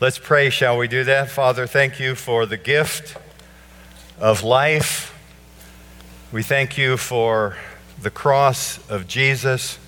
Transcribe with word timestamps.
Let's 0.00 0.18
pray, 0.18 0.50
shall 0.50 0.76
we 0.76 0.88
do 0.88 1.04
that? 1.04 1.30
Father, 1.30 1.68
thank 1.68 2.00
you 2.00 2.16
for 2.16 2.46
the 2.46 2.56
gift 2.56 3.16
of 4.18 4.42
life. 4.42 5.16
We 6.32 6.42
thank 6.42 6.76
you 6.76 6.96
for 6.96 7.56
the 8.02 8.10
cross 8.10 8.84
of 8.90 9.06
Jesus. 9.06 9.78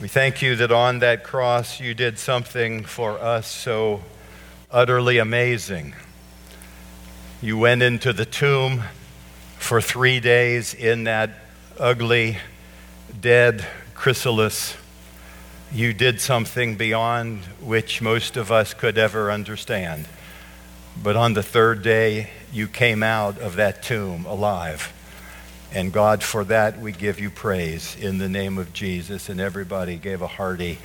We 0.00 0.06
thank 0.06 0.40
you 0.40 0.54
that 0.54 0.70
on 0.70 1.00
that 1.00 1.24
cross 1.24 1.80
you 1.80 1.94
did 1.94 2.16
something 2.16 2.84
for 2.84 3.18
us 3.18 3.48
so 3.48 4.02
utterly 4.70 5.18
amazing. 5.18 5.96
You 7.42 7.58
went 7.58 7.82
into 7.82 8.12
the 8.12 8.24
tomb 8.24 8.84
for 9.58 9.80
three 9.80 10.20
days 10.20 10.74
in 10.74 11.04
that 11.04 11.30
ugly, 11.76 12.38
dead 13.20 13.66
chrysalis 13.94 14.76
you 15.76 15.92
did 15.92 16.22
something 16.22 16.76
beyond 16.76 17.40
which 17.60 18.00
most 18.00 18.38
of 18.38 18.50
us 18.50 18.72
could 18.72 18.96
ever 18.96 19.30
understand. 19.30 20.08
But 21.02 21.16
on 21.16 21.34
the 21.34 21.42
third 21.42 21.82
day, 21.82 22.30
you 22.50 22.66
came 22.66 23.02
out 23.02 23.38
of 23.38 23.56
that 23.56 23.82
tomb 23.82 24.24
alive. 24.24 24.90
And 25.74 25.92
God, 25.92 26.22
for 26.22 26.44
that, 26.44 26.80
we 26.80 26.92
give 26.92 27.20
you 27.20 27.28
praise 27.28 27.94
in 27.94 28.16
the 28.16 28.28
name 28.28 28.56
of 28.56 28.72
Jesus. 28.72 29.28
And 29.28 29.38
everybody 29.38 29.96
gave 29.96 30.22
a 30.22 30.26
hearty 30.26 30.78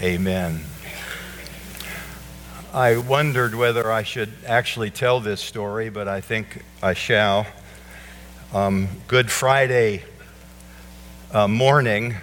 Amen. 0.00 0.64
I 2.72 2.96
wondered 2.96 3.54
whether 3.54 3.92
I 3.92 4.02
should 4.02 4.32
actually 4.46 4.90
tell 4.90 5.20
this 5.20 5.42
story, 5.42 5.90
but 5.90 6.08
I 6.08 6.22
think 6.22 6.64
I 6.82 6.94
shall. 6.94 7.46
Um, 8.54 8.88
Good 9.08 9.30
Friday 9.30 10.04
uh, 11.32 11.48
morning, 11.48 12.14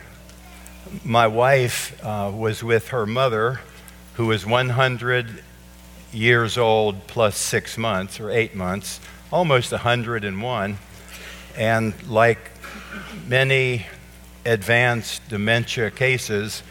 my 1.04 1.28
wife 1.28 2.00
uh, 2.04 2.32
was 2.34 2.64
with 2.64 2.90
her 2.90 3.06
mother, 3.06 3.62
who 4.16 4.28
was 4.28 4.46
100 4.46 5.44
years 6.12 6.58
old 6.58 7.08
plus 7.08 7.38
six 7.38 7.78
months 7.78 8.20
or 8.20 8.30
eight 8.30 8.56
months, 8.56 9.00
almost 9.32 9.72
101. 9.72 10.78
And 11.58 12.10
like 12.10 12.52
many 13.28 13.86
advanced 14.46 15.28
dementia 15.30 15.92
cases, 15.92 16.64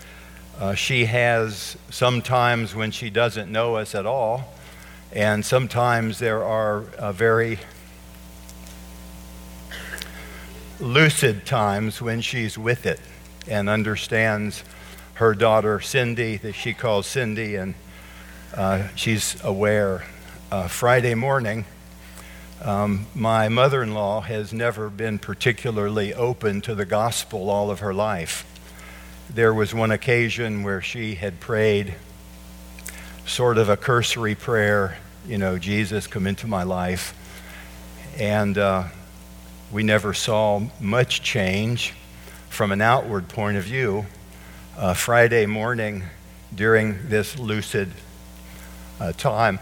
uh, 0.59 0.75
she 0.75 1.05
has 1.05 1.77
sometimes 1.91 2.75
when 2.75 2.91
she 2.91 3.11
doesn't 3.11 3.51
know 3.51 3.77
us 3.77 3.95
at 3.95 4.07
all, 4.07 4.55
and 5.13 5.45
sometimes 5.45 6.19
there 6.19 6.43
are 6.43 6.85
uh, 6.99 7.13
very 7.13 7.59
lucid 10.81 11.47
times 11.47 12.03
when 12.03 12.21
she's 12.21 12.59
with 12.59 12.87
it 12.87 13.01
and 13.49 13.69
understands 13.69 14.65
her 15.15 15.35
daughter 15.35 15.81
Cindy, 15.81 16.37
that 16.39 16.55
she 16.55 16.75
calls 16.75 17.07
Cindy, 17.07 17.57
and 17.57 17.75
uh, 18.55 18.89
she's 18.95 19.43
aware. 19.43 20.05
Uh, 20.51 20.69
Friday 20.69 21.15
morning, 21.15 21.65
um, 22.63 23.07
my 23.15 23.49
mother 23.49 23.83
in 23.83 23.95
law 23.95 24.21
has 24.21 24.53
never 24.53 24.89
been 24.89 25.19
particularly 25.19 26.15
open 26.15 26.61
to 26.63 26.75
the 26.75 26.85
gospel 26.85 27.51
all 27.51 27.71
of 27.71 27.81
her 27.81 27.93
life. 27.93 28.45
There 29.29 29.53
was 29.53 29.75
one 29.75 29.91
occasion 29.91 30.63
where 30.63 30.81
she 30.81 31.17
had 31.17 31.41
prayed 31.41 31.95
sort 33.27 33.59
of 33.59 33.69
a 33.69 33.77
cursory 33.77 34.35
prayer, 34.35 34.99
you 35.27 35.37
know, 35.37 35.59
Jesus, 35.59 36.07
come 36.07 36.27
into 36.27 36.47
my 36.47 36.63
life. 36.63 37.15
And 38.19 38.57
uh, 38.57 38.85
we 39.73 39.83
never 39.83 40.15
saw 40.15 40.63
much 40.81 41.23
change 41.23 41.93
from 42.57 42.73
an 42.73 42.81
outward 42.81 43.29
point 43.29 43.55
of 43.59 43.65
view, 43.65 44.07
uh, 44.79 44.95
Friday 44.95 45.45
morning 45.45 46.03
during 46.55 46.97
this 47.11 47.39
lucid 47.39 47.93
uh, 48.99 49.13
time, 49.13 49.61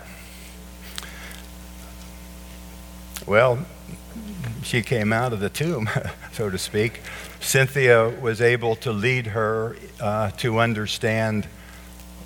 well, 3.26 3.66
she 4.62 4.80
came 4.80 5.12
out 5.12 5.32
of 5.32 5.40
the 5.40 5.48
tomb, 5.48 5.90
so 6.34 6.48
to 6.48 6.56
speak. 6.56 7.00
Cynthia 7.40 8.10
was 8.10 8.40
able 8.40 8.76
to 8.76 8.92
lead 8.92 9.26
her 9.26 9.76
uh, 9.98 10.30
to 10.30 10.60
understand 10.60 11.48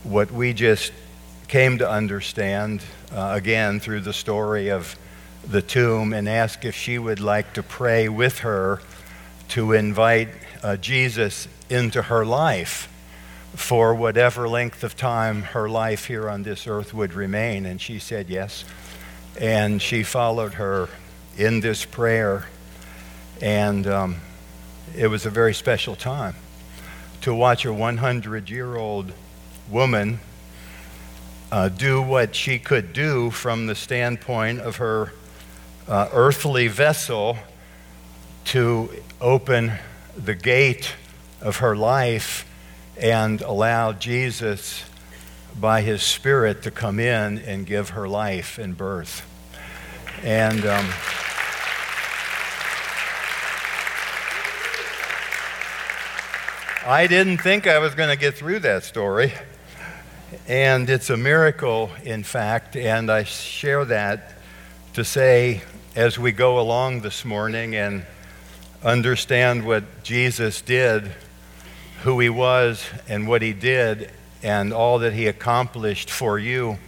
what 0.04 0.30
we 0.30 0.52
just 0.52 0.92
came 1.48 1.78
to 1.78 1.88
understand 1.90 2.82
uh, 3.10 3.32
again 3.34 3.80
through 3.80 4.00
the 4.00 4.12
story 4.12 4.68
of 4.68 4.96
the 5.48 5.62
tomb 5.62 6.12
and 6.12 6.28
ask 6.28 6.66
if 6.66 6.74
she 6.74 6.98
would 6.98 7.20
like 7.20 7.54
to 7.54 7.62
pray 7.62 8.06
with 8.06 8.40
her 8.40 8.82
to 9.48 9.72
invite 9.72 10.28
uh, 10.62 10.76
Jesus 10.76 11.48
into 11.70 12.02
her 12.02 12.24
life 12.24 12.88
for 13.54 13.94
whatever 13.94 14.48
length 14.48 14.84
of 14.84 14.96
time 14.96 15.42
her 15.42 15.68
life 15.68 16.06
here 16.06 16.28
on 16.28 16.42
this 16.42 16.66
earth 16.66 16.92
would 16.92 17.14
remain. 17.14 17.66
And 17.66 17.80
she 17.80 17.98
said 17.98 18.28
yes. 18.28 18.64
And 19.40 19.80
she 19.80 20.02
followed 20.02 20.54
her 20.54 20.88
in 21.36 21.60
this 21.60 21.84
prayer. 21.84 22.46
And 23.40 23.86
um, 23.86 24.16
it 24.96 25.06
was 25.08 25.26
a 25.26 25.30
very 25.30 25.54
special 25.54 25.96
time 25.96 26.34
to 27.22 27.34
watch 27.34 27.64
a 27.64 27.72
100 27.72 28.50
year 28.50 28.76
old 28.76 29.12
woman 29.70 30.20
uh, 31.50 31.68
do 31.68 32.02
what 32.02 32.34
she 32.34 32.58
could 32.58 32.92
do 32.92 33.30
from 33.30 33.66
the 33.66 33.74
standpoint 33.74 34.60
of 34.60 34.76
her 34.76 35.12
uh, 35.86 36.08
earthly 36.12 36.68
vessel 36.68 37.36
to 38.44 38.90
open 39.20 39.72
the 40.24 40.34
gate 40.34 40.94
of 41.40 41.58
her 41.58 41.76
life 41.76 42.44
and 42.96 43.40
allow 43.42 43.92
Jesus, 43.92 44.84
by 45.58 45.82
his 45.82 46.02
Spirit, 46.02 46.62
to 46.62 46.70
come 46.70 46.98
in 46.98 47.38
and 47.38 47.66
give 47.66 47.90
her 47.90 48.08
life 48.08 48.58
and 48.58 48.76
birth. 48.76 49.24
And. 50.22 50.66
Um, 50.66 50.88
I 56.86 57.06
didn't 57.06 57.36
think 57.38 57.66
I 57.66 57.80
was 57.80 57.94
going 57.94 58.08
to 58.08 58.16
get 58.16 58.34
through 58.34 58.60
that 58.60 58.82
story. 58.82 59.34
And 60.46 60.88
it's 60.88 61.10
a 61.10 61.18
miracle, 61.18 61.90
in 62.02 62.22
fact, 62.22 62.76
and 62.76 63.10
I 63.10 63.24
share 63.24 63.84
that 63.84 64.32
to 64.94 65.04
say 65.04 65.60
as 65.94 66.18
we 66.18 66.32
go 66.32 66.58
along 66.58 67.02
this 67.02 67.26
morning 67.26 67.74
and 67.74 68.06
understand 68.82 69.66
what 69.66 70.02
Jesus 70.02 70.60
did, 70.60 71.12
who 72.02 72.20
he 72.20 72.28
was, 72.28 72.84
and 73.08 73.26
what 73.26 73.42
he 73.42 73.52
did, 73.52 74.10
and 74.42 74.72
all 74.72 75.00
that 75.00 75.12
he 75.12 75.26
accomplished 75.26 76.10
for 76.10 76.38
you. 76.38 76.78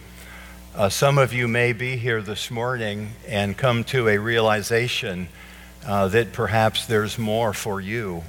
Uh, 0.73 0.87
some 0.87 1.17
of 1.17 1.33
you 1.33 1.49
may 1.49 1.73
be 1.73 1.97
here 1.97 2.21
this 2.21 2.49
morning 2.49 3.09
and 3.27 3.57
come 3.57 3.83
to 3.83 4.07
a 4.07 4.17
realization 4.17 5.27
uh, 5.85 6.07
that 6.07 6.31
perhaps 6.31 6.85
there's 6.85 7.17
more 7.17 7.53
for 7.53 7.81
you. 7.81 8.23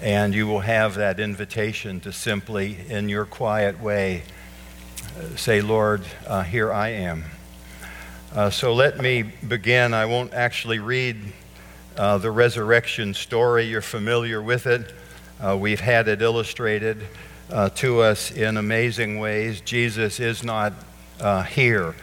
And 0.00 0.34
you 0.34 0.46
will 0.46 0.60
have 0.60 0.94
that 0.94 1.20
invitation 1.20 2.00
to 2.00 2.12
simply, 2.12 2.78
in 2.88 3.08
your 3.08 3.26
quiet 3.26 3.80
way, 3.80 4.22
say, 5.36 5.60
Lord, 5.60 6.02
uh, 6.26 6.42
here 6.42 6.72
I 6.72 6.88
am. 6.88 7.24
Uh, 8.34 8.48
so 8.48 8.72
let 8.72 8.98
me 8.98 9.22
begin. 9.22 9.92
I 9.92 10.06
won't 10.06 10.32
actually 10.32 10.78
read 10.78 11.18
uh, 11.96 12.18
the 12.18 12.30
resurrection 12.30 13.14
story. 13.14 13.64
You're 13.64 13.82
familiar 13.82 14.40
with 14.40 14.66
it. 14.66 14.92
Uh, 15.40 15.56
we've 15.56 15.80
had 15.80 16.08
it 16.08 16.22
illustrated 16.22 17.04
uh, 17.50 17.68
to 17.70 18.00
us 18.00 18.30
in 18.30 18.56
amazing 18.56 19.18
ways. 19.18 19.60
Jesus 19.60 20.20
is 20.20 20.42
not 20.42 20.72
uh, 21.20 21.42
here. 21.42 21.94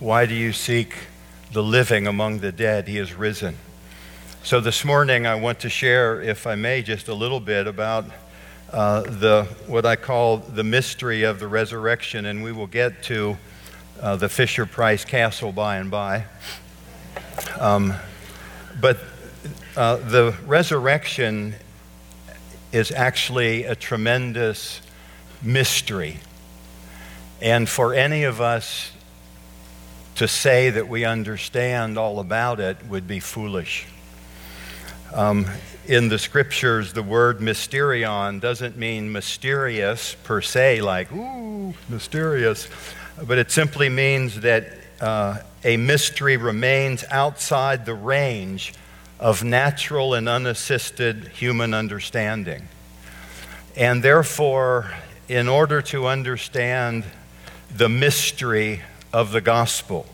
Why 0.00 0.26
do 0.26 0.34
you 0.34 0.52
seek 0.52 0.94
the 1.52 1.62
living 1.62 2.06
among 2.06 2.40
the 2.40 2.52
dead? 2.52 2.88
He 2.88 2.98
is 2.98 3.14
risen. 3.14 3.56
So 4.42 4.60
this 4.60 4.84
morning, 4.84 5.26
I 5.26 5.34
want 5.34 5.60
to 5.60 5.68
share, 5.68 6.20
if 6.22 6.46
I 6.46 6.54
may, 6.54 6.82
just 6.82 7.08
a 7.08 7.14
little 7.14 7.40
bit 7.40 7.66
about 7.66 8.04
uh, 8.72 9.00
the 9.02 9.44
what 9.66 9.86
I 9.86 9.96
call 9.96 10.38
the 10.38 10.62
mystery 10.62 11.22
of 11.22 11.40
the 11.40 11.48
resurrection, 11.48 12.26
and 12.26 12.42
we 12.42 12.52
will 12.52 12.66
get 12.66 13.02
to 13.04 13.38
uh, 14.00 14.16
the 14.16 14.28
Fisher 14.28 14.66
Price 14.66 15.04
Castle 15.04 15.52
by 15.52 15.76
and 15.78 15.90
by. 15.90 16.24
Um, 17.58 17.94
but 18.80 18.98
uh, 19.78 19.94
the 19.94 20.34
resurrection 20.44 21.54
is 22.72 22.90
actually 22.90 23.62
a 23.62 23.76
tremendous 23.76 24.80
mystery. 25.40 26.18
And 27.40 27.68
for 27.68 27.94
any 27.94 28.24
of 28.24 28.40
us 28.40 28.90
to 30.16 30.26
say 30.26 30.70
that 30.70 30.88
we 30.88 31.04
understand 31.04 31.96
all 31.96 32.18
about 32.18 32.58
it 32.58 32.76
would 32.86 33.06
be 33.06 33.20
foolish. 33.20 33.86
Um, 35.14 35.46
in 35.86 36.08
the 36.08 36.18
scriptures, 36.18 36.92
the 36.92 37.04
word 37.04 37.38
mysterion 37.38 38.40
doesn't 38.40 38.76
mean 38.76 39.12
mysterious 39.12 40.16
per 40.24 40.40
se, 40.40 40.82
like, 40.82 41.12
ooh, 41.12 41.72
mysterious, 41.88 42.66
but 43.28 43.38
it 43.38 43.52
simply 43.52 43.88
means 43.88 44.40
that 44.40 44.72
uh, 45.00 45.38
a 45.62 45.76
mystery 45.76 46.36
remains 46.36 47.04
outside 47.12 47.86
the 47.86 47.94
range 47.94 48.74
of 49.18 49.42
natural 49.42 50.14
and 50.14 50.28
unassisted 50.28 51.28
human 51.28 51.74
understanding. 51.74 52.68
And 53.76 54.02
therefore, 54.02 54.92
in 55.28 55.48
order 55.48 55.82
to 55.82 56.06
understand 56.06 57.04
the 57.74 57.88
mystery 57.88 58.82
of 59.12 59.32
the 59.32 59.40
gospel, 59.40 60.06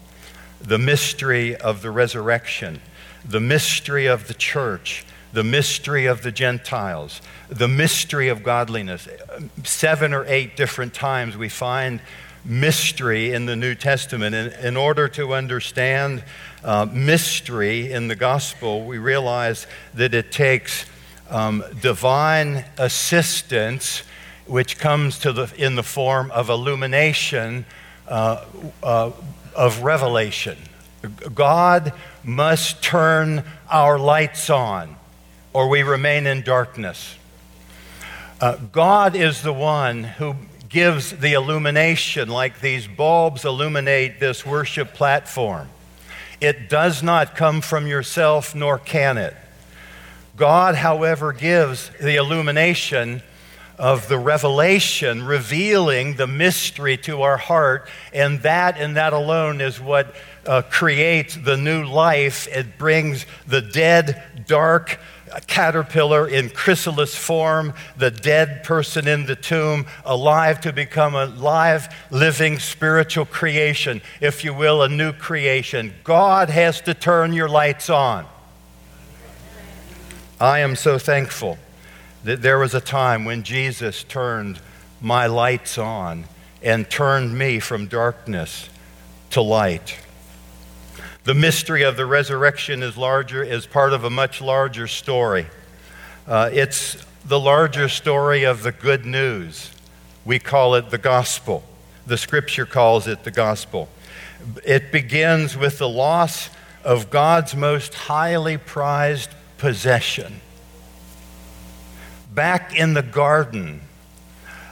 the 0.61 0.79
mystery 0.79 1.57
of 1.57 1.83
the 1.83 1.91
resurrection, 1.91 2.81
the 3.25 3.41
mystery 3.41 4.07
of 4.07 4.29
the 4.29 4.35
church, 4.35 5.05
the 5.33 5.45
mystery 5.45 6.07
of 6.07 6.23
the 6.23 6.33
Gentiles, 6.33 7.21
the 7.49 7.69
mystery 7.69 8.29
of 8.29 8.43
godliness. 8.43 9.09
Seven 9.65 10.15
or 10.15 10.25
eight 10.27 10.57
different 10.57 10.95
times 10.95 11.37
we 11.37 11.49
find 11.49 12.01
mystery 12.45 13.33
in 13.33 13.47
the 13.47 13.57
New 13.57 13.75
Testament. 13.75 14.35
In, 14.35 14.53
in 14.67 14.77
order 14.77 15.09
to 15.09 15.35
understand 15.35 16.23
uh, 16.63 16.87
mystery 16.91 17.93
in 17.93 18.09
the 18.09 18.17
gospel, 18.17 18.85
we 18.85 18.99
realize 18.99 19.67
that 19.95 20.15
it 20.15 20.31
takes 20.31 20.87
um, 21.31 21.65
divine 21.81 22.65
assistance, 22.79 24.03
which 24.47 24.79
comes 24.79 25.19
to 25.21 25.33
the, 25.33 25.53
in 25.57 25.75
the 25.75 25.83
form 25.83 26.31
of 26.31 26.51
illumination, 26.51 27.65
uh, 28.09 28.45
uh, 28.83 29.11
of 29.55 29.83
revelation. 29.83 30.59
God 31.35 31.93
must 32.23 32.83
turn 32.83 33.45
our 33.71 33.99
lights 33.99 34.49
on, 34.51 34.97
or 35.53 35.69
we 35.69 35.83
remain 35.83 36.27
in 36.27 36.43
darkness. 36.43 37.17
Uh, 38.41 38.57
God 38.73 39.15
is 39.15 39.43
the 39.43 39.53
one 39.53 40.05
who 40.05 40.37
gives 40.75 41.13
the 41.13 41.35
illumination, 41.35 42.29
like 42.29 42.61
these 42.61 42.89
bulbs 42.89 43.45
illuminate 43.45 44.19
this 44.19 44.45
worship 44.45 44.93
platform. 44.93 45.69
It 46.41 46.69
does 46.69 47.01
not 47.01 47.37
come 47.37 47.61
from 47.61 47.87
yourself, 47.87 48.57
nor 48.57 48.81
can 48.81 49.17
it. 49.17 49.37
God, 50.37 50.75
however, 50.75 51.33
gives 51.33 51.91
the 52.01 52.17
illumination 52.17 53.23
of 53.79 54.09
the 54.09 54.19
revelation, 54.19 55.25
revealing 55.25 56.17
the 56.17 56.27
mystery 56.27 56.97
to 56.97 57.23
our 57.23 57.37
heart, 57.37 57.89
and 58.13 58.41
that 58.43 58.77
and 58.77 58.97
that 58.97 59.13
alone 59.13 59.61
is 59.61 59.81
what 59.81 60.13
uh, 60.45 60.63
creates 60.63 61.37
the 61.37 61.57
new 61.57 61.85
life. 61.85 62.49
It 62.49 62.79
brings 62.79 63.27
the 63.47 63.63
dead, 63.63 64.21
dark, 64.49 64.99
caterpillar 65.41 66.29
in 66.29 66.51
chrysalis 66.51 67.15
form, 67.15 67.75
the 67.97 68.11
dead 68.11 68.65
person 68.65 69.09
in 69.09 69.27
the 69.27 69.37
tomb, 69.37 69.87
alive 70.05 70.61
to 70.63 70.73
become 70.73 71.15
a 71.15 71.27
live, 71.27 71.89
living, 72.11 72.59
spiritual 72.59 73.25
creation, 73.25 74.01
if 74.21 74.45
you 74.45 74.55
will, 74.55 74.83
a 74.83 74.89
new 74.89 75.13
creation. 75.13 75.95
God 76.05 76.51
has 76.51 76.81
to 76.83 76.95
turn 76.95 77.33
your 77.33 77.49
lights 77.49 77.91
on. 77.91 78.27
I 80.41 80.61
am 80.61 80.77
so 80.77 80.99
thankful 80.99 81.59
that 82.25 82.43
there 82.43 82.59
was 82.59 82.75
a 82.75 82.81
time 82.81 83.25
when 83.25 83.43
Jesus 83.43 84.03
turned 84.03 84.61
my 85.01 85.27
lights 85.27 85.79
on 85.79 86.25
and 86.63 86.89
turned 86.89 87.37
me 87.37 87.61
from 87.61 87.87
darkness 87.87 88.69
to 89.31 89.43
light. 89.43 89.99
The 91.25 91.33
mystery 91.33 91.85
of 91.85 91.97
the 91.97 92.05
resurrection 92.05 92.83
is 92.83 92.99
larger, 92.99 93.43
is 93.43 93.67
part 93.67 93.95
of 93.95 94.05
a 94.05 94.11
much 94.11 94.43
larger 94.43 94.87
story. 94.87 95.47
Uh, 96.27 96.51
it's 96.53 97.03
the 97.25 97.41
larger 97.41 97.89
story 97.89 98.45
of 98.45 98.63
the 98.63 98.73
good 98.73 99.07
news. 99.07 99.71
We 100.27 100.39
call 100.39 100.75
it 100.75 100.91
the 100.91 100.99
gospel. 100.99 101.65
The 102.07 102.19
scripture 102.19 102.67
calls 102.67 103.07
it 103.07 103.25
the 103.25 103.31
gospel. 103.31 103.89
It 104.67 104.93
begins 104.93 105.57
with 105.57 105.79
the 105.79 105.89
loss 105.89 106.51
of 106.85 107.09
God's 107.09 107.57
most 107.57 107.95
highly 107.95 108.59
prized 108.59 109.31
possession. 109.57 110.43
Back 112.35 112.77
in 112.77 112.93
the 112.93 113.03
garden, 113.03 113.81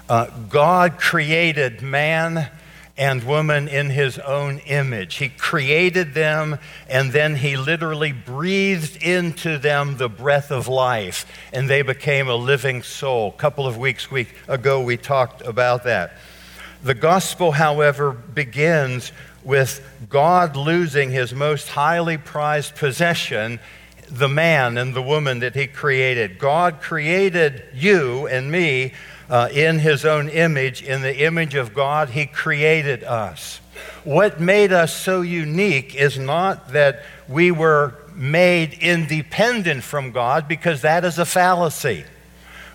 uh, 0.07 0.27
God 0.51 0.99
created 0.99 1.81
man 1.81 2.51
and 2.97 3.25
woman 3.25 3.69
in 3.69 3.91
his 3.91 4.19
own 4.19 4.59
image. 4.61 5.17
He 5.17 5.29
created 5.29 6.15
them 6.15 6.59
and 6.89 7.13
then 7.13 7.37
he 7.37 7.57
literally 7.57 8.13
breathed 8.13 9.03
into 9.03 9.59
them 9.59 9.97
the 9.97 10.09
breath 10.09 10.51
of 10.51 10.69
life 10.69 11.27
and 11.53 11.71
they 11.71 11.83
became 11.83 12.29
a 12.29 12.35
living 12.35 12.83
soul. 12.83 13.29
A 13.29 13.41
couple 13.41 13.67
of 13.67 13.79
weeks 13.79 14.09
ago 14.47 14.83
we 14.83 14.97
talked 14.97 15.41
about 15.43 15.85
that. 15.85 16.17
The 16.83 16.95
gospel, 16.95 17.53
however, 17.53 18.13
begins 18.13 19.13
with 19.45 19.85
God 20.09 20.57
losing 20.57 21.11
his 21.11 21.33
most 21.33 21.69
highly 21.69 22.19
prized 22.19 22.75
possession, 22.75 23.61
the 24.09 24.29
man 24.29 24.77
and 24.77 24.95
the 24.95 25.03
woman 25.03 25.41
that 25.41 25.55
he 25.55 25.67
created. 25.67 26.39
God 26.39 26.81
created 26.81 27.63
you 27.73 28.27
and 28.27 28.51
me 28.51 28.93
uh, 29.29 29.49
in 29.53 29.79
his 29.79 30.05
own 30.05 30.29
image. 30.29 30.83
In 30.83 31.03
the 31.03 31.25
image 31.25 31.55
of 31.55 31.75
God, 31.75 32.11
he 32.11 32.27
created 32.27 33.05
us. 33.05 33.61
What 34.05 34.41
made 34.41 34.73
us 34.73 34.95
so 34.95 35.23
unique 35.23 35.95
is 35.95 36.19
not 36.19 36.73
that 36.73 37.03
we 37.29 37.51
were 37.51 37.95
made 38.15 38.75
independent 38.75 39.83
from 39.83 40.13
God, 40.13 40.49
because 40.49 40.83
that 40.83 41.05
is 41.05 41.19
a 41.19 41.25
fallacy. 41.25 42.05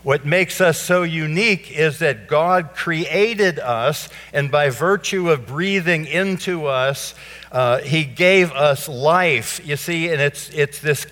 What 0.03 0.25
makes 0.25 0.61
us 0.61 0.79
so 0.79 1.03
unique 1.03 1.71
is 1.71 1.99
that 1.99 2.27
God 2.27 2.69
created 2.75 3.59
us, 3.59 4.09
and 4.31 4.49
by 4.49 4.69
virtue 4.69 5.29
of 5.29 5.47
breathing 5.47 6.05
into 6.05 6.65
us, 6.67 7.13
uh, 7.51 7.79
He 7.79 8.05
gave 8.05 8.51
us 8.53 8.87
life. 8.87 9.59
You 9.65 9.75
see, 9.75 10.09
and 10.09 10.21
it's, 10.21 10.49
it's 10.51 10.79
this 10.79 11.05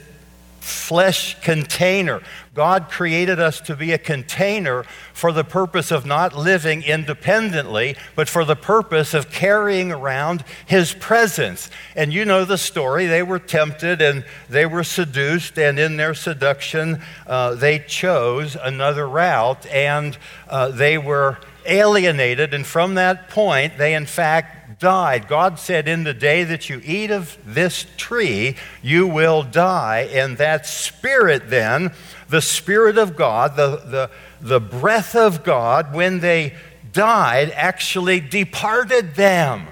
flesh 0.66 1.40
container. 1.42 2.22
God 2.56 2.90
created 2.90 3.40
us 3.40 3.62
to 3.62 3.76
be 3.76 3.92
a 3.92 4.00
container 4.00 4.84
for 5.14 5.32
the 5.32 5.44
purpose 5.44 5.92
of 5.92 6.08
not 6.08 6.36
living 6.36 6.82
independently, 6.82 7.96
but 8.16 8.28
for 8.28 8.44
the 8.44 8.56
purpose 8.56 9.14
of 9.14 9.30
carrying 9.30 9.92
around 9.92 10.44
His 10.66 10.92
presence. 10.92 11.70
And 11.96 12.12
you 12.12 12.26
know 12.26 12.46
the 12.46 12.58
story. 12.58 13.06
They 13.06 13.22
were 13.22 13.38
tempted 13.38 14.02
and 14.02 14.26
they 14.50 14.66
were 14.66 14.84
seduced, 14.84 15.60
and 15.60 15.78
in 15.78 15.98
their 15.98 16.16
seduction, 16.16 17.00
uh, 17.28 17.54
they 17.54 17.78
chose 17.78 18.58
another 18.60 19.08
route 19.08 19.68
and 19.68 20.18
uh, 20.50 20.70
they 20.70 20.98
were 20.98 21.38
alienated. 21.68 22.56
And 22.56 22.66
from 22.66 22.96
that 22.96 23.30
point, 23.30 23.78
they 23.78 23.94
in 23.94 24.08
fact 24.08 24.65
died. 24.80 25.28
God 25.28 25.60
said, 25.60 25.88
In 25.88 26.04
the 26.04 26.14
day 26.14 26.44
that 26.44 26.70
you 26.70 26.82
eat 26.84 27.12
of 27.12 27.38
this 27.46 27.86
tree, 27.98 28.56
you 28.82 29.08
will 29.08 29.44
die. 29.44 30.10
And 30.12 30.38
that 30.38 30.66
spirit, 30.66 31.50
then, 31.50 31.92
the 32.30 32.42
Spirit 32.42 32.98
of 32.98 33.16
God, 33.16 33.56
the, 33.56 33.78
the, 33.78 34.10
the 34.42 34.60
breath 34.60 35.16
of 35.16 35.44
God, 35.44 35.94
when 35.94 36.20
they 36.20 36.56
died, 36.92 37.52
actually 37.52 38.20
departed 38.20 39.16
them, 39.16 39.68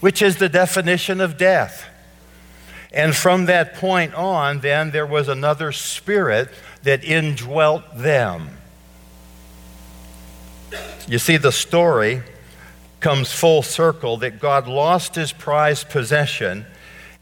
which 0.00 0.22
is 0.22 0.36
the 0.36 0.48
definition 0.48 1.20
of 1.20 1.36
death. 1.36 1.88
And 2.92 3.16
from 3.16 3.46
that 3.46 3.74
point 3.74 4.14
on, 4.14 4.60
then, 4.60 4.90
there 4.90 5.06
was 5.06 5.28
another 5.28 5.72
spirit 5.72 6.50
that 6.82 7.02
indwelt 7.02 7.96
them. 7.96 8.50
You 11.08 11.18
see, 11.18 11.36
the 11.36 11.52
story 11.52 12.22
comes 13.02 13.32
full 13.32 13.62
circle 13.62 14.16
that 14.18 14.38
God 14.38 14.68
lost 14.68 15.16
his 15.16 15.32
prized 15.32 15.90
possession, 15.90 16.64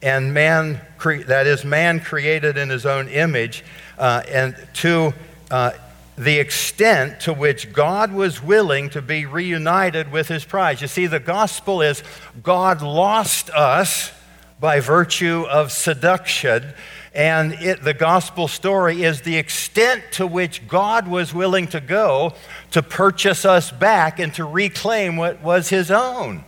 and 0.02 0.34
man, 0.34 0.80
that 1.26 1.46
is, 1.46 1.64
man 1.64 2.00
created 2.00 2.58
in 2.58 2.68
his 2.68 2.84
own 2.84 3.08
image, 3.08 3.64
uh, 3.98 4.22
and 4.28 4.54
to 4.74 5.14
uh, 5.50 5.70
the 6.18 6.38
extent 6.38 7.20
to 7.20 7.32
which 7.32 7.72
God 7.72 8.12
was 8.12 8.42
willing 8.42 8.90
to 8.90 9.00
be 9.00 9.24
reunited 9.24 10.12
with 10.12 10.28
his 10.28 10.44
prize. 10.44 10.82
You 10.82 10.86
see, 10.86 11.06
the 11.06 11.18
gospel 11.18 11.80
is 11.80 12.02
God 12.42 12.82
lost 12.82 13.48
us 13.48 14.12
by 14.60 14.80
virtue 14.80 15.46
of 15.48 15.72
seduction 15.72 16.74
and 17.12 17.52
it, 17.54 17.82
the 17.82 17.94
gospel 17.94 18.46
story 18.46 19.02
is 19.02 19.22
the 19.22 19.36
extent 19.36 20.02
to 20.12 20.26
which 20.26 20.68
God 20.68 21.08
was 21.08 21.34
willing 21.34 21.66
to 21.68 21.80
go 21.80 22.34
to 22.70 22.82
purchase 22.82 23.44
us 23.44 23.70
back 23.72 24.20
and 24.20 24.32
to 24.34 24.44
reclaim 24.44 25.16
what 25.16 25.42
was 25.42 25.68
his 25.68 25.90
own. 25.90 26.44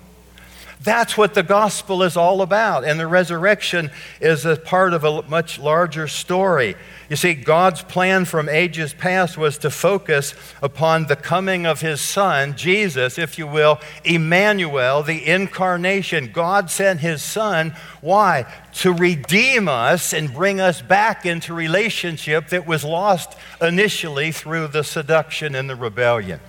That's 0.82 1.16
what 1.16 1.34
the 1.34 1.42
gospel 1.42 2.02
is 2.02 2.16
all 2.16 2.42
about. 2.42 2.84
And 2.84 2.98
the 2.98 3.06
resurrection 3.06 3.90
is 4.20 4.44
a 4.44 4.56
part 4.56 4.94
of 4.94 5.04
a 5.04 5.22
much 5.22 5.58
larger 5.58 6.08
story. 6.08 6.74
You 7.08 7.16
see, 7.16 7.34
God's 7.34 7.82
plan 7.82 8.24
from 8.24 8.48
ages 8.48 8.94
past 8.94 9.36
was 9.36 9.58
to 9.58 9.70
focus 9.70 10.34
upon 10.62 11.06
the 11.06 11.14
coming 11.16 11.66
of 11.66 11.82
his 11.82 12.00
son, 12.00 12.56
Jesus, 12.56 13.18
if 13.18 13.38
you 13.38 13.46
will, 13.46 13.80
Emmanuel, 14.02 15.02
the 15.02 15.26
incarnation. 15.26 16.30
God 16.32 16.70
sent 16.70 17.00
his 17.00 17.22
son. 17.22 17.76
Why? 18.00 18.50
To 18.76 18.92
redeem 18.92 19.68
us 19.68 20.12
and 20.12 20.32
bring 20.32 20.60
us 20.60 20.80
back 20.80 21.26
into 21.26 21.54
relationship 21.54 22.48
that 22.48 22.66
was 22.66 22.82
lost 22.82 23.36
initially 23.60 24.32
through 24.32 24.68
the 24.68 24.82
seduction 24.82 25.54
and 25.54 25.68
the 25.68 25.76
rebellion. 25.76 26.40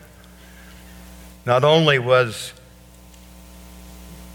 Not 1.46 1.66
only 1.66 2.00
was 2.00 2.54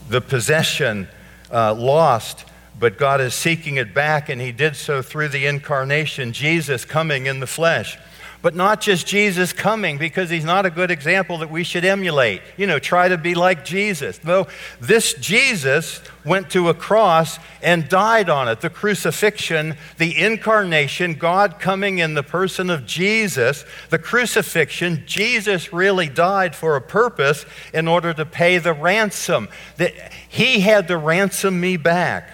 the 0.09 0.21
possession 0.21 1.09
uh, 1.53 1.75
lost, 1.75 2.45
but 2.79 2.99
God 2.99 3.21
is 3.21 3.35
seeking 3.35 3.77
it 3.77 3.95
back, 3.95 4.29
and 4.29 4.41
He 4.41 4.53
did 4.53 4.77
so 4.77 5.03
through 5.03 5.29
the 5.29 5.47
incarnation, 5.47 6.33
Jesus 6.33 6.85
coming 6.85 7.27
in 7.27 7.41
the 7.41 7.47
flesh. 7.47 7.99
But 8.41 8.55
not 8.55 8.81
just 8.81 9.07
Jesus 9.07 9.53
coming 9.53 9.99
because 9.99 10.31
he's 10.31 10.45
not 10.45 10.65
a 10.65 10.71
good 10.71 10.91
example 10.91 11.39
that 11.39 11.51
we 11.51 11.65
should 11.65 11.85
emulate. 11.85 12.41
You 12.57 12.67
know, 12.67 12.79
try 12.79 13.09
to 13.09 13.19
be 13.19 13.35
like 13.35 13.65
Jesus. 13.65 14.23
No, 14.23 14.47
this 14.81 15.15
Jesus 15.15 16.01
went 16.25 16.51
to 16.51 16.69
a 16.69 16.75
cross 16.75 17.39
and 17.63 17.89
died 17.89 18.29
on 18.29 18.49
it. 18.49 18.61
The 18.61 18.71
crucifixion, 18.71 19.77
the 19.97 20.17
incarnation, 20.17 21.15
God 21.15 21.59
coming 21.59 21.99
in 21.99 22.15
the 22.15 22.23
person 22.23 22.71
of 22.71 22.87
Jesus, 22.87 23.65
the 23.91 23.99
crucifixion, 23.99 25.03
Jesus 25.07 25.73
really 25.73 26.09
died 26.09 26.55
for 26.55 26.77
a 26.77 26.81
purpose 26.81 27.45
in 27.73 27.89
order 27.89 28.13
to 28.15 28.25
pay 28.25 28.59
the 28.59 28.73
ransom. 28.73 29.49
That 29.79 30.13
he 30.29 30.61
had 30.61 30.89
to 30.89 30.97
ransom 30.97 31.61
me 31.61 31.77
back 31.77 32.31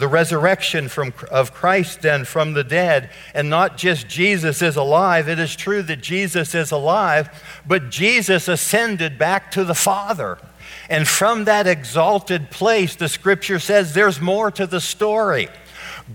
the 0.00 0.08
resurrection 0.08 0.88
from, 0.88 1.14
of 1.30 1.52
Christ 1.54 2.02
then 2.02 2.24
from 2.24 2.54
the 2.54 2.64
dead, 2.64 3.10
and 3.34 3.48
not 3.48 3.76
just 3.76 4.08
Jesus 4.08 4.62
is 4.62 4.74
alive. 4.76 5.28
It 5.28 5.38
is 5.38 5.54
true 5.54 5.82
that 5.82 6.00
Jesus 6.00 6.54
is 6.54 6.72
alive, 6.72 7.30
but 7.66 7.90
Jesus 7.90 8.48
ascended 8.48 9.18
back 9.18 9.52
to 9.52 9.62
the 9.62 9.74
Father. 9.74 10.38
And 10.88 11.06
from 11.06 11.44
that 11.44 11.66
exalted 11.66 12.50
place, 12.50 12.96
the 12.96 13.08
scripture 13.08 13.60
says 13.60 13.94
there's 13.94 14.20
more 14.20 14.50
to 14.50 14.66
the 14.66 14.80
story. 14.80 15.48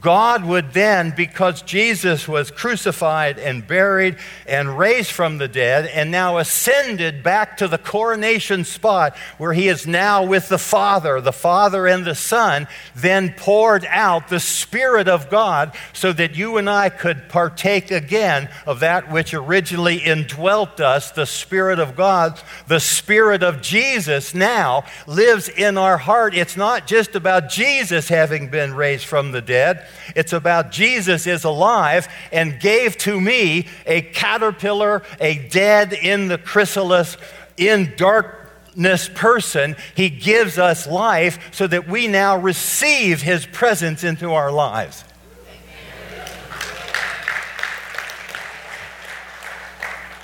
God 0.02 0.44
would 0.44 0.74
then, 0.74 1.14
because 1.16 1.62
Jesus 1.62 2.28
was 2.28 2.52
crucified 2.52 3.40
and 3.40 3.66
buried 3.66 4.18
and 4.46 4.78
raised 4.78 5.12
from 5.12 5.38
the 5.38 5.48
dead 5.48 5.86
and 5.88 6.12
now 6.12 6.38
ascended 6.38 7.24
back 7.24 7.58
to 7.58 7.68
the 7.68 7.78
coronation 7.78 8.64
spot 8.64 9.16
where 9.38 9.54
he 9.54 9.68
is 9.68 9.88
now 9.88 10.25
with 10.25 10.50
the 10.50 10.58
Father, 10.58 11.22
the 11.22 11.32
Father 11.32 11.88
and 11.88 12.04
the 12.04 12.16
Son, 12.16 12.68
then 12.96 13.34
poured 13.38 13.86
out 13.90 14.28
the 14.28 14.40
Spirit 14.40 15.08
of 15.08 15.30
God 15.30 15.75
so 15.94 16.12
that 16.14 16.36
you 16.36 16.58
and 16.58 16.70
I 16.70 16.90
could 16.90 17.30
partake 17.30 17.92
again 17.92 18.50
of 18.66 18.82
that 18.82 19.12
which 19.12 19.34
originally 19.34 19.98
indwelt 19.98 20.80
us, 20.80 21.12
the 21.12 21.25
Spirit 21.25 21.80
of 21.80 21.96
God. 21.96 22.42
The 22.68 22.80
Spirit 22.80 23.44
of 23.44 23.62
Jesus 23.62 24.34
now 24.34 24.84
lives 25.08 25.48
in 25.48 25.78
our 25.78 25.98
heart. 25.98 26.36
It's 26.36 26.58
not 26.58 26.88
just 26.88 27.16
about 27.16 27.50
Jesus 27.50 28.10
having 28.10 28.50
been 28.50 28.74
raised 28.74 29.06
from 29.06 29.32
the 29.32 29.42
dead. 29.42 29.85
It's 30.15 30.34
about 30.34 30.72
Jesus 30.72 31.27
is 31.27 31.44
alive 31.44 32.08
and 32.32 32.60
gave 32.60 32.98
to 33.00 33.20
me 33.20 33.68
a 33.86 34.01
caterpillar, 34.01 35.04
a 35.20 35.48
dead 35.50 35.94
in 35.94 36.27
the 36.27 36.38
chrysalis, 36.38 37.18
in 37.58 37.94
darkness 37.98 39.10
person. 39.13 39.75
He 39.96 40.10
gives 40.10 40.58
us 40.58 40.88
life 40.88 41.39
so 41.54 41.68
that 41.68 41.88
we 41.88 42.08
now 42.08 42.38
receive 42.38 43.22
his 43.22 43.46
presence 43.46 44.04
into 44.04 44.34
our 44.34 44.51
lives. 44.51 45.04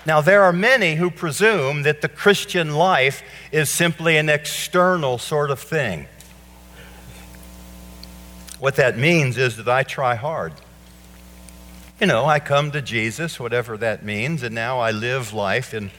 Now, 0.06 0.22
there 0.22 0.44
are 0.44 0.54
many 0.54 0.96
who 0.96 1.12
presume 1.12 1.84
that 1.84 2.02
the 2.02 2.10
Christian 2.10 2.74
life 2.74 3.22
is 3.52 3.70
simply 3.70 4.18
an 4.18 4.30
external 4.30 5.20
sort 5.20 5.52
of 5.52 5.60
thing. 5.60 6.08
What 8.62 8.76
that 8.76 8.96
means 8.96 9.40
is 9.40 9.58
that 9.58 9.68
I 9.68 9.82
try 9.82 10.14
hard. 10.14 10.54
You 12.00 12.06
know, 12.06 12.28
I 12.28 12.40
come 12.40 12.70
to 12.74 12.82
Jesus, 12.82 13.40
whatever 13.40 13.76
that 13.78 14.06
means, 14.06 14.44
and 14.44 14.54
now 14.54 14.78
I 14.78 14.92
live 14.92 15.34
life 15.34 15.74
in 15.74 15.90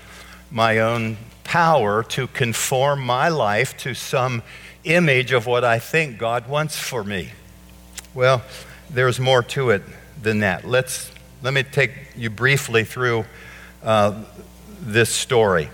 my 0.49 0.79
own 0.79 1.17
power 1.43 2.05
to 2.05 2.29
conform 2.29 3.01
my 3.01 3.29
life 3.29 3.77
to 3.79 3.95
some 3.95 4.45
image 4.85 5.33
of 5.33 5.45
what 5.45 5.65
I 5.65 5.81
think 5.81 6.19
God 6.19 6.49
wants 6.49 6.79
for 6.79 7.03
me. 7.03 7.33
Well, 8.15 8.43
there's 8.89 9.19
more 9.19 9.43
to 9.43 9.71
it 9.71 9.83
than 10.23 10.39
that. 10.39 10.65
Let's, 10.65 11.11
let 11.43 11.53
me 11.53 11.65
take 11.65 11.91
you 12.15 12.31
briefly 12.31 12.85
through 12.85 13.25
uh, 13.83 14.23
this 14.81 15.11
story. 15.11 15.69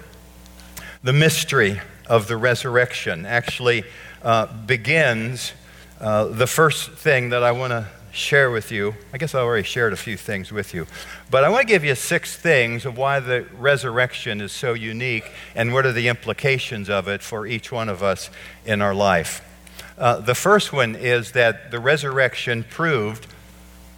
The 1.02 1.12
mystery 1.12 1.82
of 2.06 2.28
the 2.28 2.38
resurrection 2.38 3.26
actually 3.26 3.84
uh, 4.22 4.46
begins 4.64 5.52
uh, 6.00 6.26
the 6.26 6.46
first 6.46 6.90
thing 6.90 7.30
that 7.30 7.42
I 7.42 7.52
want 7.52 7.72
to 7.72 7.88
share 8.12 8.50
with 8.50 8.70
you, 8.70 8.94
I 9.12 9.18
guess 9.18 9.34
I 9.34 9.40
already 9.40 9.66
shared 9.66 9.92
a 9.92 9.96
few 9.96 10.16
things 10.16 10.52
with 10.52 10.72
you, 10.72 10.86
but 11.30 11.44
I 11.44 11.48
want 11.48 11.62
to 11.62 11.66
give 11.66 11.84
you 11.84 11.94
six 11.94 12.36
things 12.36 12.84
of 12.84 12.96
why 12.96 13.20
the 13.20 13.46
resurrection 13.56 14.40
is 14.40 14.52
so 14.52 14.74
unique 14.74 15.24
and 15.54 15.72
what 15.72 15.86
are 15.86 15.92
the 15.92 16.08
implications 16.08 16.88
of 16.88 17.08
it 17.08 17.22
for 17.22 17.46
each 17.46 17.72
one 17.72 17.88
of 17.88 18.02
us 18.02 18.30
in 18.64 18.80
our 18.80 18.94
life. 18.94 19.44
Uh, 19.96 20.20
the 20.20 20.34
first 20.34 20.72
one 20.72 20.94
is 20.94 21.32
that 21.32 21.70
the 21.70 21.80
resurrection 21.80 22.64
proved 22.64 23.26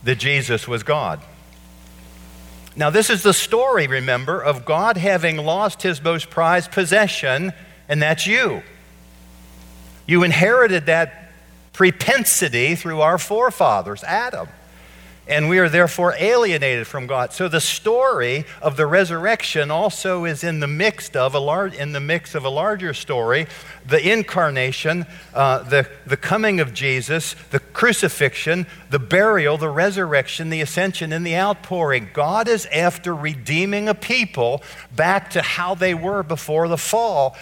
that 0.02 0.16
Jesus 0.16 0.66
was 0.66 0.82
God. 0.82 1.20
Now, 2.76 2.88
this 2.88 3.10
is 3.10 3.22
the 3.22 3.34
story, 3.34 3.86
remember, 3.86 4.40
of 4.40 4.64
God 4.64 4.96
having 4.96 5.36
lost 5.36 5.82
his 5.82 6.02
most 6.02 6.30
prized 6.30 6.70
possession, 6.72 7.52
and 7.88 8.00
that's 8.00 8.26
you. 8.26 8.62
You 10.06 10.22
inherited 10.22 10.86
that 10.86 11.19
propensity 11.72 12.74
through 12.74 13.00
our 13.00 13.18
forefathers, 13.18 14.04
Adam. 14.04 14.48
And 15.30 15.48
we 15.48 15.60
are 15.60 15.68
therefore 15.68 16.14
alienated 16.18 16.88
from 16.88 17.06
God. 17.06 17.32
So 17.32 17.46
the 17.46 17.60
story 17.60 18.44
of 18.60 18.76
the 18.76 18.84
resurrection 18.84 19.70
also 19.70 20.24
is 20.24 20.42
in 20.42 20.58
the 20.58 20.66
mix 20.66 21.08
of 21.10 21.36
a 21.36 21.38
large, 21.38 21.72
in 21.72 21.92
the 21.92 22.00
mix 22.00 22.34
of 22.34 22.44
a 22.44 22.48
larger 22.48 22.92
story, 22.92 23.46
the 23.86 24.12
incarnation, 24.12 25.06
uh, 25.32 25.62
the, 25.62 25.88
the 26.04 26.16
coming 26.16 26.58
of 26.58 26.74
Jesus, 26.74 27.36
the 27.50 27.60
crucifixion, 27.60 28.66
the 28.90 28.98
burial, 28.98 29.56
the 29.56 29.68
resurrection, 29.68 30.50
the 30.50 30.62
ascension, 30.62 31.12
and 31.12 31.24
the 31.24 31.36
outpouring. 31.36 32.10
God 32.12 32.48
is 32.48 32.66
after 32.66 33.14
redeeming 33.14 33.88
a 33.88 33.94
people 33.94 34.64
back 34.96 35.30
to 35.30 35.42
how 35.42 35.76
they 35.76 35.94
were 35.94 36.24
before 36.24 36.66
the 36.66 36.78
fall 36.78 37.36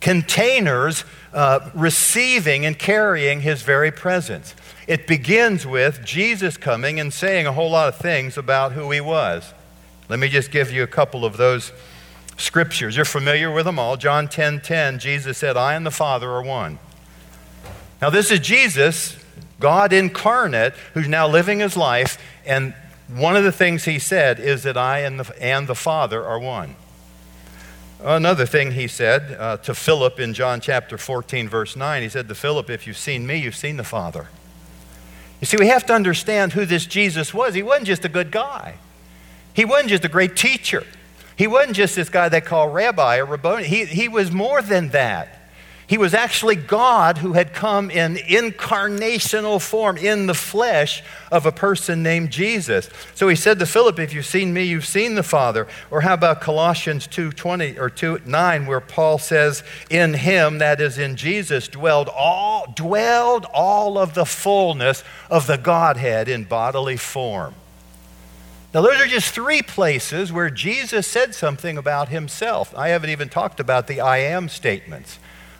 containers 0.00 1.04
uh, 1.32 1.70
receiving 1.74 2.64
and 2.64 2.78
carrying 2.78 3.40
his 3.40 3.62
very 3.62 3.90
presence. 3.90 4.54
It 4.86 5.06
begins 5.06 5.66
with 5.66 6.04
Jesus 6.04 6.56
coming 6.56 6.98
and 6.98 7.12
saying 7.12 7.46
a 7.46 7.52
whole 7.52 7.70
lot 7.70 7.88
of 7.88 7.96
things 7.96 8.38
about 8.38 8.72
who 8.72 8.90
he 8.90 9.00
was. 9.00 9.52
Let 10.08 10.18
me 10.18 10.28
just 10.28 10.50
give 10.50 10.72
you 10.72 10.82
a 10.82 10.86
couple 10.86 11.24
of 11.24 11.36
those 11.36 11.72
scriptures. 12.38 12.96
You're 12.96 13.04
familiar 13.04 13.50
with 13.50 13.66
them 13.66 13.78
all. 13.78 13.96
John 13.96 14.28
10 14.28 14.60
10, 14.60 14.98
Jesus 14.98 15.36
said, 15.36 15.56
I 15.56 15.74
and 15.74 15.84
the 15.84 15.90
Father 15.90 16.30
are 16.30 16.42
one. 16.42 16.78
Now, 18.00 18.10
this 18.10 18.30
is 18.30 18.40
Jesus, 18.40 19.18
God 19.60 19.92
incarnate, 19.92 20.72
who's 20.94 21.08
now 21.08 21.26
living 21.28 21.58
his 21.58 21.76
life, 21.76 22.16
and 22.46 22.74
one 23.08 23.36
of 23.36 23.44
the 23.44 23.52
things 23.52 23.84
he 23.84 23.98
said 23.98 24.38
is 24.38 24.62
that 24.62 24.76
I 24.76 25.00
and 25.00 25.20
the, 25.20 25.42
and 25.42 25.66
the 25.66 25.74
Father 25.74 26.24
are 26.24 26.38
one. 26.38 26.76
Another 28.00 28.46
thing 28.46 28.72
he 28.72 28.86
said 28.86 29.36
uh, 29.38 29.56
to 29.58 29.74
Philip 29.74 30.20
in 30.20 30.32
John 30.32 30.60
chapter 30.60 30.96
14, 30.96 31.48
verse 31.48 31.74
9, 31.74 32.02
he 32.02 32.08
said 32.08 32.28
to 32.28 32.34
Philip, 32.34 32.70
If 32.70 32.86
you've 32.86 32.96
seen 32.96 33.26
me, 33.26 33.36
you've 33.36 33.56
seen 33.56 33.76
the 33.76 33.84
Father. 33.84 34.28
You 35.40 35.46
see, 35.46 35.56
we 35.56 35.68
have 35.68 35.84
to 35.86 35.94
understand 35.94 36.52
who 36.52 36.64
this 36.64 36.86
Jesus 36.86 37.34
was. 37.34 37.54
He 37.54 37.62
wasn't 37.62 37.86
just 37.86 38.04
a 38.04 38.08
good 38.08 38.30
guy, 38.30 38.76
he 39.52 39.64
wasn't 39.64 39.90
just 39.90 40.04
a 40.04 40.08
great 40.08 40.36
teacher. 40.36 40.84
He 41.36 41.46
wasn't 41.46 41.76
just 41.76 41.94
this 41.94 42.08
guy 42.08 42.28
they 42.28 42.40
call 42.40 42.68
rabbi 42.68 43.18
or 43.18 43.24
rabboni. 43.24 43.62
He, 43.62 43.84
he 43.84 44.08
was 44.08 44.32
more 44.32 44.60
than 44.60 44.88
that. 44.88 45.37
He 45.88 45.96
was 45.96 46.12
actually 46.12 46.54
God 46.54 47.16
who 47.16 47.32
had 47.32 47.54
come 47.54 47.90
in 47.90 48.16
incarnational 48.16 49.60
form, 49.60 49.96
in 49.96 50.26
the 50.26 50.34
flesh 50.34 51.02
of 51.32 51.46
a 51.46 51.50
person 51.50 52.02
named 52.02 52.30
Jesus. 52.30 52.90
So 53.14 53.26
he 53.28 53.34
said 53.34 53.58
to 53.58 53.64
Philip, 53.64 53.98
If 53.98 54.12
you've 54.12 54.26
seen 54.26 54.52
me, 54.52 54.64
you've 54.64 54.84
seen 54.84 55.14
the 55.14 55.22
Father. 55.22 55.66
Or 55.90 56.02
how 56.02 56.12
about 56.12 56.42
Colossians 56.42 57.08
2:20 57.08 57.78
or 57.78 57.88
2 57.88 58.20
9, 58.26 58.66
where 58.66 58.80
Paul 58.80 59.16
says, 59.16 59.64
In 59.88 60.12
him, 60.12 60.58
that 60.58 60.78
is 60.78 60.98
in 60.98 61.16
Jesus, 61.16 61.68
dwelled 61.68 62.10
all, 62.10 62.70
dwelled 62.76 63.46
all 63.46 63.96
of 63.96 64.12
the 64.12 64.26
fullness 64.26 65.02
of 65.30 65.46
the 65.46 65.56
Godhead 65.56 66.28
in 66.28 66.44
bodily 66.44 66.98
form. 66.98 67.54
Now, 68.74 68.82
those 68.82 69.00
are 69.00 69.06
just 69.06 69.32
three 69.32 69.62
places 69.62 70.30
where 70.30 70.50
Jesus 70.50 71.06
said 71.06 71.34
something 71.34 71.78
about 71.78 72.10
himself. 72.10 72.76
I 72.76 72.88
haven't 72.88 73.08
even 73.08 73.30
talked 73.30 73.58
about 73.58 73.86
the 73.86 74.02
I 74.02 74.18
am 74.18 74.50
statements. 74.50 75.18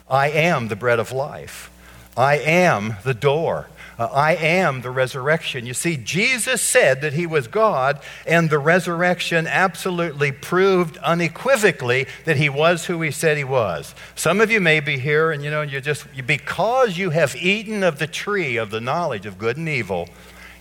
I 0.09 0.29
am 0.29 0.67
the 0.67 0.75
bread 0.75 0.99
of 0.99 1.11
life. 1.11 1.69
I 2.17 2.37
am 2.37 2.95
the 3.03 3.13
door. 3.13 3.67
Uh, 3.99 4.05
I 4.05 4.35
am 4.35 4.81
the 4.81 4.91
resurrection. 4.91 5.65
You 5.65 5.73
see, 5.73 5.97
Jesus 5.97 6.61
said 6.61 7.01
that 7.01 7.11
he 7.11 7.27
was 7.27 7.47
God, 7.47 7.99
and 8.25 8.49
the 8.49 8.57
resurrection 8.57 9.45
absolutely 9.45 10.31
proved 10.31 10.97
unequivocally 10.99 12.07
that 12.23 12.37
he 12.37 12.47
was 12.47 12.85
who 12.85 13.01
he 13.01 13.11
said 13.11 13.35
he 13.35 13.43
was. 13.43 13.93
Some 14.15 14.39
of 14.39 14.49
you 14.49 14.61
may 14.61 14.79
be 14.79 14.97
here, 14.97 15.31
and 15.31 15.43
you 15.43 15.51
know, 15.51 15.61
you 15.63 15.81
just, 15.81 16.07
because 16.25 16.97
you 16.97 17.09
have 17.09 17.35
eaten 17.35 17.83
of 17.83 17.99
the 17.99 18.07
tree 18.07 18.55
of 18.55 18.71
the 18.71 18.79
knowledge 18.79 19.25
of 19.25 19.37
good 19.37 19.57
and 19.57 19.67
evil, 19.67 20.07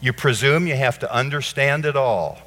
you 0.01 0.13
presume 0.13 0.67
you 0.67 0.77
have 0.77 0.99
to 0.99 1.13
understand 1.15 1.87
it 1.87 1.95
all. 1.95 2.41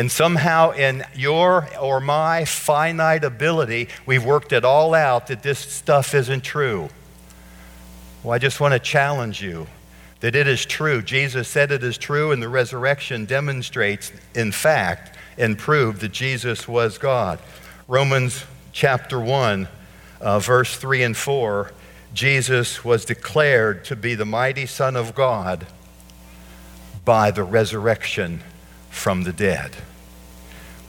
And 0.00 0.10
somehow, 0.10 0.70
in 0.70 1.04
your 1.14 1.68
or 1.78 2.00
my 2.00 2.46
finite 2.46 3.22
ability, 3.22 3.88
we've 4.06 4.24
worked 4.24 4.50
it 4.54 4.64
all 4.64 4.94
out 4.94 5.26
that 5.26 5.42
this 5.42 5.58
stuff 5.58 6.14
isn't 6.14 6.40
true. 6.40 6.88
Well, 8.22 8.32
I 8.32 8.38
just 8.38 8.60
want 8.60 8.72
to 8.72 8.78
challenge 8.78 9.42
you 9.42 9.66
that 10.20 10.34
it 10.34 10.48
is 10.48 10.64
true. 10.64 11.02
Jesus 11.02 11.48
said 11.48 11.70
it 11.70 11.84
is 11.84 11.98
true, 11.98 12.32
and 12.32 12.42
the 12.42 12.48
resurrection 12.48 13.26
demonstrates, 13.26 14.10
in 14.34 14.52
fact, 14.52 15.18
and 15.36 15.58
proved 15.58 16.00
that 16.00 16.12
Jesus 16.12 16.66
was 16.66 16.96
God. 16.96 17.38
Romans 17.86 18.46
chapter 18.72 19.20
1, 19.20 19.68
uh, 20.22 20.38
verse 20.38 20.78
3 20.78 21.02
and 21.02 21.14
4 21.14 21.72
Jesus 22.14 22.82
was 22.82 23.04
declared 23.04 23.84
to 23.84 23.96
be 23.96 24.14
the 24.14 24.24
mighty 24.24 24.64
Son 24.64 24.96
of 24.96 25.14
God 25.14 25.66
by 27.04 27.30
the 27.30 27.44
resurrection 27.44 28.40
from 28.88 29.24
the 29.24 29.32
dead. 29.34 29.76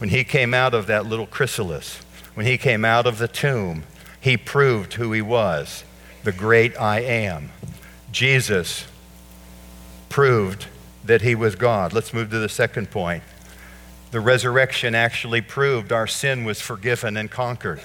When 0.01 0.10
he 0.10 0.24
came 0.24 0.55
out 0.55 0.74
of 0.74 0.88
that 0.88 1.05
little 1.05 1.27
chrysalis, 1.27 1.98
when 2.34 2.48
he 2.48 2.58
came 2.58 2.84
out 2.84 3.05
of 3.05 3.20
the 3.20 3.27
tomb, 3.27 3.84
he 4.20 4.36
proved 4.36 4.96
who 4.96 5.12
he 5.12 5.22
was 5.22 5.84
the 6.24 6.31
great 6.31 6.75
I 6.81 7.01
am. 7.01 7.51
Jesus 8.12 8.88
proved 10.10 10.65
that 11.03 11.22
he 11.22 11.36
was 11.36 11.53
God. 11.53 11.93
Let's 11.93 12.15
move 12.15 12.31
to 12.31 12.39
the 12.39 12.50
second 12.50 12.89
point. 12.89 13.22
The 14.10 14.20
resurrection 14.20 14.96
actually 14.96 15.41
proved 15.41 15.91
our 15.91 16.08
sin 16.08 16.46
was 16.46 16.60
forgiven 16.60 17.15
and 17.15 17.29
conquered. 17.29 17.79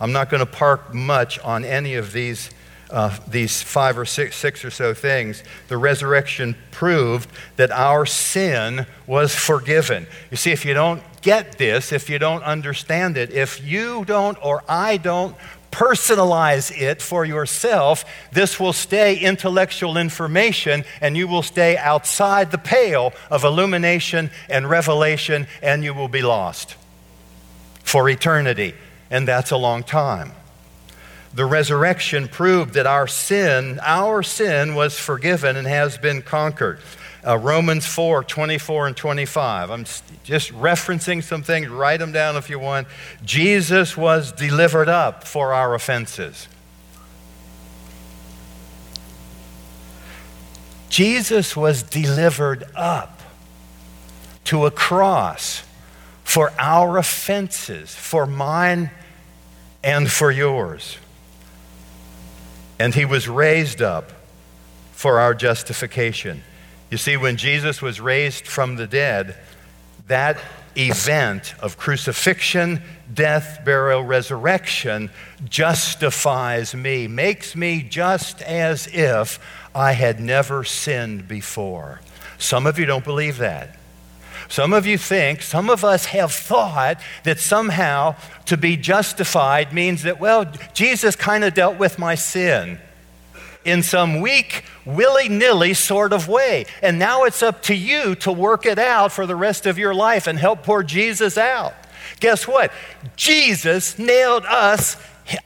I'm 0.00 0.10
not 0.10 0.30
going 0.30 0.44
to 0.44 0.52
park 0.52 0.92
much 0.92 1.38
on 1.38 1.64
any 1.64 1.94
of 1.94 2.12
these, 2.12 2.50
uh, 2.90 3.16
these 3.28 3.62
five 3.62 3.96
or 3.96 4.06
six, 4.06 4.34
six 4.34 4.64
or 4.64 4.70
so 4.72 4.92
things. 4.92 5.44
The 5.68 5.76
resurrection 5.76 6.56
proved 6.72 7.30
that 7.54 7.70
our 7.70 8.06
sin 8.06 8.86
was 9.06 9.36
forgiven. 9.36 10.08
You 10.32 10.36
see, 10.36 10.50
if 10.50 10.64
you 10.64 10.74
don't 10.74 11.00
get 11.22 11.58
this, 11.58 11.92
if 11.92 12.08
you 12.10 12.18
don't 12.18 12.42
understand 12.42 13.16
it, 13.16 13.30
if 13.32 13.64
you 13.64 14.04
don't 14.04 14.38
or 14.42 14.62
I 14.68 14.96
don't 14.96 15.36
personalize 15.70 16.76
it 16.76 17.02
for 17.02 17.24
yourself, 17.24 18.04
this 18.32 18.58
will 18.58 18.72
stay 18.72 19.18
intellectual 19.18 19.96
information 19.96 20.84
and 21.00 21.16
you 21.16 21.28
will 21.28 21.42
stay 21.42 21.76
outside 21.76 22.50
the 22.50 22.58
pale 22.58 23.12
of 23.30 23.44
illumination 23.44 24.30
and 24.48 24.68
revelation 24.68 25.46
and 25.62 25.84
you 25.84 25.94
will 25.94 26.08
be 26.08 26.22
lost 26.22 26.76
for 27.84 28.08
eternity 28.08 28.74
and 29.10 29.26
that's 29.26 29.50
a 29.50 29.56
long 29.56 29.82
time. 29.82 30.32
The 31.34 31.44
resurrection 31.44 32.28
proved 32.28 32.74
that 32.74 32.86
our 32.86 33.06
sin, 33.06 33.78
our 33.82 34.22
sin 34.22 34.74
was 34.74 34.98
forgiven 34.98 35.56
and 35.56 35.66
has 35.66 35.98
been 35.98 36.22
conquered. 36.22 36.80
Uh, 37.26 37.36
Romans 37.36 37.86
4 37.86 38.24
24 38.24 38.86
and 38.88 38.96
25. 38.96 39.70
I'm 39.70 39.84
just 40.24 40.52
referencing 40.52 41.22
some 41.22 41.42
things, 41.42 41.68
write 41.68 41.98
them 41.98 42.12
down 42.12 42.36
if 42.36 42.48
you 42.48 42.58
want. 42.58 42.86
Jesus 43.24 43.96
was 43.96 44.32
delivered 44.32 44.88
up 44.88 45.24
for 45.24 45.52
our 45.52 45.74
offenses. 45.74 46.48
Jesus 50.88 51.56
was 51.56 51.82
delivered 51.82 52.64
up 52.74 53.20
to 54.44 54.64
a 54.66 54.70
cross 54.70 55.62
for 56.24 56.52
our 56.58 56.98
offenses, 56.98 57.94
for 57.94 58.26
mine 58.26 58.90
and 59.82 60.10
for 60.10 60.30
yours. 60.30 60.98
And 62.78 62.94
he 62.94 63.04
was 63.04 63.28
raised 63.28 63.82
up 63.82 64.12
for 64.92 65.20
our 65.20 65.34
justification. 65.34 66.42
You 66.90 66.96
see, 66.96 67.16
when 67.16 67.36
Jesus 67.36 67.82
was 67.82 68.00
raised 68.00 68.46
from 68.46 68.76
the 68.76 68.86
dead, 68.86 69.36
that 70.06 70.38
event 70.76 71.54
of 71.60 71.76
crucifixion, 71.76 72.82
death, 73.12 73.60
burial, 73.64 74.02
resurrection 74.02 75.10
justifies 75.44 76.74
me, 76.74 77.06
makes 77.06 77.54
me 77.54 77.82
just 77.82 78.40
as 78.42 78.86
if 78.86 79.38
I 79.74 79.92
had 79.92 80.18
never 80.20 80.64
sinned 80.64 81.28
before. 81.28 82.00
Some 82.38 82.66
of 82.66 82.78
you 82.78 82.86
don't 82.86 83.04
believe 83.04 83.38
that. 83.38 83.76
Some 84.48 84.72
of 84.72 84.86
you 84.86 84.96
think, 84.96 85.42
some 85.42 85.68
of 85.68 85.84
us 85.84 86.06
have 86.06 86.32
thought 86.32 87.02
that 87.24 87.38
somehow 87.38 88.16
to 88.46 88.56
be 88.56 88.78
justified 88.78 89.74
means 89.74 90.04
that, 90.04 90.18
well, 90.18 90.50
Jesus 90.72 91.16
kind 91.16 91.44
of 91.44 91.52
dealt 91.52 91.76
with 91.76 91.98
my 91.98 92.14
sin 92.14 92.78
in 93.64 93.82
some 93.82 94.20
weak, 94.20 94.64
willy 94.84 95.28
nilly 95.28 95.74
sort 95.74 96.12
of 96.12 96.28
way. 96.28 96.64
And 96.82 96.98
now 96.98 97.24
it's 97.24 97.42
up 97.42 97.62
to 97.64 97.74
you 97.74 98.14
to 98.16 98.32
work 98.32 98.66
it 98.66 98.78
out 98.78 99.12
for 99.12 99.26
the 99.26 99.36
rest 99.36 99.66
of 99.66 99.78
your 99.78 99.94
life 99.94 100.26
and 100.26 100.38
help 100.38 100.62
poor 100.62 100.82
Jesus 100.82 101.36
out. 101.36 101.74
Guess 102.20 102.48
what? 102.48 102.72
Jesus 103.16 103.98
nailed 103.98 104.44
us, 104.46 104.96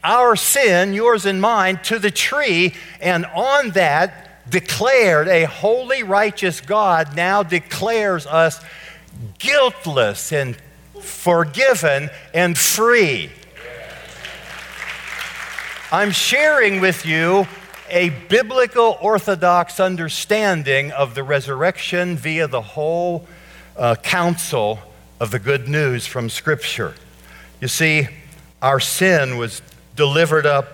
our 0.03 0.35
sin, 0.35 0.93
yours 0.93 1.25
and 1.25 1.41
mine, 1.41 1.79
to 1.83 1.99
the 1.99 2.11
tree, 2.11 2.73
and 3.01 3.25
on 3.25 3.71
that 3.71 4.49
declared 4.49 5.27
a 5.27 5.45
holy, 5.45 6.03
righteous 6.03 6.61
God 6.61 7.15
now 7.15 7.43
declares 7.43 8.25
us 8.25 8.63
guiltless 9.39 10.31
and 10.31 10.57
forgiven 11.01 12.09
and 12.33 12.57
free. 12.57 13.29
I'm 15.91 16.11
sharing 16.11 16.81
with 16.81 17.05
you 17.05 17.47
a 17.93 18.09
biblical 18.27 18.97
orthodox 19.01 19.79
understanding 19.79 20.91
of 20.91 21.13
the 21.13 21.21
resurrection 21.21 22.17
via 22.17 22.47
the 22.47 22.61
whole 22.61 23.27
uh, 23.77 23.93
counsel 24.01 24.79
of 25.19 25.29
the 25.29 25.37
good 25.37 25.69
news 25.69 26.07
from 26.07 26.27
Scripture. 26.27 26.95
You 27.61 27.67
see, 27.67 28.07
our 28.63 28.79
sin 28.79 29.37
was 29.37 29.61
delivered 29.95 30.47
up 30.47 30.69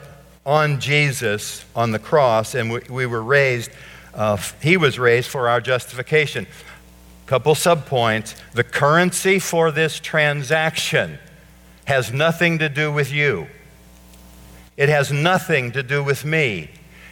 on 0.46 0.80
Jesus 0.80 1.66
on 1.76 1.92
the 1.92 2.00
cross, 2.00 2.56
and 2.56 2.72
we, 2.72 2.80
we 2.90 3.06
were 3.06 3.22
raised, 3.22 3.70
uh, 4.14 4.38
he 4.62 4.78
was 4.78 4.98
raised 4.98 5.28
for 5.28 5.50
our 5.50 5.60
justification. 5.60 6.48
Couple 7.26 7.54
subpoints. 7.54 8.34
The 8.54 8.64
currency 8.64 9.40
for 9.40 9.72
this 9.72 10.00
transaction 10.00 11.20
has 11.84 12.14
nothing 12.14 12.60
to 12.60 12.70
do 12.70 12.94
with 12.94 13.12
you. 13.12 13.48
It 14.78 14.88
has 14.88 15.12
nothing 15.12 15.74
to 15.74 15.84
do 15.84 16.02
with 16.02 16.24
me. 16.24 16.70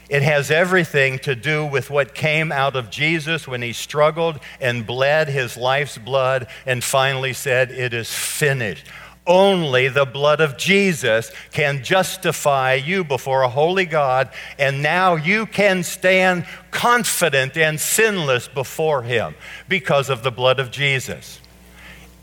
It 0.09 0.21
has 0.21 0.51
everything 0.51 1.19
to 1.19 1.35
do 1.35 1.65
with 1.65 1.89
what 1.89 2.15
came 2.15 2.51
out 2.51 2.75
of 2.75 2.89
Jesus 2.89 3.47
when 3.47 3.61
he 3.61 3.73
struggled 3.73 4.39
and 4.61 4.87
bled 4.87 5.27
his 5.27 5.57
life's 5.57 5.97
blood 5.97 6.47
and 6.65 6.81
finally 6.83 7.33
said, 7.33 7.71
It 7.71 7.93
is 7.93 8.13
finished. 8.13 8.85
Only 9.27 9.89
the 9.89 10.05
blood 10.05 10.39
of 10.39 10.57
Jesus 10.57 11.33
can 11.51 11.83
justify 11.83 12.75
you 12.75 13.03
before 13.03 13.41
a 13.41 13.49
holy 13.49 13.83
God, 13.83 14.29
and 14.57 14.81
now 14.81 15.15
you 15.15 15.45
can 15.45 15.83
stand 15.83 16.45
confident 16.71 17.57
and 17.57 17.77
sinless 17.77 18.47
before 18.47 19.03
Him 19.03 19.35
because 19.67 20.09
of 20.09 20.23
the 20.23 20.31
blood 20.31 20.61
of 20.61 20.71
Jesus. 20.71 21.41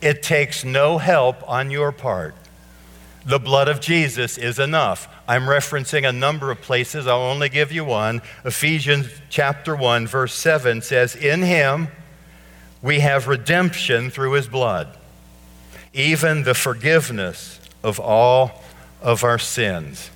It 0.01 0.23
takes 0.23 0.65
no 0.65 0.97
help 0.97 1.47
on 1.47 1.71
your 1.71 1.93
part. 1.93 2.35
The 3.27 3.39
blood 3.39 3.69
of 3.69 3.81
Jesus 3.81 4.37
is 4.37 4.59
enough. 4.59 5.09
I'm 5.27 5.43
referencing 5.43 6.07
a 6.07 6.13
number 6.13 6.51
of 6.51 6.61
places. 6.61 7.07
I'll 7.07 7.21
only 7.23 7.49
give 7.49 7.73
you 7.73 7.85
one. 7.85 8.21
Ephesians 8.45 9.09
chapter 9.31 9.75
1, 9.75 10.07
verse 10.07 10.35
7 10.35 10.83
says, 10.83 11.17
In 11.17 11.43
Him 11.43 11.89
we 12.83 13.01
have 13.01 13.27
redemption 13.27 14.11
through 14.11 14.33
His 14.33 14.47
blood 14.47 14.99
even 15.95 16.43
the 16.43 16.55
forgiveness 16.55 17.61
of 17.83 18.01
all 18.01 18.63
of 19.01 19.23
our 19.23 19.39
sins. 19.39 20.11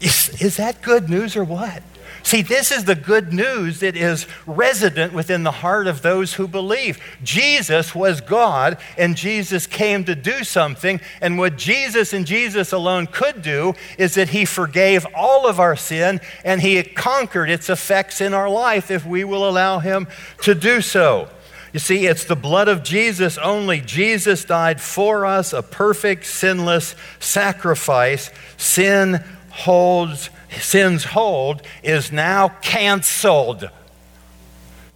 Is, 0.00 0.40
is 0.40 0.56
that 0.56 0.80
good 0.80 1.10
news 1.10 1.36
or 1.36 1.44
what? 1.44 1.82
See, 2.22 2.42
this 2.42 2.70
is 2.70 2.84
the 2.84 2.94
good 2.94 3.32
news 3.32 3.80
that 3.80 3.96
is 3.96 4.26
resident 4.46 5.12
within 5.12 5.42
the 5.42 5.50
heart 5.50 5.86
of 5.86 6.02
those 6.02 6.34
who 6.34 6.46
believe. 6.46 7.00
Jesus 7.22 7.94
was 7.94 8.20
God, 8.20 8.78
and 8.96 9.16
Jesus 9.16 9.66
came 9.66 10.04
to 10.04 10.14
do 10.14 10.44
something. 10.44 11.00
And 11.20 11.36
what 11.36 11.56
Jesus 11.56 12.12
and 12.12 12.24
Jesus 12.24 12.72
alone 12.72 13.08
could 13.08 13.42
do 13.42 13.74
is 13.98 14.14
that 14.14 14.30
He 14.30 14.44
forgave 14.44 15.06
all 15.14 15.48
of 15.48 15.58
our 15.58 15.76
sin 15.76 16.20
and 16.44 16.60
He 16.60 16.82
conquered 16.82 17.50
its 17.50 17.68
effects 17.68 18.20
in 18.20 18.34
our 18.34 18.48
life 18.48 18.90
if 18.90 19.04
we 19.04 19.24
will 19.24 19.48
allow 19.48 19.80
Him 19.80 20.06
to 20.42 20.54
do 20.54 20.80
so. 20.80 21.28
You 21.72 21.80
see, 21.80 22.06
it's 22.06 22.24
the 22.24 22.36
blood 22.36 22.68
of 22.68 22.82
Jesus 22.82 23.38
only. 23.38 23.80
Jesus 23.80 24.44
died 24.44 24.80
for 24.80 25.24
us, 25.24 25.54
a 25.54 25.62
perfect, 25.62 26.26
sinless 26.26 26.94
sacrifice. 27.18 28.30
Sin 28.58 29.24
holds, 29.48 30.28
sin's 30.60 31.04
hold 31.04 31.62
is 31.82 32.12
now 32.12 32.48
canceled. 32.48 33.70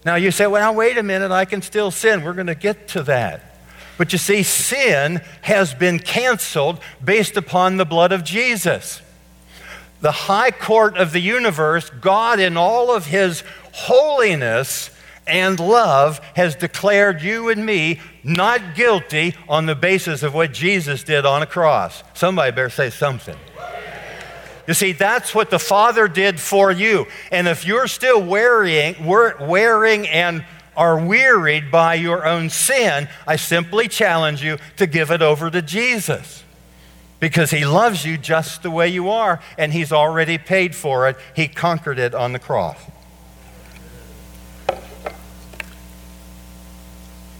Now 0.05 0.15
you 0.15 0.31
say, 0.31 0.47
well, 0.47 0.61
now 0.61 0.77
wait 0.77 0.97
a 0.97 1.03
minute, 1.03 1.31
I 1.31 1.45
can 1.45 1.61
still 1.61 1.91
sin. 1.91 2.23
We're 2.23 2.33
going 2.33 2.47
to 2.47 2.55
get 2.55 2.87
to 2.89 3.03
that. 3.03 3.43
But 3.97 4.11
you 4.11 4.19
see, 4.19 4.43
sin 4.43 5.21
has 5.41 5.73
been 5.73 5.99
canceled 5.99 6.79
based 7.03 7.35
upon 7.35 7.77
the 7.77 7.85
blood 7.85 8.11
of 8.11 8.23
Jesus. 8.23 9.01
The 10.01 10.11
high 10.11 10.51
court 10.51 10.95
of 10.97 11.11
the 11.11 11.19
universe, 11.19 11.89
God 11.89 12.39
in 12.39 12.55
all 12.55 12.93
of 12.93 13.07
his 13.07 13.43
holiness, 13.73 14.91
and 15.25 15.59
love 15.59 16.19
has 16.35 16.55
declared 16.55 17.21
you 17.21 17.49
and 17.49 17.65
me 17.65 17.99
not 18.23 18.75
guilty 18.75 19.35
on 19.49 19.65
the 19.65 19.75
basis 19.75 20.23
of 20.23 20.33
what 20.33 20.53
Jesus 20.53 21.03
did 21.03 21.25
on 21.25 21.41
a 21.41 21.47
cross. 21.47 22.03
Somebody 22.13 22.51
better 22.51 22.69
say 22.69 22.89
something. 22.89 23.35
You 24.67 24.73
see, 24.73 24.91
that's 24.91 25.33
what 25.33 25.49
the 25.49 25.59
Father 25.59 26.09
did 26.09 26.39
for 26.39 26.71
you. 26.71 27.07
And 27.31 27.47
if 27.47 27.65
you're 27.65 27.87
still 27.87 28.21
wearying, 28.21 29.05
wearing 29.05 30.07
and 30.09 30.45
are 30.75 31.03
wearied 31.03 31.71
by 31.71 31.95
your 31.95 32.25
own 32.25 32.49
sin, 32.49 33.07
I 33.25 33.37
simply 33.37 33.87
challenge 33.87 34.43
you 34.43 34.57
to 34.75 34.85
give 34.85 35.09
it 35.09 35.21
over 35.21 35.49
to 35.49 35.61
Jesus. 35.61 36.43
Because 37.19 37.49
he 37.49 37.65
loves 37.65 38.05
you 38.05 38.17
just 38.17 38.61
the 38.61 38.69
way 38.69 38.89
you 38.89 39.09
are, 39.09 39.41
and 39.57 39.73
he's 39.73 39.91
already 39.91 40.37
paid 40.37 40.75
for 40.75 41.07
it. 41.09 41.17
He 41.35 41.47
conquered 41.47 41.97
it 41.97 42.13
on 42.13 42.33
the 42.33 42.39
cross. 42.39 42.77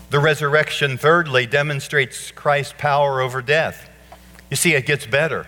The 0.10 0.20
resurrection, 0.20 0.98
thirdly, 0.98 1.46
demonstrates 1.46 2.32
Christ's 2.32 2.74
power 2.78 3.22
over 3.22 3.42
death. 3.42 3.90
You 4.50 4.56
see, 4.56 4.74
it 4.74 4.86
gets 4.86 5.06
better. 5.06 5.46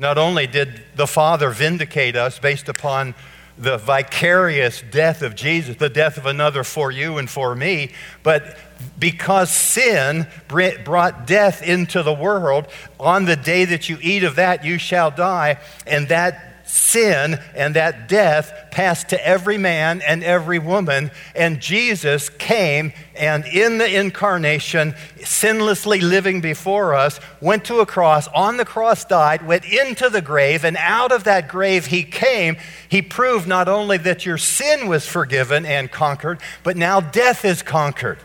Not 0.00 0.16
only 0.16 0.46
did 0.46 0.82
the 0.96 1.06
Father 1.06 1.50
vindicate 1.50 2.16
us 2.16 2.38
based 2.38 2.70
upon 2.70 3.14
the 3.58 3.76
vicarious 3.76 4.82
death 4.90 5.20
of 5.20 5.36
Jesus, 5.36 5.76
the 5.76 5.90
death 5.90 6.16
of 6.16 6.24
another 6.24 6.64
for 6.64 6.90
you 6.90 7.18
and 7.18 7.28
for 7.28 7.54
me, 7.54 7.90
but 8.22 8.56
because 8.98 9.52
sin 9.52 10.26
brought 10.48 11.26
death 11.26 11.62
into 11.62 12.02
the 12.02 12.14
world, 12.14 12.66
on 12.98 13.26
the 13.26 13.36
day 13.36 13.66
that 13.66 13.90
you 13.90 13.98
eat 14.00 14.24
of 14.24 14.36
that, 14.36 14.64
you 14.64 14.78
shall 14.78 15.10
die. 15.10 15.58
And 15.86 16.08
that 16.08 16.49
sin 16.70 17.38
and 17.54 17.74
that 17.74 18.08
death 18.08 18.52
passed 18.70 19.08
to 19.08 19.26
every 19.26 19.58
man 19.58 20.00
and 20.02 20.22
every 20.22 20.58
woman. 20.58 21.10
And 21.34 21.60
Jesus 21.60 22.28
came 22.28 22.92
and, 23.16 23.44
in 23.44 23.78
the 23.78 23.98
incarnation, 23.98 24.94
sinlessly 25.18 26.00
living 26.00 26.40
before 26.40 26.94
us, 26.94 27.20
went 27.40 27.64
to 27.66 27.80
a 27.80 27.86
cross, 27.86 28.28
on 28.28 28.56
the 28.56 28.64
cross 28.64 29.04
died, 29.04 29.46
went 29.46 29.64
into 29.64 30.08
the 30.08 30.22
grave, 30.22 30.64
and 30.64 30.76
out 30.76 31.12
of 31.12 31.24
that 31.24 31.48
grave 31.48 31.86
he 31.86 32.02
came. 32.02 32.56
He 32.88 33.02
proved 33.02 33.46
not 33.46 33.68
only 33.68 33.96
that 33.98 34.24
your 34.24 34.38
sin 34.38 34.88
was 34.88 35.06
forgiven 35.06 35.66
and 35.66 35.90
conquered, 35.90 36.40
but 36.62 36.76
now 36.76 37.00
death 37.00 37.44
is 37.44 37.62
conquered. 37.62 38.18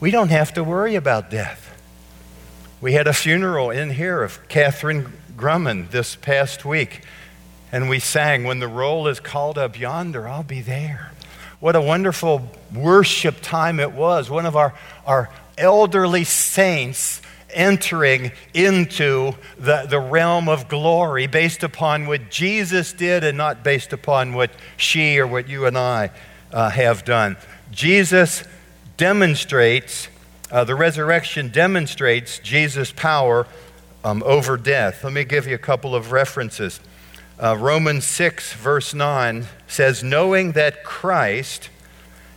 We 0.00 0.10
don't 0.10 0.30
have 0.30 0.54
to 0.54 0.64
worry 0.64 0.96
about 0.96 1.30
death. 1.30 1.68
We 2.80 2.94
had 2.94 3.06
a 3.06 3.12
funeral 3.12 3.70
in 3.70 3.90
here 3.90 4.22
of 4.22 4.48
Catherine 4.48 5.12
Grumman 5.42 5.90
this 5.90 6.14
past 6.14 6.64
week, 6.64 7.00
and 7.72 7.88
we 7.88 7.98
sang, 7.98 8.44
When 8.44 8.60
the 8.60 8.68
roll 8.68 9.08
is 9.08 9.18
called 9.18 9.58
up 9.58 9.76
yonder, 9.76 10.28
I'll 10.28 10.44
be 10.44 10.60
there. 10.60 11.10
What 11.58 11.74
a 11.74 11.80
wonderful 11.80 12.48
worship 12.72 13.38
time 13.42 13.80
it 13.80 13.90
was. 13.90 14.30
One 14.30 14.46
of 14.46 14.54
our, 14.54 14.72
our 15.04 15.30
elderly 15.58 16.22
saints 16.22 17.20
entering 17.52 18.30
into 18.54 19.32
the, 19.58 19.84
the 19.90 19.98
realm 19.98 20.48
of 20.48 20.68
glory 20.68 21.26
based 21.26 21.64
upon 21.64 22.06
what 22.06 22.30
Jesus 22.30 22.92
did 22.92 23.24
and 23.24 23.36
not 23.36 23.64
based 23.64 23.92
upon 23.92 24.34
what 24.34 24.52
she 24.76 25.18
or 25.18 25.26
what 25.26 25.48
you 25.48 25.66
and 25.66 25.76
I 25.76 26.12
uh, 26.52 26.70
have 26.70 27.04
done. 27.04 27.36
Jesus 27.72 28.44
demonstrates, 28.96 30.06
uh, 30.52 30.62
the 30.62 30.76
resurrection 30.76 31.48
demonstrates 31.48 32.38
Jesus' 32.38 32.92
power 32.92 33.48
um, 34.04 34.22
over 34.24 34.56
death. 34.56 35.04
Let 35.04 35.12
me 35.12 35.24
give 35.24 35.46
you 35.46 35.54
a 35.54 35.58
couple 35.58 35.94
of 35.94 36.12
references. 36.12 36.80
Uh, 37.42 37.56
Romans 37.56 38.04
6, 38.04 38.54
verse 38.54 38.94
9 38.94 39.46
says, 39.66 40.02
Knowing 40.02 40.52
that 40.52 40.84
Christ, 40.84 41.70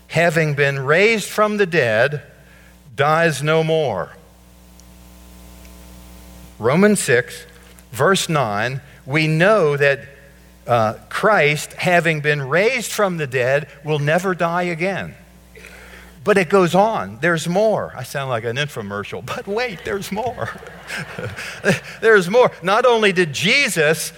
having 0.07 0.53
been 0.55 0.79
raised 0.79 1.29
from 1.29 1.57
the 1.57 1.65
dead, 1.65 2.23
dies 2.95 3.43
no 3.43 3.63
more. 3.63 4.15
Romans 6.57 6.99
6, 7.01 7.45
verse 7.91 8.29
9, 8.29 8.81
we 9.05 9.27
know 9.27 9.75
that 9.75 10.01
uh, 10.65 10.93
Christ, 11.09 11.73
having 11.73 12.21
been 12.21 12.41
raised 12.41 12.91
from 12.91 13.17
the 13.17 13.27
dead, 13.27 13.67
will 13.83 13.99
never 13.99 14.33
die 14.33 14.63
again. 14.63 15.15
But 16.25 16.39
it 16.39 16.49
goes 16.49 16.73
on. 16.75 17.19
There's 17.21 17.47
more. 17.47 17.93
I 17.95 18.03
sound 18.03 18.31
like 18.31 18.43
an 18.43 18.57
infomercial, 18.57 19.25
but 19.35 19.47
wait, 19.47 19.85
there's 19.85 20.11
more. 20.11 20.49
there's 22.01 22.29
more. 22.29 22.51
Not 22.61 22.85
only 22.85 23.13
did 23.13 23.31
Jesus 23.31 24.11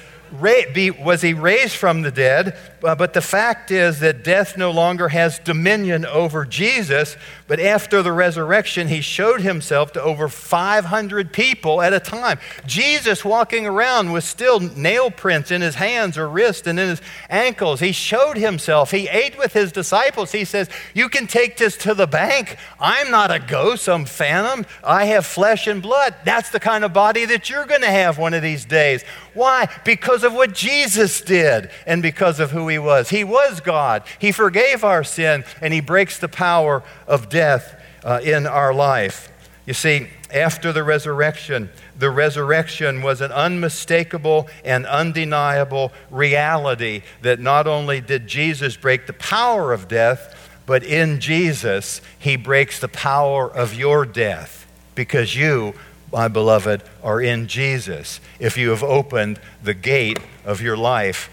be, 0.74 0.92
was 0.92 1.22
he 1.22 1.34
raised 1.34 1.76
from 1.76 2.02
the 2.02 2.12
dead, 2.12 2.58
uh, 2.84 2.96
but 2.96 3.14
the 3.14 3.22
fact 3.22 3.72
is 3.72 4.00
that 4.00 4.24
death 4.24 4.58
no 4.58 4.72
longer 4.72 5.10
has 5.10 5.40
dominion 5.40 6.06
over 6.06 6.46
Jesus. 6.46 7.18
But 7.48 7.62
after 7.62 8.04
the 8.04 8.12
resurrection, 8.12 8.90
he 8.90 9.00
showed 9.00 9.40
himself 9.40 9.94
to 9.94 10.04
over 10.04 10.28
500 10.28 11.32
people 11.32 11.82
at 11.82 11.94
a 11.94 12.00
time. 12.00 12.40
Jesus 12.66 13.24
walking 13.24 13.66
around 13.66 14.12
with 14.12 14.26
still 14.26 14.60
nail 14.60 15.10
prints 15.10 15.50
in 15.50 15.62
his 15.62 15.76
hands 15.76 16.18
or 16.18 16.28
wrists 16.28 16.68
and 16.68 16.78
in 16.78 16.90
his 16.90 17.02
ankles. 17.30 17.80
He 17.80 17.94
showed 17.94 18.36
himself. 18.36 18.92
He 18.92 19.08
ate 19.08 19.38
with 19.38 19.54
his 19.54 19.72
disciples. 19.72 20.34
He 20.34 20.44
says, 20.44 20.70
You 20.94 21.08
can 21.08 21.26
take 21.26 21.56
this 21.56 21.78
to 21.78 21.94
the 21.94 22.06
bank. 22.06 22.58
I'm 22.82 23.10
not 23.12 23.32
a 23.32 23.40
ghost, 23.40 23.84
some 23.84 24.06
phantom. 24.06 24.66
I 24.84 25.06
have 25.06 25.26
flesh 25.26 25.68
and 25.68 25.82
blood. 25.82 26.16
That's 26.26 26.50
the 26.50 26.60
kind 26.60 26.84
of 26.84 26.92
body 26.92 27.24
that 27.26 27.50
you're 27.50 27.66
going 27.66 27.82
to 27.82 27.88
have 27.88 28.18
one 28.18 28.34
of 28.34 28.42
these 28.42 28.66
days. 28.66 29.04
Why? 29.34 29.70
Because 29.86 30.26
of 30.26 30.34
what 30.34 30.54
Jesus 30.54 31.22
did 31.22 31.70
and 31.86 32.02
because 32.02 32.42
of 32.42 32.52
who 32.52 32.68
he 32.68 32.78
was. 32.78 33.10
He 33.10 33.24
was 33.24 33.62
God. 33.62 34.04
He 34.20 34.34
forgave 34.34 34.84
our 34.84 35.06
sin 35.06 35.46
and 35.62 35.74
he 35.74 35.80
breaks 35.80 36.20
the 36.20 36.28
power 36.28 36.84
of 37.08 37.30
death 37.30 37.37
uh, 37.38 38.20
in 38.24 38.46
our 38.46 38.74
life. 38.74 39.32
You 39.66 39.74
see, 39.74 40.08
after 40.34 40.72
the 40.72 40.84
resurrection, 40.84 41.70
the 41.98 42.10
resurrection 42.10 43.02
was 43.02 43.22
an 43.22 43.32
unmistakable 43.32 44.48
and 44.64 44.86
undeniable 44.86 45.92
reality 46.10 47.02
that 47.22 47.40
not 47.40 47.68
only 47.68 48.00
did 48.00 48.28
Jesus 48.28 48.78
break 48.78 49.08
the 49.08 49.14
power 49.14 49.74
of 49.74 49.88
death, 49.88 50.34
but 50.66 50.84
in 50.84 51.20
Jesus, 51.20 52.02
he 52.18 52.36
breaks 52.36 52.80
the 52.80 52.88
power 52.88 53.50
of 53.50 53.74
your 53.74 54.06
death 54.06 54.66
because 54.96 55.36
you 55.36 55.74
my 56.12 56.28
beloved, 56.28 56.84
are 57.04 57.22
in 57.22 57.48
Jesus 57.48 58.20
if 58.40 58.58
you 58.58 58.70
have 58.70 58.84
opened 58.84 59.40
the 59.62 59.74
gate 59.74 60.20
of 60.46 60.62
your 60.62 60.78
life 60.78 61.30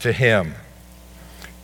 to 0.00 0.12
Him. 0.12 0.54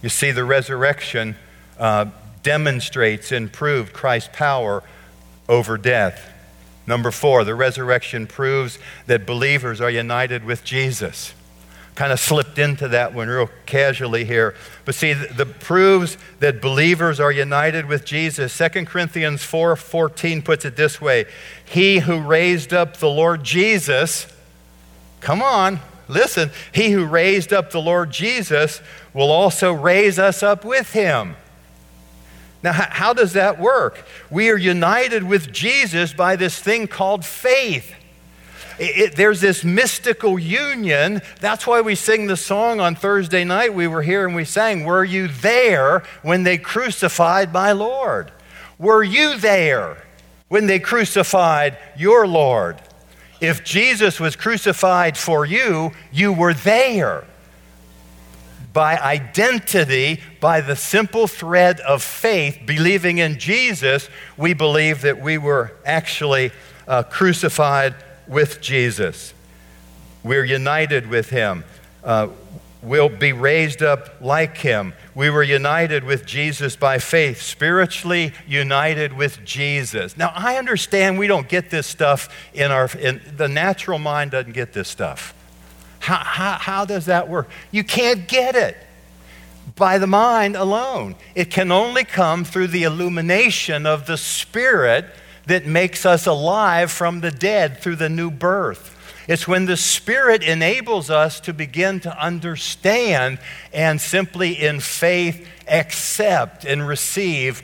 You 0.03 0.09
see, 0.09 0.31
the 0.31 0.45
resurrection 0.45 1.37
uh, 1.79 2.07
demonstrates 2.45 3.33
and 3.33 3.53
proved 3.53 3.93
Christ's 3.93 4.31
power 4.33 4.85
over 5.49 5.77
death. 5.77 6.31
Number 6.87 7.11
four, 7.11 7.43
the 7.43 7.57
resurrection 7.57 8.29
proves 8.29 8.79
that 9.07 9.27
believers 9.27 9.81
are 9.81 9.91
united 9.91 10.45
with 10.45 10.63
Jesus 10.63 11.35
kind 11.95 12.13
of 12.13 12.19
slipped 12.19 12.59
into 12.59 12.89
that 12.89 13.15
one 13.15 13.29
real 13.29 13.49
casually 13.67 14.25
here. 14.25 14.55
But 14.85 14.95
see, 14.95 15.13
the, 15.13 15.33
the 15.33 15.47
proves 15.47 16.19
that 16.41 16.61
believers 16.61 17.21
are 17.21 17.31
united 17.31 17.87
with 17.87 18.05
Jesus. 18.05 18.57
2 18.57 18.85
Corinthians 18.87 19.43
4:14 19.43 20.45
puts 20.45 20.65
it 20.65 20.77
this 20.77 21.01
way: 21.01 21.27
He 21.65 22.01
who 22.01 22.21
raised 22.21 22.73
up 22.73 22.97
the 22.97 23.09
Lord 23.09 23.45
Jesus, 23.45 24.27
come 25.21 25.43
on, 25.43 25.81
listen, 26.09 26.51
he 26.73 26.91
who 26.91 27.07
raised 27.07 27.53
up 27.53 27.71
the 27.71 27.81
Lord 27.81 28.11
Jesus 28.11 28.81
will 29.13 29.31
also 29.31 29.73
raise 29.73 30.19
us 30.19 30.43
up 30.43 30.65
with 30.65 30.93
him. 30.93 31.37
Now, 32.65 32.73
how 32.73 33.13
does 33.13 33.35
that 33.35 33.61
work? 33.61 34.07
We 34.31 34.49
are 34.49 34.57
united 34.57 35.23
with 35.23 35.53
Jesus 35.53 36.15
by 36.15 36.37
this 36.37 36.59
thing 36.59 36.87
called 36.87 37.23
faith. 37.23 37.95
It, 38.79 39.17
there's 39.17 39.43
this 39.43 39.65
mystical 39.65 40.39
union. 40.39 41.21
That's 41.41 41.67
why 41.67 41.83
we 41.83 41.95
sing 41.95 42.27
the 42.27 42.39
song 42.39 42.81
on 42.81 42.95
Thursday 42.95 43.45
night. 43.45 43.75
We 43.75 43.87
were 43.87 44.01
here 44.01 44.27
and 44.27 44.35
we 44.35 44.47
sang, 44.47 44.85
Were 44.85 45.05
you 45.05 45.29
there 45.29 46.05
when 46.23 46.45
they 46.45 46.57
crucified 46.57 47.53
my 47.53 47.73
Lord? 47.73 48.33
Were 48.79 49.05
you 49.05 49.37
there 49.37 50.03
when 50.49 50.67
they 50.67 50.79
crucified 50.79 51.77
your 51.99 52.27
Lord? 52.27 52.81
If 53.43 53.63
Jesus 53.63 54.19
was 54.19 54.37
crucified 54.37 55.19
for 55.19 55.45
you, 55.45 55.93
you 56.11 56.33
were 56.33 56.55
there. 56.55 57.27
By 58.75 58.99
identity, 58.99 60.21
by 60.41 60.61
the 60.61 60.77
simple 60.77 61.27
thread 61.27 61.81
of 61.81 62.03
faith, 62.03 62.59
believing 62.67 63.19
in 63.19 63.39
Jesus, 63.39 64.11
we 64.37 64.53
believe 64.53 65.01
that 65.03 65.21
we 65.21 65.39
were 65.39 65.73
actually 65.87 66.51
uh, 66.87 67.05
crucified 67.05 67.95
with 68.27 68.61
Jesus. 68.61 69.33
We're 70.23 70.45
united 70.45 71.07
with 71.09 71.31
him. 71.31 71.65
Uh, 72.03 72.29
we'll 72.83 73.09
be 73.09 73.33
raised 73.33 73.83
up 73.83 74.21
like 74.21 74.59
him. 74.59 74.93
We 75.15 75.31
were 75.31 75.43
united 75.43 76.03
with 76.05 76.27
Jesus 76.27 76.77
by 76.77 76.99
faith, 76.99 77.41
spiritually 77.41 78.33
united 78.47 79.13
with 79.13 79.45
Jesus. 79.45 80.17
Now, 80.17 80.33
I 80.35 80.57
understand 80.57 81.19
we 81.19 81.27
don't 81.27 81.49
get 81.49 81.71
this 81.71 81.87
stuff 81.87 82.29
in 82.53 82.71
our, 82.71 82.91
in, 82.99 83.23
the 83.37 83.49
natural 83.49 83.99
mind 83.99 84.33
doesn't 84.33 84.53
get 84.53 84.73
this 84.73 84.89
stuff. 84.89 85.33
How, 86.05 86.17
how, 86.17 86.59
how 86.59 86.85
does 86.85 87.07
that 87.07 87.31
work? 87.31 87.49
You 87.71 87.83
can't 87.83 88.29
get 88.29 88.55
it 88.55 88.77
by 89.75 89.97
the 89.97 90.07
mind 90.07 90.55
alone. 90.55 91.17
It 91.35 91.51
can 91.51 91.73
only 91.73 92.05
come 92.05 92.45
through 92.45 92.67
the 92.67 92.83
illumination 92.83 93.87
of 93.87 94.07
the 94.07 94.19
Spirit 94.19 95.07
that 95.47 95.65
makes 95.65 96.05
us 96.05 96.27
alive 96.27 96.93
from 96.93 97.23
the 97.23 97.31
dead 97.31 97.79
through 97.79 97.97
the 97.97 98.11
new 98.11 98.31
birth. 98.31 98.91
It's 99.29 99.49
when 99.49 99.65
the 99.65 99.79
Spirit 99.79 100.43
enables 100.43 101.09
us 101.09 101.41
to 101.41 101.55
begin 101.55 102.01
to 102.01 102.23
understand 102.23 103.39
and 103.73 103.99
simply 103.99 104.53
in 104.53 104.81
faith 104.81 105.49
accept 105.67 106.67
and 106.67 106.87
receive 106.87 107.63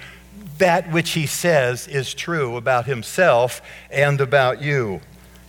that 0.56 0.90
which 0.90 1.10
He 1.10 1.26
says 1.26 1.86
is 1.86 2.14
true 2.14 2.56
about 2.56 2.86
Himself 2.86 3.60
and 3.90 4.18
about 4.18 4.62
you. 4.62 5.02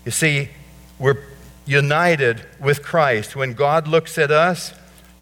You 0.04 0.12
see, 0.12 0.50
we're 1.00 1.31
united 1.72 2.46
with 2.60 2.84
Christ. 2.84 3.36
When 3.36 3.54
God 3.54 3.88
looks 3.88 4.18
at 4.18 4.30
us, 4.30 4.74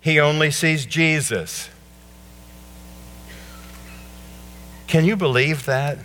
He 0.01 0.19
only 0.19 0.49
sees 0.49 0.85
Jesus. 0.85 1.69
Can 4.88 5.05
you 5.05 5.15
believe 5.15 5.65
that? 5.65 5.99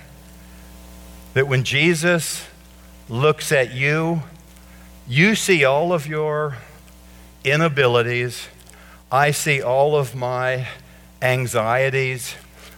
That 1.33 1.48
when 1.48 1.64
Jesus 1.64 2.46
looks 3.09 3.50
at 3.52 3.72
you, 3.72 4.22
you 5.09 5.35
see 5.35 5.64
all 5.64 5.92
of 5.92 6.07
your 6.07 6.59
inabilities. 7.42 8.46
I 9.11 9.30
see 9.30 9.62
all 9.62 9.96
of 9.96 10.14
my 10.14 10.68
anxieties. 11.22 12.35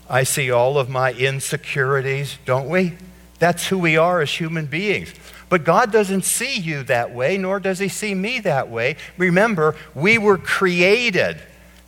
I 0.08 0.22
see 0.22 0.52
all 0.52 0.78
of 0.78 0.88
my 0.88 1.12
insecurities, 1.12 2.38
don't 2.44 2.68
we? 2.68 2.96
That's 3.40 3.66
who 3.66 3.78
we 3.78 3.96
are 3.96 4.20
as 4.20 4.30
human 4.30 4.66
beings. 4.66 5.12
But 5.48 5.64
God 5.64 5.92
doesn't 5.92 6.24
see 6.24 6.58
you 6.58 6.82
that 6.84 7.14
way, 7.14 7.38
nor 7.38 7.60
does 7.60 7.78
He 7.78 7.88
see 7.88 8.14
me 8.14 8.40
that 8.40 8.68
way. 8.68 8.96
Remember, 9.16 9.76
we 9.94 10.18
were 10.18 10.38
created 10.38 11.40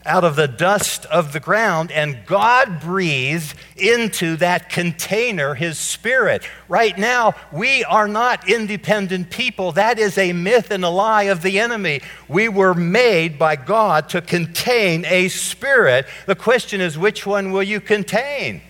out 0.07 0.25
of 0.25 0.37
the 0.37 0.49
dust 0.49 1.05
of 1.07 1.33
the 1.33 1.41
ground, 1.41 1.93
and 1.93 2.25
God 2.25 2.81
breathed 2.81 3.55
into 3.77 4.37
that 4.37 4.71
container 4.71 5.55
His 5.55 5.77
Spirit. 5.77 6.49
Right 6.69 6.97
now, 6.97 7.35
we 7.53 7.85
are 7.85 8.09
not 8.09 8.49
independent 8.49 9.31
people. 9.31 9.73
That 9.73 9.99
is 9.99 10.17
a 10.17 10.33
myth 10.33 10.71
and 10.71 10.85
a 10.85 10.89
lie 10.89 11.25
of 11.25 11.43
the 11.43 11.59
enemy. 11.59 12.01
We 12.27 12.49
were 12.49 12.75
made 12.75 13.39
by 13.39 13.57
God 13.57 14.09
to 14.11 14.23
contain 14.23 15.05
a 15.05 15.29
Spirit. 15.29 16.07
The 16.27 16.37
question 16.37 16.81
is, 16.81 16.97
which 16.97 17.27
one 17.27 17.53
will 17.53 17.63
you 17.63 17.81
contain? 17.81 18.63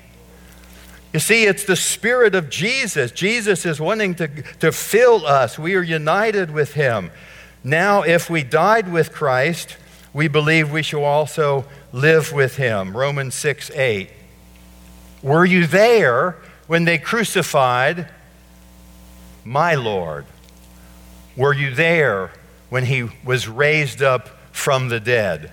You 1.13 1.21
see, 1.21 1.45
it's 1.45 1.65
the 1.65 1.77
Spirit 1.77 2.35
of 2.35 2.51
Jesus. 2.51 3.11
Jesus 3.11 3.65
is 3.65 3.81
wanting 3.81 4.15
to, 4.17 4.29
to 4.61 4.73
fill 4.73 5.27
us. 5.27 5.59
We 5.59 5.75
are 5.75 5.83
united 5.83 6.51
with 6.51 6.75
Him. 6.75 7.11
Now, 7.65 8.03
if 8.03 8.31
we 8.31 8.43
died 8.43 8.91
with 8.93 9.13
Christ, 9.13 9.77
we 10.13 10.29
believe 10.29 10.71
we 10.71 10.83
shall 10.83 11.05
also 11.05 11.67
live 11.93 12.33
with 12.33 12.57
him. 12.57 12.97
Romans 12.97 13.35
6 13.35 13.71
8. 13.71 14.11
Were 15.23 15.45
you 15.45 15.67
there 15.67 16.37
when 16.67 16.85
they 16.85 16.99
crucified 16.99 18.09
my 19.45 19.75
Lord? 19.75 20.27
Were 21.37 21.53
you 21.53 21.75
there 21.75 22.33
when 22.69 22.85
he 22.85 23.09
was 23.25 23.49
raised 23.49 24.03
up 24.03 24.29
from 24.53 24.89
the 24.89 25.01
dead? 25.01 25.53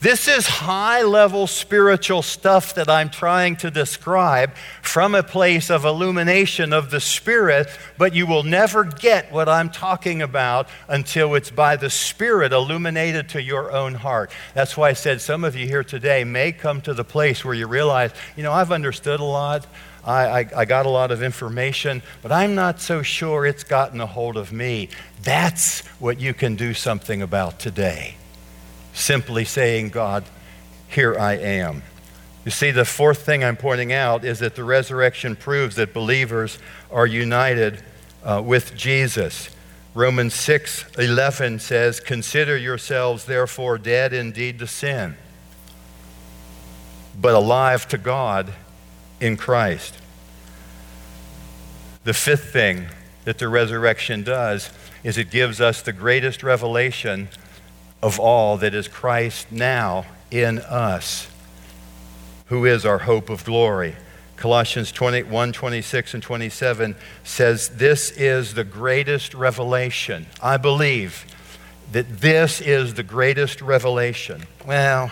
This 0.00 0.28
is 0.28 0.46
high 0.46 1.02
level 1.02 1.48
spiritual 1.48 2.22
stuff 2.22 2.76
that 2.76 2.88
I'm 2.88 3.10
trying 3.10 3.56
to 3.56 3.70
describe 3.70 4.54
from 4.80 5.16
a 5.16 5.24
place 5.24 5.70
of 5.70 5.84
illumination 5.84 6.72
of 6.72 6.92
the 6.92 7.00
Spirit, 7.00 7.66
but 7.96 8.14
you 8.14 8.24
will 8.24 8.44
never 8.44 8.84
get 8.84 9.32
what 9.32 9.48
I'm 9.48 9.70
talking 9.70 10.22
about 10.22 10.68
until 10.86 11.34
it's 11.34 11.50
by 11.50 11.74
the 11.74 11.90
Spirit 11.90 12.52
illuminated 12.52 13.30
to 13.30 13.42
your 13.42 13.72
own 13.72 13.94
heart. 13.94 14.30
That's 14.54 14.76
why 14.76 14.90
I 14.90 14.92
said 14.92 15.20
some 15.20 15.42
of 15.42 15.56
you 15.56 15.66
here 15.66 15.82
today 15.82 16.22
may 16.22 16.52
come 16.52 16.80
to 16.82 16.94
the 16.94 17.02
place 17.02 17.44
where 17.44 17.54
you 17.54 17.66
realize, 17.66 18.12
you 18.36 18.44
know, 18.44 18.52
I've 18.52 18.70
understood 18.70 19.18
a 19.18 19.24
lot. 19.24 19.66
I, 20.04 20.26
I, 20.26 20.48
I, 20.58 20.64
got 20.64 20.86
a 20.86 20.90
lot 20.90 21.10
of 21.10 21.24
information, 21.24 22.02
but 22.22 22.30
I'm 22.30 22.54
not 22.54 22.80
so 22.80 23.02
sure 23.02 23.44
it's 23.44 23.64
gotten 23.64 24.00
a 24.00 24.06
hold 24.06 24.36
of 24.36 24.52
me. 24.52 24.90
That's 25.24 25.84
what 25.98 26.20
you 26.20 26.34
can 26.34 26.54
do 26.54 26.72
something 26.72 27.20
about 27.20 27.58
today 27.58 28.17
simply 28.98 29.44
saying, 29.44 29.90
God, 29.90 30.24
here 30.88 31.18
I 31.18 31.34
am. 31.34 31.82
You 32.44 32.50
see, 32.50 32.70
the 32.70 32.84
fourth 32.84 33.18
thing 33.18 33.44
I'm 33.44 33.56
pointing 33.56 33.92
out 33.92 34.24
is 34.24 34.38
that 34.38 34.54
the 34.54 34.64
resurrection 34.64 35.36
proves 35.36 35.76
that 35.76 35.92
believers 35.92 36.58
are 36.90 37.06
united 37.06 37.82
uh, 38.24 38.42
with 38.44 38.74
Jesus. 38.74 39.50
Romans 39.94 40.34
6 40.34 40.84
11 40.98 41.58
says, 41.58 42.00
Consider 42.00 42.56
yourselves 42.56 43.24
therefore 43.24 43.78
dead 43.78 44.12
indeed 44.12 44.58
to 44.60 44.66
sin, 44.66 45.16
but 47.20 47.34
alive 47.34 47.86
to 47.88 47.98
God 47.98 48.52
in 49.20 49.36
Christ. 49.36 49.94
The 52.04 52.14
fifth 52.14 52.52
thing 52.52 52.86
that 53.24 53.38
the 53.38 53.48
resurrection 53.48 54.22
does 54.22 54.70
is 55.04 55.18
it 55.18 55.30
gives 55.30 55.60
us 55.60 55.82
the 55.82 55.92
greatest 55.92 56.42
revelation 56.42 57.28
of 58.02 58.18
all 58.18 58.56
that 58.58 58.74
is 58.74 58.88
Christ 58.88 59.50
now 59.50 60.06
in 60.30 60.58
us, 60.60 61.28
who 62.46 62.64
is 62.64 62.86
our 62.86 62.98
hope 62.98 63.30
of 63.30 63.44
glory. 63.44 63.96
Colossians 64.36 64.92
21, 64.92 65.52
26, 65.52 66.14
and 66.14 66.22
27 66.22 66.94
says, 67.24 67.70
This 67.70 68.10
is 68.12 68.54
the 68.54 68.64
greatest 68.64 69.34
revelation. 69.34 70.26
I 70.40 70.58
believe 70.58 71.26
that 71.90 72.20
this 72.20 72.60
is 72.60 72.94
the 72.94 73.02
greatest 73.02 73.60
revelation. 73.60 74.44
Well, 74.64 75.10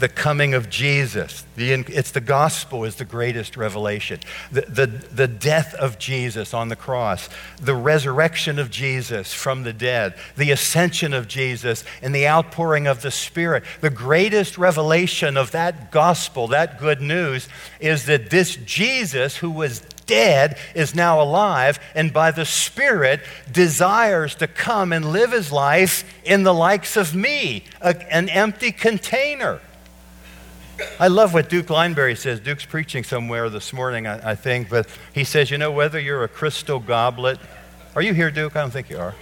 the 0.00 0.08
coming 0.08 0.54
of 0.54 0.68
Jesus. 0.70 1.44
The, 1.56 1.72
it's 1.72 2.10
the 2.10 2.20
gospel 2.20 2.84
is 2.84 2.96
the 2.96 3.04
greatest 3.04 3.56
revelation. 3.56 4.20
The, 4.50 4.62
the, 4.62 4.86
the 4.86 5.28
death 5.28 5.74
of 5.74 5.98
Jesus 5.98 6.52
on 6.54 6.68
the 6.68 6.76
cross, 6.76 7.28
the 7.60 7.74
resurrection 7.74 8.58
of 8.58 8.70
Jesus 8.70 9.32
from 9.32 9.62
the 9.62 9.72
dead, 9.72 10.14
the 10.36 10.50
ascension 10.50 11.12
of 11.12 11.28
Jesus, 11.28 11.84
and 12.02 12.14
the 12.14 12.26
outpouring 12.26 12.86
of 12.86 13.02
the 13.02 13.10
Spirit. 13.10 13.62
The 13.80 13.90
greatest 13.90 14.58
revelation 14.58 15.36
of 15.36 15.50
that 15.52 15.92
gospel, 15.92 16.48
that 16.48 16.80
good 16.80 17.00
news, 17.00 17.48
is 17.78 18.06
that 18.06 18.30
this 18.30 18.56
Jesus 18.56 19.36
who 19.36 19.50
was 19.50 19.80
dead 20.06 20.58
is 20.74 20.94
now 20.94 21.20
alive 21.20 21.78
and 21.94 22.12
by 22.12 22.30
the 22.30 22.44
Spirit 22.44 23.20
desires 23.52 24.34
to 24.36 24.46
come 24.48 24.92
and 24.92 25.12
live 25.12 25.30
his 25.30 25.52
life 25.52 26.04
in 26.24 26.42
the 26.42 26.54
likes 26.54 26.96
of 26.96 27.14
me, 27.14 27.64
a, 27.80 27.94
an 28.12 28.28
empty 28.28 28.72
container. 28.72 29.60
I 30.98 31.08
love 31.08 31.34
what 31.34 31.48
Duke 31.48 31.66
Lineberry 31.66 32.16
says. 32.16 32.40
Duke's 32.40 32.64
preaching 32.64 33.04
somewhere 33.04 33.48
this 33.50 33.72
morning, 33.72 34.06
I, 34.06 34.32
I, 34.32 34.34
think, 34.34 34.68
but 34.68 34.86
he 35.12 35.24
says, 35.24 35.50
you 35.50 35.58
know, 35.58 35.70
whether 35.70 35.98
you're 35.98 36.24
a 36.24 36.28
crystal 36.28 36.78
goblet, 36.78 37.38
are 37.94 38.02
you 38.02 38.14
here, 38.14 38.30
Duke? 38.30 38.56
I 38.56 38.60
don't 38.60 38.70
think 38.70 38.90
you 38.90 38.98
are. 38.98 39.14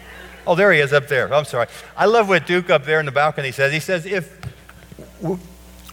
Oh, 0.47 0.55
there 0.55 0.73
he 0.73 0.81
is 0.81 0.93
up 0.93 1.09
there. 1.09 1.33
I'm 1.33 1.45
sorry. 1.45 1.67
I 1.97 2.07
love 2.07 2.29
what 2.29 2.47
Duke 2.47 2.71
up 2.71 2.85
there 2.85 3.01
in 3.01 3.07
the 3.07 3.13
balcony 3.13 3.53
says. 3.53 3.73
He 3.73 3.81
says, 3.81 4.07
if 4.07 4.39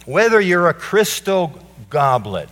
whether 0.06 0.40
you're 0.40 0.68
a 0.68 0.74
crystal 0.74 1.58
goblet 1.90 2.48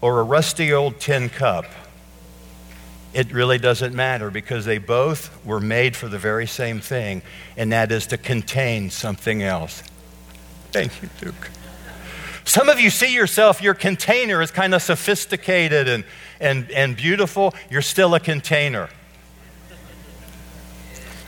or 0.00 0.20
a 0.20 0.22
rusty 0.22 0.72
old 0.72 1.00
tin 1.00 1.28
cup, 1.28 1.66
it 3.12 3.32
really 3.32 3.58
doesn't 3.58 3.94
matter 3.94 4.30
because 4.30 4.64
they 4.64 4.78
both 4.78 5.44
were 5.44 5.60
made 5.60 5.96
for 5.96 6.08
the 6.08 6.18
very 6.18 6.46
same 6.46 6.80
thing, 6.80 7.22
and 7.56 7.72
that 7.72 7.90
is 7.90 8.06
to 8.08 8.16
contain 8.16 8.90
something 8.90 9.42
else. 9.42 9.82
Thank 10.70 11.02
you, 11.02 11.08
Duke. 11.20 11.50
Some 12.50 12.68
of 12.68 12.80
you 12.80 12.90
see 12.90 13.14
yourself, 13.14 13.62
your 13.62 13.74
container 13.74 14.42
is 14.42 14.50
kind 14.50 14.74
of 14.74 14.82
sophisticated 14.82 15.86
and, 15.86 16.02
and, 16.40 16.68
and 16.72 16.96
beautiful. 16.96 17.54
You're 17.70 17.80
still 17.80 18.12
a 18.16 18.18
container. 18.18 18.88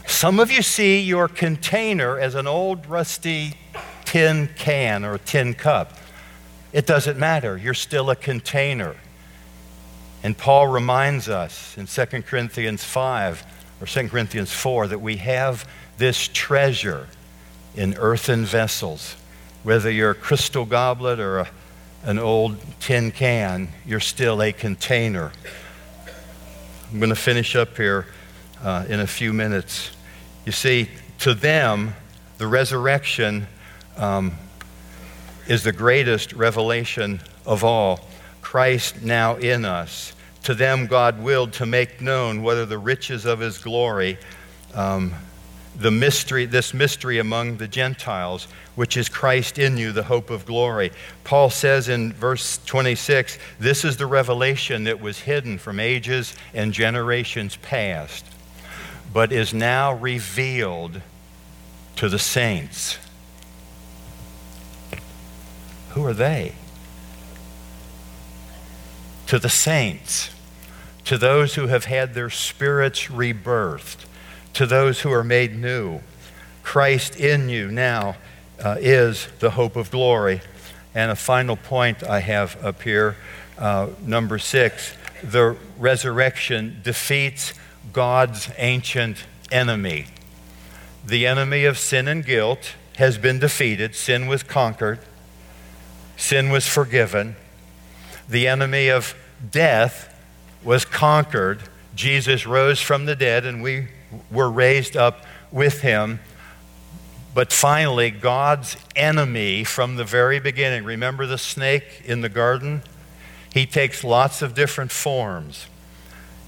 Some 0.09 0.41
of 0.41 0.51
you 0.51 0.63
see 0.63 1.01
your 1.01 1.29
container 1.29 2.19
as 2.19 2.35
an 2.35 2.49
old 2.49 2.87
rusty 2.87 3.55
tin 4.05 4.49
can 4.57 5.05
or 5.05 5.19
tin 5.19 5.55
cup. 5.55 5.97
It 6.73 6.89
doesn't 6.89 7.21
matter. 7.21 7.57
You're 7.57 7.73
still 7.73 8.11
a 8.11 8.17
container. 8.17 8.97
And 10.25 10.37
Paul 10.37 10.67
reminds 10.67 11.29
us 11.29 11.79
in 11.79 11.87
2 11.87 12.23
Corinthians 12.23 12.83
5 12.83 13.47
or 13.81 13.87
2 13.87 14.09
Corinthians 14.09 14.53
4 14.53 14.89
that 14.89 15.01
we 15.01 15.19
have 15.19 15.71
this 15.99 16.27
treasure 16.27 17.07
in 17.77 17.95
earthen 17.95 18.45
vessels 18.45 19.15
whether 19.63 19.91
you're 19.91 20.11
a 20.11 20.15
crystal 20.15 20.65
goblet 20.65 21.21
or 21.21 21.39
a, 21.39 21.49
an 22.05 22.19
old 22.19 22.57
tin 22.81 23.11
can, 23.11 23.69
you're 23.87 24.01
still 24.01 24.43
a 24.43 24.53
container. 24.53 25.33
I'm 26.91 26.99
going 26.99 27.11
to 27.11 27.17
finish 27.17 27.57
up 27.57 27.77
here 27.77 28.07
uh, 28.63 28.85
in 28.89 29.01
a 29.01 29.07
few 29.07 29.33
minutes. 29.33 29.91
You 30.45 30.53
see, 30.53 30.89
to 31.21 31.35
them, 31.35 31.95
the 32.39 32.47
resurrection 32.47 33.47
um, 33.97 34.33
is 35.47 35.63
the 35.63 35.73
greatest 35.73 36.33
revelation 36.33 37.21
of 37.47 37.65
all. 37.65 38.09
Christ 38.41 39.03
now 39.03 39.37
in 39.37 39.65
us. 39.65 40.13
To 40.45 40.55
them, 40.55 40.87
God 40.87 41.23
willed 41.23 41.53
to 41.55 41.67
make 41.67 42.01
known 42.01 42.43
whether 42.43 42.67
the 42.67 42.79
riches 42.79 43.25
of 43.25 43.39
his 43.39 43.59
glory, 43.59 44.19
um, 44.75 45.15
the 45.77 45.91
mystery, 45.91 46.45
this 46.45 46.75
mystery 46.75 47.19
among 47.19 47.57
the 47.57 47.69
Gentiles, 47.69 48.47
which 48.75 48.97
is 48.97 49.09
Christ 49.09 49.59
in 49.59 49.77
you, 49.77 49.93
the 49.93 50.05
hope 50.05 50.31
of 50.31 50.45
glory. 50.45 50.93
Paul 51.25 51.51
says 51.51 51.89
in 51.89 52.13
verse 52.13 52.59
26 52.67 53.39
this 53.59 53.85
is 53.85 53.97
the 53.97 54.07
revelation 54.07 54.85
that 54.85 55.01
was 55.01 55.21
hidden 55.21 55.59
from 55.59 55.81
ages 55.81 56.35
and 56.53 56.73
generations 56.73 57.57
past, 57.57 58.25
but 59.13 59.33
is 59.33 59.55
now 59.55 59.95
revealed 59.95 61.01
to 61.97 62.09
the 62.09 62.19
saints. 62.19 62.99
Who 65.91 66.05
are 66.05 66.15
they? 66.15 66.55
To 69.27 69.39
the 69.39 69.49
saints, 69.49 70.31
to 71.05 71.17
those 71.17 71.55
who 71.55 71.67
have 71.69 71.87
had 71.87 72.15
their 72.15 72.31
spirits 72.31 73.09
rebirthed, 73.09 74.05
to 74.55 74.67
those 74.67 75.01
who 75.01 75.13
are 75.13 75.25
made 75.25 75.57
new. 75.57 76.01
Christ 76.63 77.17
in 77.17 77.49
you 77.49 77.71
now 77.71 78.17
uh, 78.63 78.77
is 78.79 79.29
the 79.41 79.51
hope 79.51 79.77
of 79.77 79.91
glory. 79.91 80.41
And 80.95 81.11
a 81.11 81.17
final 81.17 81.57
point 81.57 82.03
I 82.03 82.21
have 82.21 82.63
up 82.65 82.83
here, 82.83 83.17
uh, 83.59 83.89
number 84.05 84.39
six 84.39 84.95
the 85.23 85.57
resurrection 85.79 86.81
defeats 86.83 87.55
God's 87.93 88.51
ancient 88.59 89.25
enemy. 89.51 90.07
The 91.05 91.27
enemy 91.27 91.65
of 91.65 91.79
sin 91.79 92.09
and 92.09 92.25
guilt 92.25 92.75
has 92.97 93.19
been 93.19 93.39
defeated, 93.39 93.95
sin 93.95 94.27
was 94.27 94.43
conquered, 94.43 95.01
sin 96.17 96.51
was 96.51 96.67
forgiven. 96.67 97.37
The 98.29 98.49
enemy 98.49 98.89
of 98.89 99.15
death 99.51 100.09
was 100.63 100.85
conquered. 100.85 101.63
Jesus 101.95 102.47
rose 102.47 102.81
from 102.81 103.07
the 103.07 103.17
dead, 103.17 103.45
and 103.45 103.63
we 103.63 103.89
were 104.31 104.51
raised 104.51 104.97
up 104.97 105.25
with 105.51 105.81
him. 105.81 106.21
But 107.35 107.53
finally, 107.53 108.11
God's 108.11 108.77
enemy 108.95 109.65
from 109.65 109.97
the 109.97 110.05
very 110.05 110.39
beginning 110.39 110.85
remember 110.85 111.27
the 111.27 111.39
snake 111.39 112.03
in 112.05 112.21
the 112.21 112.29
garden? 112.29 112.83
He 113.53 113.67
takes 113.67 114.05
lots 114.05 114.43
of 114.43 114.55
different 114.55 114.91
forms. 114.91 115.67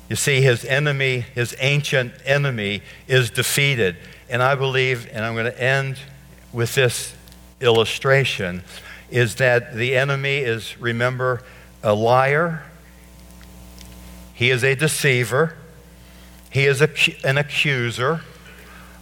You 0.09 0.17
see, 0.17 0.43
his 0.43 0.65
enemy, 0.65 1.21
his 1.21 1.55
ancient 1.61 2.13
enemy, 2.25 2.83
is 3.07 3.31
defeated. 3.31 3.97
And 4.29 4.43
I 4.43 4.55
believe, 4.55 5.09
and 5.13 5.25
I'm 5.25 5.35
going 5.35 5.47
to 5.47 5.63
end 5.63 5.99
with 6.53 6.75
this 6.75 7.15
illustration, 7.61 8.63
is 9.11 9.37
that 9.37 9.75
the 9.75 9.97
enemy 9.97 10.39
is, 10.39 10.79
remember, 10.79 11.43
a 11.83 11.95
liar, 11.95 12.63
he 14.35 14.51
is 14.51 14.65
a 14.65 14.75
deceiver, 14.75 15.57
he 16.55 16.67
is 16.67 16.81
an 16.81 17.37
accuser, 17.37 18.21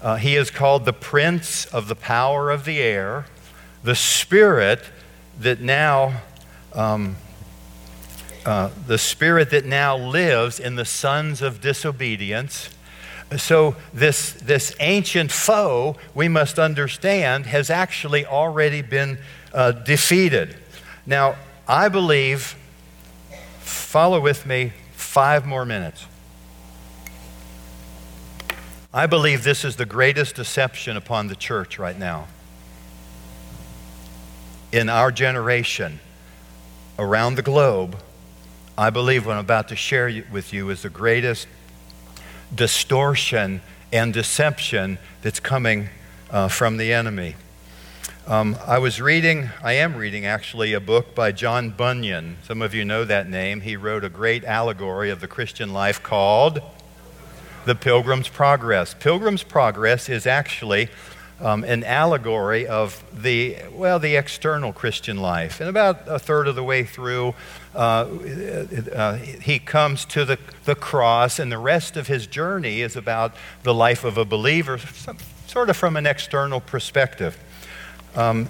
uh, 0.00 0.16
he 0.16 0.36
is 0.36 0.50
called 0.50 0.86
the 0.86 0.92
prince 0.94 1.66
of 1.66 1.86
the 1.86 1.94
power 1.94 2.50
of 2.50 2.64
the 2.64 2.78
air, 2.78 3.26
the 3.84 3.94
spirit 3.94 4.80
that 5.38 5.60
now. 5.60 6.22
Um, 6.72 7.16
uh, 8.46 8.70
the 8.88 8.98
spirit 8.98 9.50
that 9.50 9.64
now 9.64 9.96
lives 9.96 10.58
in 10.58 10.74
the 10.74 10.84
sons 10.84 11.42
of 11.42 11.60
disobedience. 11.60 12.70
So, 13.36 13.76
this, 13.94 14.32
this 14.32 14.74
ancient 14.80 15.30
foe, 15.30 15.96
we 16.12 16.26
must 16.26 16.58
understand, 16.58 17.46
has 17.46 17.70
actually 17.70 18.26
already 18.26 18.82
been 18.82 19.18
uh, 19.54 19.70
defeated. 19.70 20.56
Now, 21.06 21.36
I 21.68 21.88
believe, 21.88 22.56
follow 23.60 24.18
with 24.18 24.44
me 24.44 24.72
five 24.94 25.46
more 25.46 25.64
minutes. 25.64 26.06
I 28.94 29.06
believe 29.06 29.42
this 29.42 29.64
is 29.64 29.76
the 29.76 29.86
greatest 29.86 30.34
deception 30.34 30.98
upon 30.98 31.28
the 31.28 31.34
church 31.34 31.78
right 31.78 31.98
now. 31.98 32.28
In 34.70 34.90
our 34.90 35.10
generation, 35.10 36.00
around 36.98 37.36
the 37.36 37.42
globe, 37.42 37.96
I 38.76 38.90
believe 38.90 39.24
what 39.24 39.32
I'm 39.32 39.38
about 39.38 39.68
to 39.68 39.76
share 39.76 40.24
with 40.30 40.52
you 40.52 40.68
is 40.68 40.82
the 40.82 40.90
greatest 40.90 41.46
distortion 42.54 43.62
and 43.90 44.12
deception 44.12 44.98
that's 45.22 45.40
coming 45.40 45.88
uh, 46.30 46.48
from 46.48 46.76
the 46.76 46.92
enemy. 46.92 47.36
Um, 48.26 48.58
I 48.66 48.78
was 48.78 49.00
reading, 49.00 49.48
I 49.62 49.72
am 49.72 49.96
reading 49.96 50.26
actually, 50.26 50.74
a 50.74 50.80
book 50.80 51.14
by 51.14 51.32
John 51.32 51.70
Bunyan. 51.70 52.36
Some 52.46 52.60
of 52.60 52.74
you 52.74 52.84
know 52.84 53.06
that 53.06 53.26
name. 53.26 53.62
He 53.62 53.74
wrote 53.74 54.04
a 54.04 54.10
great 54.10 54.44
allegory 54.44 55.08
of 55.08 55.20
the 55.20 55.28
Christian 55.28 55.72
life 55.72 56.02
called 56.02 56.60
The 57.64 57.74
Pilgrim's 57.76 58.28
Progress. 58.28 58.94
Pilgrim's 58.94 59.44
Progress 59.44 60.08
is 60.08 60.26
actually 60.26 60.88
um, 61.40 61.62
an 61.64 61.84
allegory 61.84 62.66
of 62.66 63.04
the, 63.12 63.56
well, 63.72 63.98
the 63.98 64.16
external 64.16 64.72
Christian 64.72 65.16
life. 65.16 65.60
And 65.60 65.68
about 65.68 66.02
a 66.06 66.18
third 66.18 66.48
of 66.48 66.56
the 66.56 66.64
way 66.64 66.84
through, 66.84 67.34
uh, 67.74 67.78
uh, 68.92 69.16
he 69.16 69.58
comes 69.58 70.04
to 70.06 70.24
the, 70.24 70.38
the 70.64 70.74
cross, 70.74 71.38
and 71.38 71.52
the 71.52 71.58
rest 71.58 71.96
of 71.96 72.08
his 72.08 72.26
journey 72.26 72.80
is 72.80 72.96
about 72.96 73.34
the 73.62 73.74
life 73.74 74.04
of 74.04 74.18
a 74.18 74.24
believer, 74.24 74.78
some, 74.78 75.18
sort 75.46 75.70
of 75.70 75.76
from 75.76 75.96
an 75.96 76.06
external 76.06 76.60
perspective. 76.60 77.38
Um, 78.14 78.48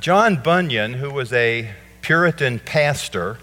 John 0.00 0.42
Bunyan, 0.42 0.94
who 0.94 1.10
was 1.10 1.32
a 1.32 1.70
Puritan 2.00 2.58
pastor, 2.58 3.38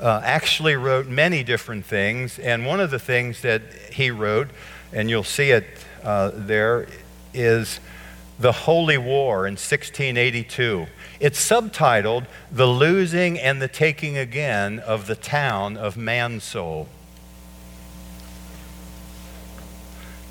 uh, 0.00 0.20
actually 0.24 0.76
wrote 0.76 1.06
many 1.06 1.42
different 1.42 1.84
things, 1.84 2.38
and 2.38 2.64
one 2.66 2.80
of 2.80 2.90
the 2.90 2.98
things 2.98 3.42
that 3.42 3.62
he 3.92 4.10
wrote, 4.10 4.48
and 4.92 5.10
you'll 5.10 5.24
see 5.24 5.50
it 5.50 5.66
uh, 6.02 6.30
there, 6.34 6.86
is 7.34 7.80
The 8.38 8.52
Holy 8.52 8.98
War 8.98 9.46
in 9.46 9.52
1682. 9.52 10.86
It's 11.20 11.44
subtitled 11.44 12.26
The 12.52 12.66
Losing 12.66 13.38
and 13.38 13.60
the 13.60 13.68
Taking 13.68 14.16
Again 14.16 14.78
of 14.78 15.06
the 15.06 15.16
Town 15.16 15.76
of 15.76 15.96
Mansoul. 15.96 16.88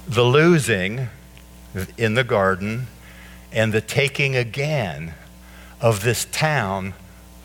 The 0.07 0.23
losing 0.23 1.09
in 1.97 2.13
the 2.13 2.23
garden 2.23 2.87
and 3.51 3.73
the 3.73 3.81
taking 3.81 4.35
again 4.35 5.13
of 5.81 6.03
this 6.03 6.25
town 6.25 6.93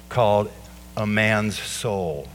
called 0.08 0.50
a 0.96 1.06
man's 1.06 1.58
soul. 1.58 2.28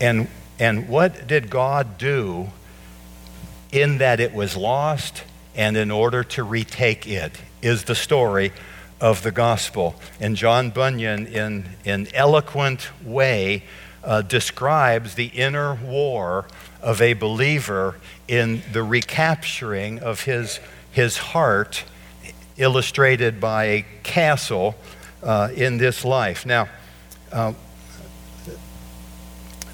And, 0.00 0.28
and 0.58 0.88
what 0.88 1.26
did 1.26 1.50
God 1.50 1.98
do 1.98 2.48
in 3.72 3.98
that 3.98 4.20
it 4.20 4.32
was 4.32 4.56
lost 4.56 5.24
and 5.54 5.76
in 5.76 5.90
order 5.90 6.22
to 6.22 6.42
retake 6.44 7.06
it, 7.06 7.32
is 7.60 7.84
the 7.84 7.94
story 7.94 8.52
of 9.00 9.22
the 9.22 9.32
gospel. 9.32 9.96
And 10.20 10.36
John 10.36 10.70
Bunyan, 10.70 11.26
in 11.26 11.64
an 11.84 12.06
eloquent 12.14 12.88
way, 13.04 13.64
uh, 14.04 14.22
describes 14.22 15.14
the 15.14 15.26
inner 15.26 15.74
war 15.74 16.46
of 16.80 17.02
a 17.02 17.14
believer 17.14 17.96
in 18.28 18.62
the 18.72 18.84
recapturing 18.84 19.98
of 19.98 20.22
his, 20.22 20.60
his 20.92 21.16
heart, 21.16 21.82
illustrated 22.56 23.40
by 23.40 23.64
a 23.64 23.86
castle 24.04 24.76
uh, 25.22 25.50
in 25.54 25.78
this 25.78 26.04
life. 26.04 26.46
Now, 26.46 26.68
uh, 27.32 27.52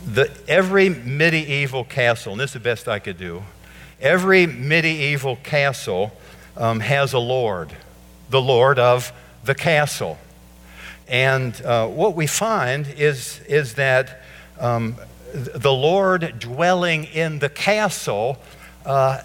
the, 0.07 0.31
every 0.49 0.89
medieval 0.89 1.85
castle, 1.85 2.33
and 2.33 2.41
this 2.41 2.51
is 2.51 2.55
the 2.55 2.61
best 2.61 2.89
I 2.89 2.99
could 2.99 3.19
do, 3.19 3.43
Every 4.05 4.47
medieval 4.47 5.37
castle 5.37 6.13
um, 6.59 6.81
has 6.81 7.15
a 7.15 7.19
lord, 7.19 7.73
the 8.29 8.41
lord 8.41 8.79
of 8.79 9.13
the 9.45 9.55
castle. 9.55 10.19
And 11.09 11.59
uh, 11.63 11.87
what 11.87 12.15
we 12.15 12.27
find 12.27 12.87
is, 12.87 13.41
is 13.49 13.75
that 13.75 14.23
um, 14.61 14.97
the 15.33 15.73
Lord 15.73 16.39
dwelling 16.39 17.05
in 17.05 17.39
the 17.39 17.49
castle 17.49 18.39
uh, 18.85 19.23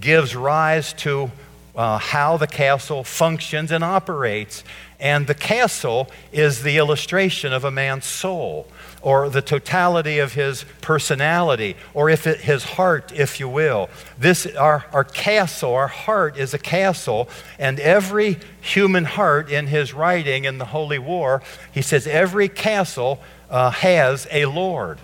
gives 0.00 0.34
rise 0.34 0.92
to 0.94 1.30
uh, 1.76 1.98
how 1.98 2.36
the 2.36 2.46
castle 2.46 3.04
functions 3.04 3.70
and 3.70 3.84
operates. 3.84 4.64
And 4.98 5.26
the 5.26 5.34
castle 5.34 6.10
is 6.32 6.62
the 6.62 6.78
illustration 6.78 7.52
of 7.52 7.64
a 7.64 7.70
man's 7.70 8.06
soul 8.06 8.66
or 9.02 9.28
the 9.28 9.42
totality 9.42 10.18
of 10.18 10.34
his 10.34 10.64
personality, 10.80 11.76
or 11.94 12.10
if 12.10 12.26
it, 12.26 12.40
his 12.40 12.64
heart, 12.64 13.12
if 13.14 13.38
you 13.38 13.48
will. 13.48 13.88
This, 14.18 14.46
our, 14.56 14.84
our 14.92 15.04
castle, 15.04 15.74
our 15.74 15.86
heart 15.86 16.36
is 16.36 16.54
a 16.54 16.58
castle, 16.58 17.28
and 17.58 17.78
every 17.78 18.38
human 18.60 19.04
heart 19.04 19.48
in 19.48 19.68
his 19.68 19.94
writing 19.94 20.44
in 20.44 20.58
the 20.58 20.64
Holy 20.64 20.98
War, 20.98 21.40
he 21.70 21.82
says 21.82 22.08
every 22.08 22.48
castle 22.48 23.20
uh, 23.48 23.70
has 23.70 24.26
a 24.32 24.46
Lord. 24.46 24.98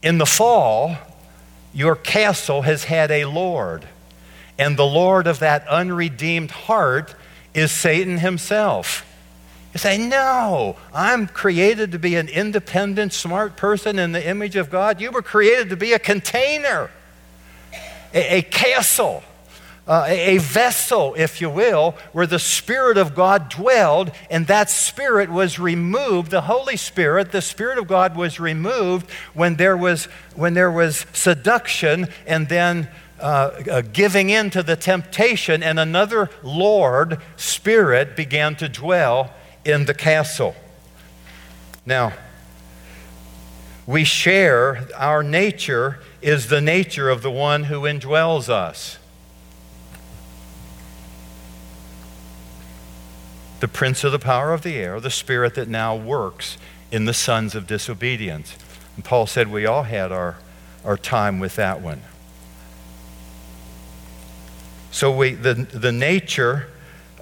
In 0.00 0.18
the 0.18 0.26
fall, 0.26 0.96
your 1.72 1.96
castle 1.96 2.62
has 2.62 2.84
had 2.84 3.10
a 3.10 3.24
Lord, 3.24 3.84
and 4.60 4.76
the 4.76 4.84
Lord 4.84 5.26
of 5.26 5.38
that 5.38 5.66
unredeemed 5.68 6.50
heart 6.50 7.14
is 7.54 7.72
Satan 7.72 8.18
himself. 8.18 9.06
You 9.72 9.78
say, 9.78 9.96
No, 9.96 10.76
I'm 10.92 11.26
created 11.26 11.92
to 11.92 11.98
be 11.98 12.14
an 12.16 12.28
independent, 12.28 13.14
smart 13.14 13.56
person 13.56 13.98
in 13.98 14.12
the 14.12 14.24
image 14.24 14.56
of 14.56 14.68
God. 14.68 15.00
You 15.00 15.12
were 15.12 15.22
created 15.22 15.70
to 15.70 15.76
be 15.76 15.94
a 15.94 15.98
container, 15.98 16.90
a, 18.12 18.38
a 18.38 18.42
castle. 18.42 19.22
uh, 19.88 20.04
a 20.06 20.38
vessel, 20.38 21.14
if 21.16 21.40
you 21.40 21.50
will, 21.50 21.96
where 22.12 22.26
the 22.26 22.38
Spirit 22.38 22.96
of 22.98 23.14
God 23.14 23.48
dwelled, 23.48 24.12
and 24.30 24.46
that 24.46 24.70
Spirit 24.70 25.30
was 25.30 25.58
removed. 25.58 26.30
The 26.30 26.42
Holy 26.42 26.76
Spirit, 26.76 27.32
the 27.32 27.42
Spirit 27.42 27.78
of 27.78 27.88
God 27.88 28.14
was 28.14 28.38
removed 28.38 29.10
when 29.34 29.56
there 29.56 29.76
was, 29.76 30.04
when 30.36 30.54
there 30.54 30.70
was 30.70 31.06
seduction 31.12 32.06
and 32.26 32.48
then 32.48 32.88
uh, 33.20 33.62
uh, 33.70 33.82
giving 33.92 34.30
in 34.30 34.50
to 34.50 34.62
the 34.62 34.76
temptation, 34.76 35.62
and 35.62 35.78
another 35.78 36.30
Lord 36.42 37.18
Spirit 37.36 38.16
began 38.16 38.56
to 38.56 38.68
dwell 38.68 39.32
in 39.64 39.86
the 39.86 39.94
castle. 39.94 40.54
Now, 41.84 42.12
we 43.86 44.04
share, 44.04 44.88
our 44.96 45.22
nature 45.22 45.98
is 46.22 46.48
the 46.48 46.60
nature 46.60 47.08
of 47.08 47.22
the 47.22 47.30
one 47.30 47.64
who 47.64 47.82
indwells 47.82 48.48
us. 48.48 48.98
the 53.60 53.68
prince 53.68 54.04
of 54.04 54.12
the 54.12 54.18
power 54.18 54.52
of 54.52 54.62
the 54.62 54.76
air, 54.76 54.98
the 55.00 55.10
spirit 55.10 55.54
that 55.54 55.68
now 55.68 55.94
works 55.94 56.56
in 56.90 57.04
the 57.04 57.14
sons 57.14 57.54
of 57.54 57.66
disobedience. 57.66 58.56
And 58.96 59.04
Paul 59.04 59.26
said 59.26 59.48
we 59.48 59.66
all 59.66 59.84
had 59.84 60.10
our, 60.10 60.38
our 60.84 60.96
time 60.96 61.38
with 61.38 61.56
that 61.56 61.80
one. 61.80 62.00
So 64.90 65.10
we, 65.14 65.34
the, 65.34 65.54
the 65.54 65.92
nature 65.92 66.68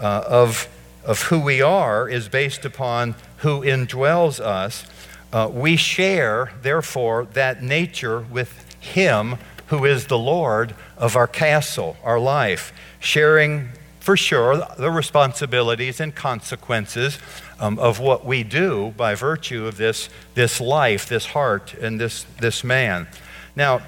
uh, 0.00 0.24
of, 0.26 0.68
of 1.04 1.22
who 1.22 1.40
we 1.40 1.60
are 1.60 2.08
is 2.08 2.28
based 2.28 2.64
upon 2.64 3.14
who 3.38 3.60
indwells 3.60 4.40
us. 4.40 4.84
Uh, 5.32 5.50
we 5.52 5.76
share, 5.76 6.52
therefore, 6.62 7.26
that 7.34 7.62
nature 7.62 8.20
with 8.20 8.74
Him 8.80 9.36
who 9.66 9.84
is 9.84 10.06
the 10.06 10.18
Lord 10.18 10.74
of 10.96 11.14
our 11.14 11.26
castle, 11.26 11.96
our 12.02 12.18
life, 12.18 12.72
sharing 13.00 13.68
for 14.08 14.16
sure, 14.16 14.56
the 14.78 14.90
responsibilities 14.90 16.00
and 16.00 16.14
consequences 16.14 17.18
um, 17.60 17.78
of 17.78 18.00
what 18.00 18.24
we 18.24 18.42
do 18.42 18.94
by 18.96 19.14
virtue 19.14 19.66
of 19.66 19.76
this, 19.76 20.08
this 20.34 20.62
life, 20.62 21.06
this 21.06 21.26
heart, 21.26 21.74
and 21.74 22.00
this, 22.00 22.24
this 22.40 22.64
man. 22.64 23.06
Now, 23.54 23.80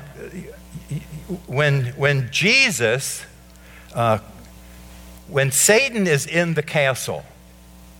when, 1.47 1.87
when 1.97 2.31
Jesus, 2.31 3.25
uh, 3.95 4.19
when 5.29 5.53
Satan 5.53 6.07
is 6.07 6.27
in 6.27 6.55
the 6.55 6.63
castle, 6.63 7.25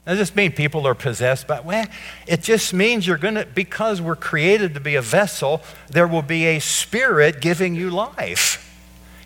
does 0.07 0.19
this 0.19 0.35
mean 0.35 0.53
people 0.53 0.87
are 0.87 0.95
possessed 0.95 1.47
by? 1.47 1.61
Well, 1.61 1.87
it 2.27 2.43
just 2.43 2.73
means 2.73 3.07
you're 3.07 3.19
going 3.19 3.35
to, 3.35 3.47
because 3.47 4.01
we're 4.01 4.17
created 4.17 4.75
to 4.75 4.81
be 4.81 4.97
a 4.97 5.03
vessel, 5.03 5.63
there 5.89 6.09
will 6.09 6.23
be 6.23 6.47
a 6.47 6.59
spirit 6.59 7.41
giving 7.41 7.75
you 7.75 7.91
life. 7.91 8.67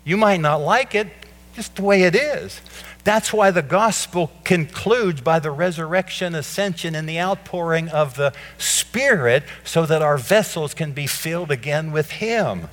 You 0.03 0.17
might 0.17 0.41
not 0.41 0.57
like 0.57 0.93
it, 0.93 1.07
just 1.55 1.77
the 1.77 1.81
way 1.81 2.03
it 2.03 2.15
is. 2.15 2.61
That's 3.05 3.31
why 3.31 3.51
the 3.51 3.61
gospel 3.61 4.31
concludes 4.43 5.21
by 5.21 5.39
the 5.39 5.51
resurrection, 5.51 6.35
ascension, 6.35 6.95
and 6.95 7.07
the 7.07 7.19
outpouring 7.19 7.87
of 7.89 8.15
the 8.15 8.33
Spirit 8.57 9.43
so 9.63 9.85
that 9.85 10.01
our 10.01 10.17
vessels 10.17 10.73
can 10.73 10.91
be 10.91 11.05
filled 11.05 11.51
again 11.51 11.91
with 11.91 12.11
Him. 12.11 12.67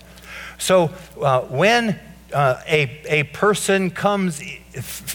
So 0.58 0.90
uh, 1.20 1.42
when 1.42 2.00
uh, 2.32 2.60
a, 2.66 3.00
a 3.06 3.22
person 3.24 3.90
comes 3.90 4.40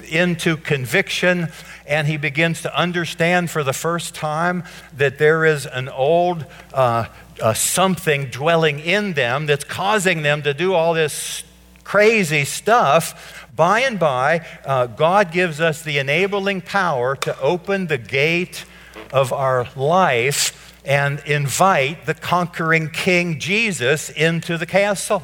into 0.09 0.57
conviction 0.57 1.47
and 1.87 2.07
he 2.07 2.17
begins 2.17 2.61
to 2.61 2.77
understand 2.77 3.49
for 3.49 3.63
the 3.63 3.73
first 3.73 4.13
time 4.13 4.63
that 4.95 5.17
there 5.17 5.45
is 5.45 5.65
an 5.65 5.89
old 5.89 6.45
uh, 6.73 7.05
uh, 7.41 7.53
something 7.53 8.25
dwelling 8.25 8.79
in 8.79 9.13
them 9.13 9.45
that's 9.45 9.63
causing 9.63 10.21
them 10.21 10.41
to 10.43 10.53
do 10.53 10.73
all 10.73 10.93
this 10.93 11.43
crazy 11.83 12.43
stuff, 12.43 13.47
by 13.55 13.79
and 13.79 13.97
by, 13.97 14.45
uh, 14.65 14.87
God 14.87 15.31
gives 15.31 15.61
us 15.61 15.81
the 15.81 15.97
enabling 15.97 16.61
power 16.61 17.15
to 17.15 17.39
open 17.39 17.87
the 17.87 17.97
gate 17.97 18.65
of 19.13 19.31
our 19.31 19.67
life 19.75 20.75
and 20.83 21.19
invite 21.25 22.05
the 22.05 22.13
conquering 22.13 22.89
King 22.89 23.39
Jesus 23.39 24.09
into 24.09 24.57
the 24.57 24.65
castle. 24.65 25.23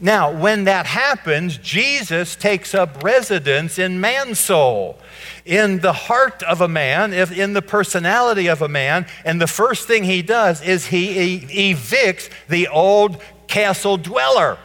Now, 0.00 0.30
when 0.30 0.64
that 0.64 0.86
happens, 0.86 1.58
Jesus 1.58 2.36
takes 2.36 2.72
up 2.72 3.02
residence 3.02 3.78
in 3.80 4.00
man's 4.00 4.38
soul, 4.38 4.98
in 5.44 5.80
the 5.80 5.92
heart 5.92 6.42
of 6.44 6.60
a 6.60 6.68
man, 6.68 7.12
in 7.12 7.52
the 7.52 7.62
personality 7.62 8.46
of 8.46 8.62
a 8.62 8.68
man. 8.68 9.06
And 9.24 9.40
the 9.40 9.48
first 9.48 9.88
thing 9.88 10.04
he 10.04 10.22
does 10.22 10.62
is 10.62 10.86
he 10.86 11.40
evicts 11.72 12.30
the 12.48 12.68
old 12.68 13.20
castle 13.48 13.96
dweller. 13.96 14.58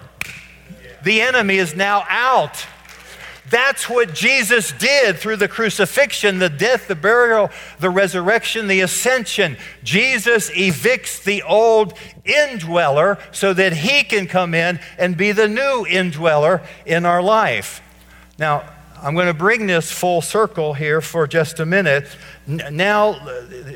The 1.04 1.22
enemy 1.22 1.58
is 1.58 1.76
now 1.76 2.06
out. 2.08 2.68
That's 3.50 3.90
what 3.90 4.14
Jesus 4.14 4.72
did 4.72 5.18
through 5.18 5.36
the 5.36 5.48
crucifixion, 5.48 6.40
the 6.40 6.50
death, 6.50 6.88
the 6.88 6.96
burial, 6.96 7.52
the 7.80 7.90
resurrection, 7.90 8.68
the 8.68 8.82
ascension. 8.82 9.58
Jesus 9.84 10.50
evicts 10.52 11.24
the 11.24 11.44
old 11.44 11.94
indweller 12.26 13.20
so 13.32 13.54
that 13.54 13.74
he 13.74 14.04
can 14.04 14.28
come 14.28 14.54
in 14.54 14.80
and 14.98 15.18
be 15.18 15.34
the 15.34 15.48
new 15.48 15.86
indweller 15.86 16.66
in 16.86 17.06
our 17.06 17.22
life. 17.22 17.82
Now, 18.40 18.64
I'm 19.04 19.16
going 19.16 19.28
to 19.28 19.34
bring 19.34 19.68
this 19.68 19.92
full 19.92 20.22
circle 20.22 20.74
here 20.74 21.02
for 21.02 21.28
just 21.28 21.60
a 21.60 21.66
minute. 21.66 22.08
Now, 22.48 23.20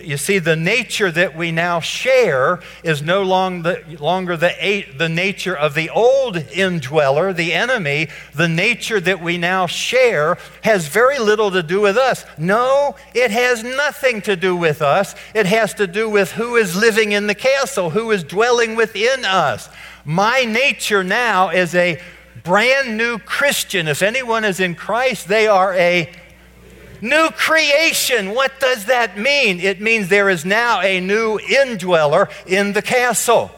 you 0.01 0.15
see, 0.15 0.39
the 0.39 0.55
nature 0.55 1.11
that 1.11 1.35
we 1.35 1.51
now 1.51 1.81
share 1.81 2.61
is 2.81 3.01
no 3.01 3.23
longer 3.23 4.37
the, 4.37 4.85
the 4.97 5.09
nature 5.09 5.53
of 5.53 5.73
the 5.73 5.89
old 5.89 6.37
indweller, 6.37 7.33
the 7.33 7.53
enemy. 7.53 8.07
The 8.35 8.47
nature 8.47 9.01
that 9.01 9.21
we 9.21 9.37
now 9.37 9.67
share 9.67 10.37
has 10.63 10.87
very 10.87 11.19
little 11.19 11.51
to 11.51 11.61
do 11.61 11.81
with 11.81 11.97
us. 11.97 12.23
No, 12.37 12.95
it 13.13 13.29
has 13.29 13.65
nothing 13.65 14.21
to 14.21 14.37
do 14.37 14.55
with 14.55 14.81
us. 14.81 15.13
It 15.35 15.45
has 15.45 15.73
to 15.73 15.87
do 15.87 16.09
with 16.09 16.31
who 16.31 16.55
is 16.55 16.73
living 16.73 17.11
in 17.11 17.27
the 17.27 17.35
castle, 17.35 17.89
who 17.89 18.11
is 18.11 18.23
dwelling 18.23 18.77
within 18.77 19.25
us. 19.25 19.67
My 20.05 20.45
nature 20.45 21.03
now 21.03 21.49
is 21.49 21.75
a 21.75 21.99
brand 22.47 22.95
new 22.95 23.19
Christian. 23.19 23.89
If 23.89 24.01
anyone 24.01 24.45
is 24.45 24.61
in 24.61 24.73
Christ, 24.73 25.27
they 25.27 25.47
are 25.47 25.73
a 25.73 26.09
new 27.01 27.29
creation. 27.31 28.33
What 28.33 28.57
does 28.61 28.85
that 28.85 29.17
mean? 29.17 29.59
It 29.59 29.81
means 29.81 30.07
there 30.07 30.29
is 30.29 30.45
now 30.45 30.79
a 30.79 31.01
new 31.01 31.37
indweller 31.39 32.29
in 32.45 32.71
the 32.71 32.81
castle. 32.81 33.51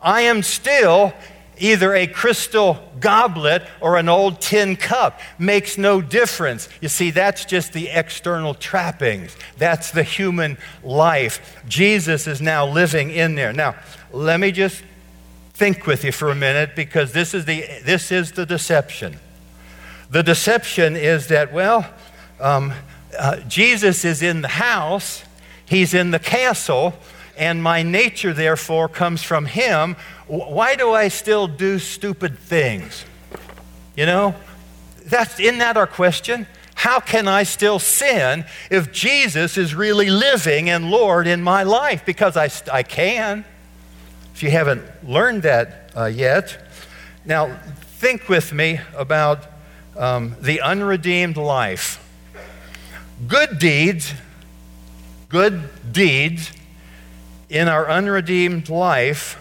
I 0.00 0.22
am 0.22 0.44
still 0.44 1.12
either 1.58 1.94
a 1.94 2.06
crystal 2.06 2.78
goblet 3.00 3.66
or 3.80 3.96
an 3.96 4.08
old 4.08 4.40
tin 4.40 4.76
cup. 4.76 5.20
Makes 5.36 5.76
no 5.76 6.00
difference. 6.00 6.68
You 6.80 6.88
see, 6.88 7.10
that's 7.10 7.44
just 7.44 7.72
the 7.72 7.88
external 7.88 8.54
trappings, 8.54 9.36
that's 9.58 9.90
the 9.90 10.04
human 10.04 10.58
life. 10.84 11.60
Jesus 11.66 12.28
is 12.28 12.40
now 12.40 12.68
living 12.68 13.10
in 13.10 13.34
there. 13.34 13.52
Now, 13.52 13.74
let 14.12 14.38
me 14.38 14.52
just 14.52 14.84
think 15.54 15.86
with 15.86 16.04
you 16.04 16.12
for 16.12 16.30
a 16.30 16.34
minute 16.34 16.74
because 16.74 17.12
this 17.12 17.34
is 17.34 17.44
the, 17.44 17.64
this 17.84 18.10
is 18.10 18.32
the 18.32 18.46
deception. 18.46 19.18
The 20.10 20.22
deception 20.22 20.96
is 20.96 21.28
that, 21.28 21.52
well, 21.52 21.88
um, 22.40 22.72
uh, 23.18 23.36
Jesus 23.48 24.04
is 24.04 24.22
in 24.22 24.42
the 24.42 24.48
house, 24.48 25.24
he's 25.64 25.94
in 25.94 26.10
the 26.10 26.18
castle, 26.18 26.94
and 27.36 27.62
my 27.62 27.82
nature, 27.82 28.32
therefore, 28.32 28.88
comes 28.88 29.22
from 29.22 29.46
him. 29.46 29.96
Why 30.26 30.76
do 30.76 30.92
I 30.92 31.08
still 31.08 31.46
do 31.46 31.78
stupid 31.78 32.38
things? 32.38 33.04
You 33.96 34.06
know, 34.06 34.34
that's, 35.06 35.38
isn't 35.40 35.58
that 35.58 35.76
our 35.76 35.86
question? 35.86 36.46
How 36.74 37.00
can 37.00 37.28
I 37.28 37.44
still 37.44 37.78
sin 37.78 38.44
if 38.70 38.92
Jesus 38.92 39.56
is 39.56 39.74
really 39.74 40.10
living 40.10 40.68
and 40.68 40.90
Lord 40.90 41.26
in 41.26 41.42
my 41.42 41.62
life? 41.62 42.04
Because 42.04 42.36
I, 42.36 42.50
I 42.72 42.82
can 42.82 43.44
if 44.34 44.42
you 44.42 44.50
haven't 44.50 44.82
learned 45.06 45.42
that 45.42 45.90
uh, 45.96 46.06
yet. 46.06 46.58
Now, 47.24 47.56
think 47.98 48.28
with 48.28 48.52
me 48.52 48.80
about 48.96 49.46
um, 49.96 50.34
the 50.40 50.60
unredeemed 50.60 51.36
life. 51.36 51.98
Good 53.28 53.58
deeds, 53.58 54.12
good 55.28 55.68
deeds 55.92 56.50
in 57.48 57.68
our 57.68 57.88
unredeemed 57.88 58.68
life 58.68 59.38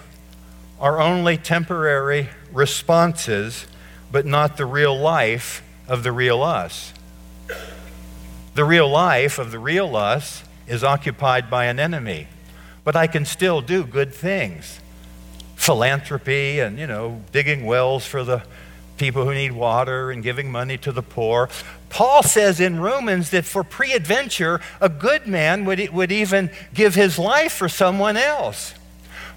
are 0.80 1.00
only 1.00 1.38
temporary 1.38 2.30
responses, 2.52 3.66
but 4.12 4.26
not 4.26 4.58
the 4.58 4.66
real 4.66 4.96
life 4.96 5.64
of 5.88 6.04
the 6.04 6.12
real 6.12 6.44
us. 6.44 6.94
The 8.54 8.66
real 8.66 8.90
life 8.90 9.40
of 9.40 9.52
the 9.52 9.60
real 9.60 9.96
us 9.96 10.44
is 10.68 10.84
occupied 10.84 11.50
by 11.50 11.66
an 11.66 11.80
enemy, 11.80 12.28
but 12.84 12.96
I 12.96 13.08
can 13.08 13.26
still 13.26 13.62
do 13.62 13.84
good 13.84 14.14
things 14.14 14.81
philanthropy 15.62 16.60
and, 16.60 16.80
you 16.80 16.88
know, 16.88 17.22
digging 17.32 17.64
wells 17.64 18.04
for 18.04 18.24
the 18.24 18.42
people 18.98 19.26
who 19.26 19.34
need 19.34 19.52
water 19.52 20.10
and 20.10 20.24
giving 20.24 20.52
money 20.52 20.76
to 20.76 20.92
the 20.92 21.04
poor. 21.04 21.50
Paul 21.90 22.24
says 22.24 22.60
in 22.60 22.80
Romans 22.80 23.30
that 23.30 23.46
for 23.46 23.64
peradventure, 23.64 24.60
a 24.82 24.90
good 24.90 25.28
man 25.28 25.66
would, 25.66 25.90
would 25.90 26.12
even 26.12 26.50
give 26.74 26.96
his 26.96 27.20
life 27.20 27.52
for 27.54 27.70
someone 27.70 28.18
else. 28.18 28.74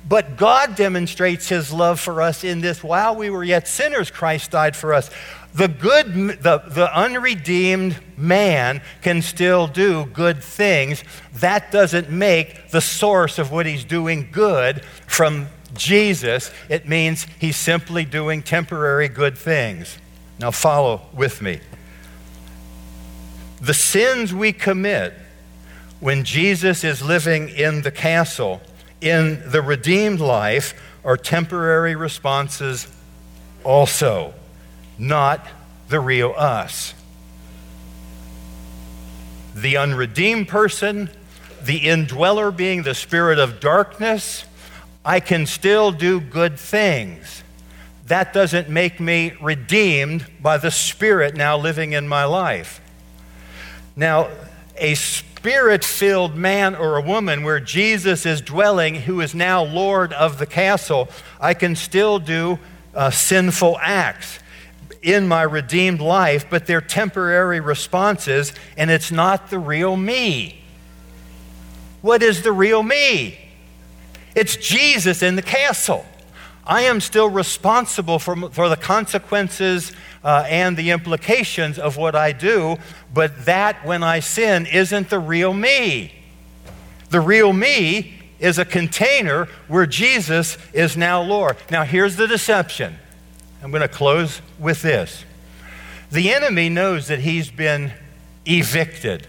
But 0.08 0.38
God 0.38 0.76
demonstrates 0.76 1.50
his 1.50 1.70
love 1.70 2.00
for 2.00 2.22
us 2.22 2.42
in 2.42 2.62
this 2.62 2.82
while 2.82 3.14
we 3.14 3.28
were 3.28 3.44
yet 3.44 3.68
sinners, 3.68 4.10
Christ 4.10 4.50
died 4.50 4.76
for 4.76 4.94
us. 4.94 5.10
The 5.52 5.68
good, 5.68 6.14
the, 6.42 6.62
the 6.66 6.90
unredeemed 6.98 7.98
man 8.16 8.80
can 9.02 9.20
still 9.20 9.66
do 9.66 10.06
good 10.06 10.42
things. 10.42 11.04
That 11.34 11.70
doesn't 11.70 12.08
make 12.08 12.70
the 12.70 12.80
source 12.80 13.38
of 13.38 13.52
what 13.52 13.66
he's 13.66 13.84
doing 13.84 14.30
good 14.32 14.82
from 15.06 15.48
Jesus. 15.74 16.50
It 16.68 16.88
means 16.88 17.26
he's 17.38 17.56
simply 17.56 18.04
doing 18.04 18.42
temporary 18.42 19.08
good 19.08 19.36
things. 19.36 19.98
Now, 20.38 20.50
follow 20.50 21.02
with 21.12 21.40
me. 21.42 21.60
The 23.60 23.74
sins 23.74 24.34
we 24.34 24.52
commit 24.52 25.14
when 26.00 26.24
Jesus 26.24 26.84
is 26.84 27.02
living 27.02 27.48
in 27.48 27.82
the 27.82 27.90
castle, 27.90 28.60
in 29.00 29.42
the 29.50 29.62
redeemed 29.62 30.20
life, 30.20 30.74
are 31.04 31.16
temporary 31.16 31.94
responses 31.94 32.88
also 33.62 34.34
not 34.98 35.46
the 35.88 36.00
real 36.00 36.34
us. 36.36 36.94
The 39.54 39.76
unredeemed 39.76 40.48
person, 40.48 41.10
the 41.62 41.88
indweller 41.88 42.50
being 42.50 42.82
the 42.82 42.94
spirit 42.94 43.38
of 43.38 43.60
darkness, 43.60 44.44
I 45.04 45.20
can 45.20 45.46
still 45.46 45.92
do 45.92 46.20
good 46.20 46.58
things. 46.58 47.42
That 48.06 48.32
doesn't 48.32 48.68
make 48.68 49.00
me 49.00 49.32
redeemed 49.40 50.26
by 50.40 50.58
the 50.58 50.70
Spirit 50.70 51.36
now 51.36 51.56
living 51.56 51.92
in 51.92 52.08
my 52.08 52.24
life. 52.24 52.80
Now, 53.96 54.28
a 54.76 54.94
spirit 54.94 55.84
filled 55.84 56.34
man 56.34 56.74
or 56.74 56.96
a 56.96 57.02
woman 57.02 57.44
where 57.44 57.60
Jesus 57.60 58.26
is 58.26 58.40
dwelling, 58.40 58.94
who 58.94 59.20
is 59.20 59.34
now 59.34 59.62
Lord 59.62 60.12
of 60.12 60.38
the 60.38 60.46
castle, 60.46 61.08
I 61.40 61.54
can 61.54 61.76
still 61.76 62.18
do 62.18 62.58
uh, 62.94 63.10
sinful 63.10 63.78
acts 63.80 64.38
in 65.02 65.28
my 65.28 65.42
redeemed 65.42 66.00
life, 66.00 66.46
but 66.48 66.66
they're 66.66 66.80
temporary 66.80 67.60
responses, 67.60 68.52
and 68.76 68.90
it's 68.90 69.12
not 69.12 69.50
the 69.50 69.58
real 69.58 69.96
me. 69.96 70.62
What 72.00 72.22
is 72.22 72.42
the 72.42 72.52
real 72.52 72.82
me? 72.82 73.38
It's 74.34 74.56
Jesus 74.56 75.22
in 75.22 75.36
the 75.36 75.42
castle. 75.42 76.04
I 76.66 76.82
am 76.82 77.00
still 77.00 77.28
responsible 77.28 78.18
for, 78.18 78.50
for 78.50 78.68
the 78.68 78.76
consequences 78.76 79.92
uh, 80.22 80.46
and 80.48 80.76
the 80.76 80.90
implications 80.90 81.78
of 81.78 81.96
what 81.96 82.14
I 82.14 82.32
do, 82.32 82.78
but 83.12 83.44
that, 83.44 83.84
when 83.84 84.02
I 84.02 84.20
sin, 84.20 84.66
isn't 84.66 85.10
the 85.10 85.18
real 85.18 85.52
me. 85.52 86.14
The 87.10 87.20
real 87.20 87.52
me 87.52 88.14
is 88.38 88.58
a 88.58 88.64
container 88.64 89.46
where 89.68 89.86
Jesus 89.86 90.56
is 90.72 90.96
now 90.96 91.22
Lord. 91.22 91.56
Now, 91.70 91.84
here's 91.84 92.16
the 92.16 92.26
deception 92.26 92.96
I'm 93.62 93.70
going 93.70 93.82
to 93.82 93.88
close 93.88 94.40
with 94.58 94.82
this. 94.82 95.24
The 96.10 96.30
enemy 96.30 96.68
knows 96.68 97.08
that 97.08 97.20
he's 97.20 97.50
been 97.50 97.92
evicted. 98.46 99.26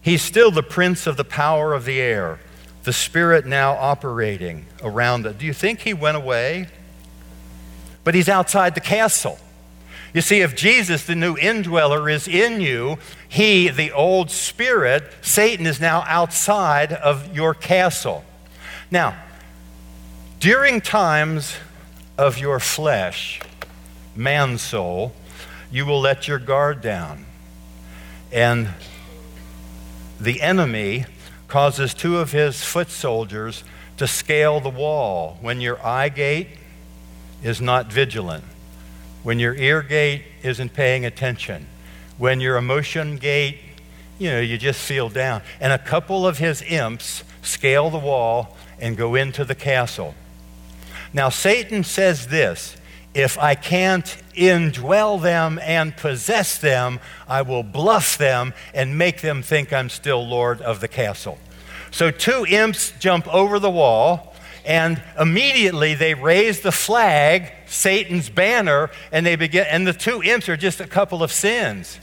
He's 0.00 0.22
still 0.22 0.50
the 0.50 0.62
prince 0.62 1.06
of 1.06 1.16
the 1.16 1.24
power 1.24 1.74
of 1.74 1.84
the 1.84 2.00
air, 2.00 2.40
the 2.88 2.92
spirit 2.94 3.44
now 3.44 3.72
operating 3.72 4.64
around 4.82 5.26
it. 5.26 5.36
Do 5.36 5.44
you 5.44 5.52
think 5.52 5.80
he 5.80 5.92
went 5.92 6.16
away? 6.16 6.68
But 8.02 8.14
he's 8.14 8.30
outside 8.30 8.74
the 8.74 8.80
castle. 8.80 9.38
You 10.14 10.22
see, 10.22 10.40
if 10.40 10.56
Jesus, 10.56 11.04
the 11.04 11.14
new 11.14 11.36
indweller, 11.36 12.08
is 12.08 12.26
in 12.26 12.62
you, 12.62 12.96
he, 13.28 13.68
the 13.68 13.92
old 13.92 14.30
spirit, 14.30 15.02
Satan, 15.20 15.66
is 15.66 15.82
now 15.82 16.02
outside 16.06 16.94
of 16.94 17.36
your 17.36 17.52
castle. 17.52 18.24
Now, 18.90 19.22
during 20.40 20.80
times 20.80 21.58
of 22.16 22.38
your 22.38 22.58
flesh, 22.58 23.38
man 24.16 24.56
soul, 24.56 25.12
you 25.70 25.84
will 25.84 26.00
let 26.00 26.26
your 26.26 26.38
guard 26.38 26.80
down. 26.80 27.26
And 28.32 28.70
the 30.18 30.40
enemy 30.40 31.04
causes 31.48 31.94
two 31.94 32.18
of 32.18 32.32
his 32.32 32.62
foot 32.62 32.90
soldiers 32.90 33.64
to 33.96 34.06
scale 34.06 34.60
the 34.60 34.68
wall 34.68 35.38
when 35.40 35.60
your 35.60 35.84
eye 35.84 36.08
gate 36.08 36.48
is 37.42 37.60
not 37.60 37.90
vigilant, 37.90 38.44
when 39.22 39.38
your 39.38 39.54
ear 39.54 39.82
gate 39.82 40.24
isn't 40.42 40.72
paying 40.72 41.04
attention, 41.04 41.66
when 42.16 42.40
your 42.40 42.56
emotion 42.56 43.16
gate, 43.16 43.58
you 44.18 44.30
know, 44.30 44.40
you 44.40 44.58
just 44.58 44.80
feel 44.80 45.08
down. 45.08 45.42
And 45.60 45.72
a 45.72 45.78
couple 45.78 46.26
of 46.26 46.38
his 46.38 46.62
imps 46.62 47.24
scale 47.42 47.90
the 47.90 47.98
wall 47.98 48.56
and 48.78 48.96
go 48.96 49.14
into 49.14 49.44
the 49.44 49.54
castle. 49.54 50.14
Now, 51.12 51.28
Satan 51.28 51.84
says 51.84 52.28
this 52.28 52.76
if 53.18 53.36
I 53.36 53.56
can't 53.56 54.04
indwell 54.34 55.20
them 55.20 55.58
and 55.62 55.96
possess 55.96 56.56
them, 56.56 57.00
I 57.26 57.42
will 57.42 57.64
bluff 57.64 58.16
them 58.16 58.54
and 58.72 58.96
make 58.96 59.20
them 59.20 59.42
think 59.42 59.72
I'm 59.72 59.90
still 59.90 60.26
Lord 60.26 60.62
of 60.62 60.80
the 60.80 60.88
castle. 60.88 61.38
So, 61.90 62.10
two 62.10 62.46
imps 62.48 62.92
jump 63.00 63.26
over 63.32 63.58
the 63.58 63.70
wall, 63.70 64.34
and 64.64 65.02
immediately 65.18 65.94
they 65.94 66.14
raise 66.14 66.60
the 66.60 66.70
flag, 66.70 67.50
Satan's 67.66 68.28
banner, 68.28 68.90
and 69.10 69.26
they 69.26 69.36
begin, 69.36 69.66
and 69.68 69.86
the 69.86 69.92
two 69.92 70.22
imps 70.22 70.48
are 70.48 70.56
just 70.56 70.80
a 70.80 70.86
couple 70.86 71.22
of 71.22 71.32
sins 71.32 71.98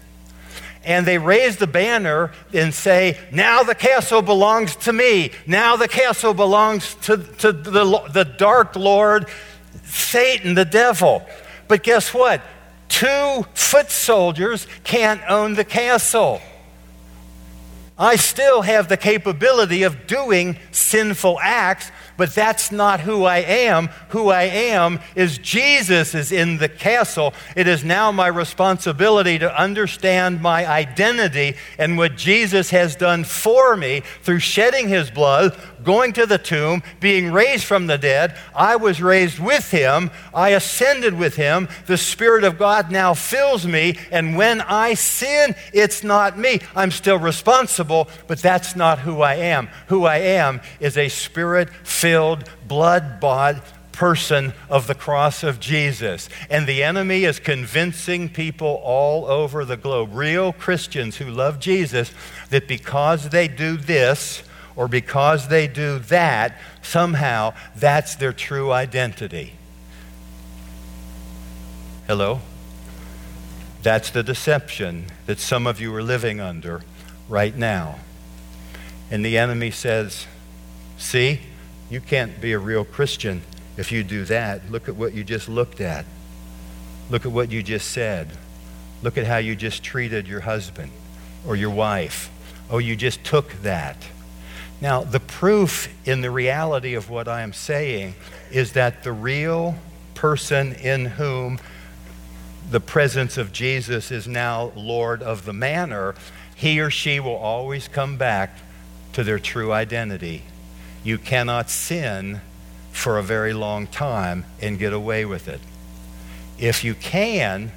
and 0.86 1.06
they 1.06 1.18
raise 1.18 1.58
the 1.58 1.68
banner 1.68 2.32
and 2.54 2.74
say, 2.74 3.18
Now 3.32 3.64
the 3.64 3.74
castle 3.74 4.22
belongs 4.22 4.76
to 4.78 4.94
me. 4.94 5.32
Now 5.48 5.76
the 5.76 5.88
castle 5.88 6.34
belongs 6.34 6.94
to, 7.02 7.18
to 7.18 7.52
the, 7.52 8.08
the 8.12 8.24
dark 8.24 8.76
Lord, 8.76 9.28
Satan, 9.96 10.54
the 10.54 10.66
devil. 10.66 11.26
But 11.68 11.84
guess 11.84 12.14
what? 12.14 12.42
Two 12.90 13.46
foot 13.54 13.90
soldiers 13.90 14.68
can't 14.84 15.22
own 15.28 15.54
the 15.54 15.64
castle. 15.64 16.42
I 17.98 18.18
still 18.18 18.62
have 18.62 18.90
the 18.90 18.98
capability 18.98 19.84
of 19.84 20.06
doing 20.06 20.58
sinful 20.72 21.40
acts, 21.42 21.92
but 22.18 22.34
that's 22.34 22.72
not 22.72 23.02
who 23.02 23.24
I 23.24 23.40
am. 23.40 23.90
Who 24.10 24.30
I 24.30 24.44
am 24.44 25.00
is 25.16 25.38
Jesus 25.38 26.16
is 26.16 26.32
in 26.32 26.58
the 26.58 26.70
castle. 26.70 27.34
It 27.56 27.68
is 27.68 27.84
now 27.84 28.12
my 28.12 28.28
responsibility 28.28 29.40
to 29.40 29.62
understand 29.62 30.42
my 30.42 30.68
identity 30.68 31.56
and 31.78 31.98
what 31.98 32.18
Jesus 32.18 32.70
has 32.70 32.96
done 32.96 33.24
for 33.24 33.76
me 33.76 34.02
through 34.22 34.40
shedding 34.40 34.90
his 34.90 35.12
blood, 35.12 35.58
going 35.84 36.14
to 36.14 36.26
the 36.26 36.38
tomb, 36.38 36.84
being 37.00 37.32
raised 37.32 37.66
from 37.66 37.88
the 37.88 37.98
dead. 37.98 38.38
I 38.56 38.76
was 38.76 39.02
raised 39.02 39.40
with 39.40 39.72
him. 39.72 40.12
I 40.34 40.50
ascended 40.50 41.14
with 41.14 41.36
him. 41.36 41.68
The 41.86 41.98
Spirit 41.98 42.44
of 42.44 42.58
God 42.58 42.92
now 42.92 43.14
fills 43.14 43.66
me. 43.66 43.98
And 44.12 44.38
when 44.38 44.62
I 44.62 44.94
sin, 44.94 45.56
it's 45.74 46.04
not 46.04 46.38
me. 46.38 46.62
I'm 46.76 46.92
still 46.92 47.20
responsible, 47.20 48.08
but 48.28 48.40
that's 48.40 48.76
not 48.76 49.00
who 49.00 49.22
I 49.22 49.36
am. 49.36 49.70
Who 49.88 50.06
I 50.06 50.18
am 50.18 50.62
is 50.80 50.98
a 50.98 51.10
spirit 51.10 51.70
filled, 51.70 52.05
blood 52.68 53.20
bought 53.20 53.64
person 53.96 54.54
of 54.70 54.88
the 54.88 54.96
cross 54.96 55.44
of 55.44 55.60
Jesus. 55.60 56.30
And 56.50 56.68
the 56.68 56.84
enemy 56.84 57.24
is 57.24 57.40
convincing 57.40 58.30
people 58.30 58.82
all 58.84 59.26
over 59.26 59.66
the 59.66 59.78
globe, 59.78 60.10
real 60.14 60.54
Christians 60.54 61.18
who 61.18 61.26
love 61.26 61.60
Jesus, 61.60 62.12
that 62.50 62.68
because 62.68 63.30
they 63.30 63.48
do 63.48 63.78
this 63.78 64.44
or 64.76 64.88
because 64.88 65.48
they 65.48 65.68
do 65.68 66.00
that, 66.00 66.60
somehow 66.82 67.54
that's 67.76 68.16
their 68.16 68.34
true 68.34 68.72
identity. 68.72 69.54
Hello? 72.08 72.42
That's 73.82 74.10
the 74.10 74.24
deception 74.24 75.06
that 75.26 75.40
some 75.40 75.66
of 75.66 75.80
you 75.80 75.94
are 75.96 76.04
living 76.04 76.40
under 76.40 76.82
right 77.30 77.56
now. 77.56 78.00
And 79.10 79.24
the 79.24 79.38
enemy 79.38 79.72
says, 79.72 80.28
See, 80.98 81.40
you 81.90 82.02
can't 82.02 82.42
be 82.42 82.54
a 82.54 82.60
real 82.60 82.84
Christian 82.84 83.42
if 83.78 83.92
you 83.92 84.04
do 84.04 84.26
that. 84.26 84.72
Look 84.72 84.90
at 84.90 84.96
what 84.96 85.14
you 85.14 85.24
just 85.24 85.48
looked 85.48 85.82
at. 85.82 86.06
Look 87.10 87.26
at 87.26 87.32
what 87.32 87.52
you 87.52 87.62
just 87.62 87.92
said. 87.92 88.30
Look 89.04 89.18
at 89.18 89.26
how 89.26 89.38
you 89.38 89.56
just 89.56 89.84
treated 89.84 90.28
your 90.28 90.42
husband 90.42 90.92
or 91.46 91.56
your 91.56 91.70
wife. 91.70 92.32
Oh, 92.70 92.80
you 92.80 92.96
just 92.96 93.24
took 93.24 93.52
that. 93.62 93.98
Now, 94.82 95.04
the 95.04 95.20
proof 95.20 95.94
in 96.08 96.22
the 96.22 96.32
reality 96.32 96.96
of 96.96 97.10
what 97.10 97.28
I 97.28 97.42
am 97.42 97.54
saying 97.54 98.16
is 98.52 98.74
that 98.74 99.04
the 99.04 99.12
real 99.12 99.76
person 100.16 100.74
in 100.74 101.06
whom 101.06 101.60
the 102.72 102.80
presence 102.80 103.38
of 103.38 103.54
Jesus 103.54 104.12
is 104.12 104.28
now 104.28 104.72
Lord 104.76 105.22
of 105.22 105.46
the 105.46 105.54
manor, 105.54 106.16
he 106.56 106.80
or 106.80 106.90
she 106.90 107.20
will 107.20 107.36
always 107.36 107.88
come 107.88 108.18
back 108.18 108.58
to 109.14 109.24
their 109.24 109.40
true 109.40 109.72
identity 109.72 110.44
you 111.06 111.20
cannot 111.20 111.70
sin 111.70 112.42
for 112.92 113.18
a 113.18 113.24
very 113.24 113.54
long 113.54 113.86
time 113.88 114.44
and 114.60 114.80
get 114.80 114.92
away 114.92 115.24
with 115.24 115.48
it. 115.48 115.62
If 116.58 116.84
you 116.84 116.96
can, 116.96 117.72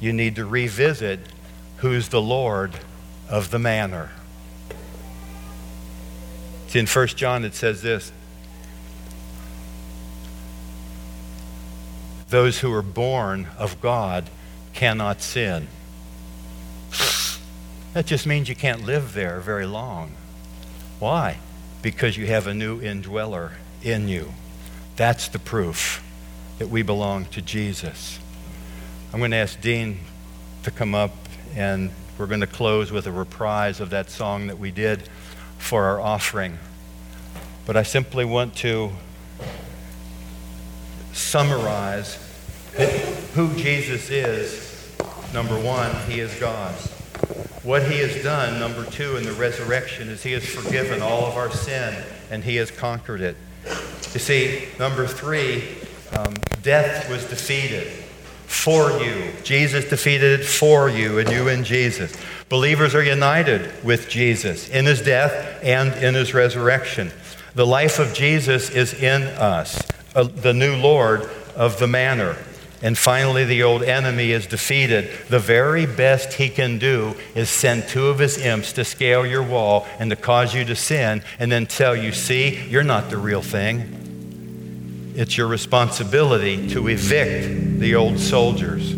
you 0.00 0.12
need 0.12 0.34
to 0.36 0.46
revisit 0.46 1.20
who's 1.78 2.08
the 2.08 2.22
Lord 2.22 2.72
of 3.28 3.50
the 3.50 3.58
manor. 3.58 4.10
It's 6.64 6.74
in 6.74 6.86
1 6.86 7.06
John, 7.08 7.44
it 7.44 7.54
says 7.54 7.82
this 7.82 8.10
Those 12.30 12.60
who 12.60 12.72
are 12.72 12.82
born 12.82 13.48
of 13.58 13.80
God 13.80 14.30
cannot 14.72 15.20
sin. 15.20 15.68
That 17.92 18.06
just 18.06 18.26
means 18.26 18.48
you 18.48 18.56
can't 18.56 18.84
live 18.84 19.12
there 19.12 19.38
very 19.38 19.66
long. 19.66 20.14
Why? 20.98 21.38
Because 21.84 22.16
you 22.16 22.24
have 22.28 22.46
a 22.46 22.54
new 22.54 22.80
indweller 22.80 23.52
in 23.82 24.08
you. 24.08 24.32
That's 24.96 25.28
the 25.28 25.38
proof 25.38 26.02
that 26.58 26.70
we 26.70 26.80
belong 26.80 27.26
to 27.26 27.42
Jesus. 27.42 28.18
I'm 29.12 29.18
going 29.18 29.32
to 29.32 29.36
ask 29.36 29.60
Dean 29.60 30.00
to 30.62 30.70
come 30.70 30.94
up, 30.94 31.12
and 31.54 31.90
we're 32.16 32.26
going 32.26 32.40
to 32.40 32.46
close 32.46 32.90
with 32.90 33.06
a 33.06 33.12
reprise 33.12 33.80
of 33.80 33.90
that 33.90 34.08
song 34.08 34.46
that 34.46 34.58
we 34.58 34.70
did 34.70 35.02
for 35.58 35.84
our 35.84 36.00
offering. 36.00 36.58
But 37.66 37.76
I 37.76 37.82
simply 37.82 38.24
want 38.24 38.54
to 38.56 38.90
summarize 41.12 42.16
who 43.34 43.54
Jesus 43.56 44.08
is. 44.08 44.96
Number 45.34 45.60
one, 45.60 45.94
he 46.08 46.20
is 46.20 46.34
God. 46.40 46.74
What 47.64 47.90
he 47.90 47.98
has 48.00 48.22
done, 48.22 48.60
number 48.60 48.84
two, 48.84 49.16
in 49.16 49.24
the 49.24 49.32
resurrection 49.32 50.10
is 50.10 50.22
he 50.22 50.32
has 50.32 50.44
forgiven 50.44 51.00
all 51.00 51.24
of 51.24 51.36
our 51.38 51.50
sin 51.50 51.94
and 52.30 52.44
he 52.44 52.56
has 52.56 52.70
conquered 52.70 53.22
it. 53.22 53.36
You 54.12 54.20
see, 54.20 54.68
number 54.78 55.06
three, 55.06 55.64
um, 56.12 56.34
death 56.62 57.08
was 57.08 57.24
defeated 57.24 57.86
for 58.44 58.90
you. 59.02 59.32
Jesus 59.44 59.88
defeated 59.88 60.40
it 60.40 60.44
for 60.44 60.90
you 60.90 61.18
and 61.18 61.30
you 61.30 61.48
in 61.48 61.64
Jesus. 61.64 62.14
Believers 62.50 62.94
are 62.94 63.02
united 63.02 63.82
with 63.82 64.10
Jesus 64.10 64.68
in 64.68 64.84
his 64.84 65.00
death 65.00 65.58
and 65.62 65.94
in 65.94 66.14
his 66.14 66.34
resurrection. 66.34 67.10
The 67.54 67.66
life 67.66 67.98
of 67.98 68.12
Jesus 68.12 68.68
is 68.68 68.92
in 68.92 69.22
us, 69.22 69.80
uh, 70.14 70.24
the 70.24 70.52
new 70.52 70.76
Lord 70.76 71.30
of 71.56 71.78
the 71.78 71.86
manor. 71.86 72.36
And 72.84 72.98
finally, 72.98 73.46
the 73.46 73.62
old 73.62 73.82
enemy 73.82 74.30
is 74.30 74.46
defeated. 74.46 75.10
The 75.30 75.38
very 75.38 75.86
best 75.86 76.34
he 76.34 76.50
can 76.50 76.76
do 76.78 77.14
is 77.34 77.48
send 77.48 77.88
two 77.88 78.08
of 78.08 78.18
his 78.18 78.36
imps 78.36 78.74
to 78.74 78.84
scale 78.84 79.24
your 79.24 79.42
wall 79.42 79.86
and 79.98 80.10
to 80.10 80.16
cause 80.16 80.54
you 80.54 80.66
to 80.66 80.76
sin, 80.76 81.22
and 81.38 81.50
then 81.50 81.64
tell 81.64 81.96
you, 81.96 82.12
see, 82.12 82.62
you're 82.68 82.82
not 82.82 83.08
the 83.08 83.16
real 83.16 83.40
thing. 83.40 85.14
It's 85.16 85.34
your 85.34 85.46
responsibility 85.46 86.68
to 86.68 86.88
evict 86.88 87.80
the 87.80 87.94
old 87.94 88.18
soldiers, 88.18 88.90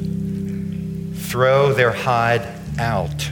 throw 1.30 1.72
their 1.72 1.92
hide 1.92 2.42
out. 2.80 3.30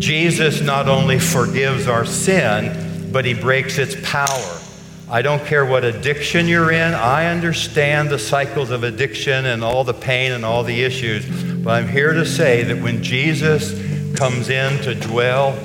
Jesus 0.00 0.60
not 0.60 0.88
only 0.88 1.20
forgives 1.20 1.86
our 1.86 2.04
sin, 2.04 3.12
but 3.12 3.24
he 3.24 3.32
breaks 3.32 3.78
its 3.78 3.94
power. 4.02 4.58
I 5.08 5.22
don't 5.22 5.44
care 5.44 5.64
what 5.64 5.84
addiction 5.84 6.48
you're 6.48 6.72
in. 6.72 6.92
I 6.92 7.26
understand 7.26 8.10
the 8.10 8.18
cycles 8.18 8.70
of 8.70 8.82
addiction 8.82 9.46
and 9.46 9.62
all 9.62 9.84
the 9.84 9.94
pain 9.94 10.32
and 10.32 10.44
all 10.44 10.64
the 10.64 10.82
issues. 10.82 11.24
But 11.62 11.74
I'm 11.74 11.88
here 11.88 12.12
to 12.12 12.26
say 12.26 12.64
that 12.64 12.82
when 12.82 13.04
Jesus 13.04 13.70
comes 14.16 14.48
in 14.48 14.82
to 14.82 14.96
dwell 14.96 15.56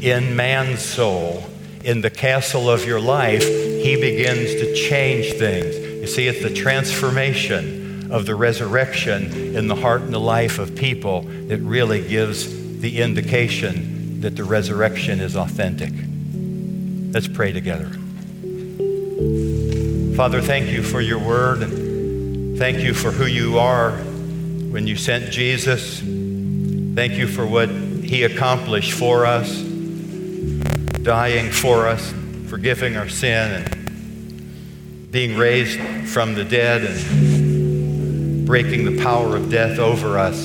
in 0.00 0.36
man's 0.36 0.82
soul, 0.82 1.44
in 1.82 2.02
the 2.02 2.10
castle 2.10 2.68
of 2.68 2.84
your 2.84 3.00
life, 3.00 3.42
he 3.42 3.96
begins 3.98 4.52
to 4.60 4.74
change 4.74 5.32
things. 5.32 5.76
You 5.76 6.06
see, 6.06 6.28
it's 6.28 6.42
the 6.42 6.52
transformation 6.52 8.12
of 8.12 8.26
the 8.26 8.34
resurrection 8.34 9.56
in 9.56 9.66
the 9.66 9.76
heart 9.76 10.02
and 10.02 10.12
the 10.12 10.20
life 10.20 10.58
of 10.58 10.76
people 10.76 11.22
that 11.22 11.60
really 11.60 12.06
gives 12.06 12.80
the 12.80 13.00
indication 13.00 14.20
that 14.20 14.36
the 14.36 14.44
resurrection 14.44 15.20
is 15.20 15.36
authentic. 15.36 15.92
Let's 17.14 17.28
pray 17.28 17.52
together. 17.52 17.90
Father, 20.16 20.40
thank 20.40 20.68
you 20.68 20.82
for 20.82 21.00
your 21.00 21.18
word 21.18 21.90
thank 22.60 22.80
you 22.80 22.92
for 22.92 23.10
who 23.10 23.24
you 23.24 23.58
are 23.58 23.92
when 23.92 24.86
you 24.86 24.94
sent 24.94 25.30
Jesus. 25.32 26.00
Thank 26.00 27.14
you 27.14 27.26
for 27.26 27.46
what 27.46 27.70
he 27.70 28.24
accomplished 28.24 28.92
for 28.92 29.24
us, 29.24 29.62
dying 31.02 31.50
for 31.50 31.88
us, 31.88 32.12
forgiving 32.48 32.98
our 32.98 33.08
sin, 33.08 33.64
and 33.64 35.10
being 35.10 35.38
raised 35.38 35.80
from 36.10 36.34
the 36.34 36.44
dead 36.44 36.84
and 36.84 38.46
breaking 38.46 38.94
the 38.94 39.02
power 39.02 39.36
of 39.36 39.50
death 39.50 39.78
over 39.78 40.18
us 40.18 40.42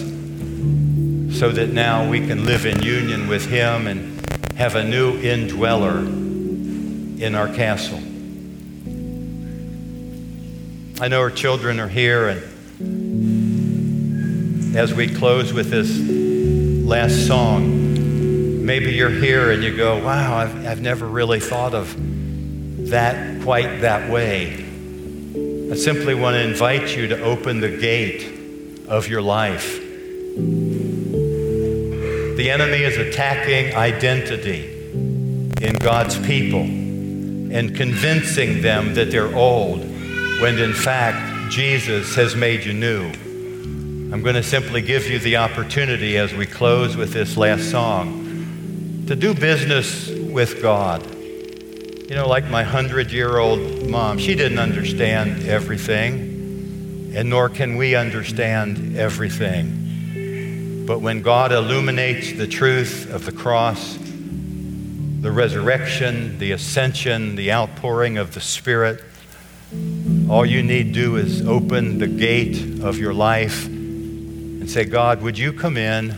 so 1.37 1.51
that 1.51 1.67
now 1.73 2.09
we 2.09 2.25
can 2.25 2.45
live 2.45 2.65
in 2.65 2.81
union 2.81 3.27
with 3.27 3.45
him 3.45 3.87
and 3.87 4.25
have 4.55 4.75
a 4.75 4.83
new 4.85 5.19
indweller 5.19 5.99
in 5.99 7.35
our 7.35 7.49
castle. 7.53 7.99
I 10.97 11.09
know 11.09 11.19
our 11.19 11.29
children 11.29 11.81
are 11.81 11.89
here, 11.89 12.29
and 12.29 12.41
as 14.77 14.93
we 14.93 15.13
close 15.13 15.51
with 15.51 15.69
this 15.69 15.91
last 16.87 17.27
song, 17.27 18.65
maybe 18.65 18.93
you're 18.93 19.09
here 19.09 19.51
and 19.51 19.61
you 19.61 19.75
go, 19.75 20.01
wow, 20.01 20.37
I've, 20.37 20.65
I've 20.65 20.79
never 20.79 21.05
really 21.05 21.41
thought 21.41 21.73
of 21.73 21.93
that 22.91 23.41
quite 23.43 23.81
that 23.81 24.09
way. 24.09 24.53
I 24.53 25.75
simply 25.75 26.15
want 26.15 26.35
to 26.35 26.41
invite 26.41 26.95
you 26.95 27.07
to 27.07 27.21
open 27.21 27.59
the 27.59 27.75
gate 27.75 28.31
of 28.87 29.09
your 29.09 29.21
life. 29.21 29.77
The 32.37 32.49
enemy 32.49 32.83
is 32.83 32.95
attacking 32.95 33.75
identity 33.75 34.91
in 35.61 35.73
God's 35.73 36.17
people 36.25 36.61
and 36.61 37.75
convincing 37.75 38.61
them 38.61 38.93
that 38.93 39.11
they're 39.11 39.35
old 39.35 39.91
when 40.41 40.59
in 40.59 40.73
fact 40.73 41.49
Jesus 41.49 42.13
has 42.15 42.35
made 42.35 42.65
you 42.65 42.73
new. 42.73 43.07
I'm 44.11 44.21
going 44.21 44.35
to 44.35 44.43
simply 44.43 44.81
give 44.81 45.09
you 45.09 45.17
the 45.17 45.37
opportunity 45.37 46.17
as 46.17 46.33
we 46.33 46.45
close 46.45 46.97
with 46.97 47.13
this 47.13 47.37
last 47.37 47.71
song 47.71 49.05
to 49.07 49.15
do 49.15 49.33
business 49.33 50.09
with 50.09 50.61
God. 50.61 51.05
You 52.09 52.15
know, 52.15 52.27
like 52.27 52.49
my 52.49 52.63
hundred 52.63 53.11
year 53.11 53.37
old 53.37 53.87
mom, 53.87 54.17
she 54.17 54.35
didn't 54.35 54.59
understand 54.59 55.47
everything, 55.47 57.13
and 57.15 57.29
nor 57.29 57.47
can 57.47 57.77
we 57.77 57.95
understand 57.95 58.97
everything. 58.97 60.85
But 60.85 60.99
when 60.99 61.21
God 61.21 61.53
illuminates 61.53 62.33
the 62.33 62.47
truth 62.47 63.09
of 63.11 63.25
the 63.25 63.31
cross, 63.31 63.97
the 63.97 65.31
resurrection, 65.31 66.37
the 66.39 66.51
ascension, 66.51 67.37
the 67.37 67.53
outpouring 67.53 68.17
of 68.17 68.33
the 68.33 68.41
Spirit, 68.41 69.01
all 70.29 70.43
you 70.45 70.63
need 70.63 70.91
do 70.91 71.17
is 71.17 71.45
open 71.45 71.99
the 71.99 72.07
gate 72.07 72.81
of 72.81 72.97
your 72.97 73.13
life 73.13 73.67
and 73.67 74.69
say, 74.69 74.83
God, 74.83 75.21
would 75.21 75.37
you 75.37 75.53
come 75.53 75.77
in 75.77 76.17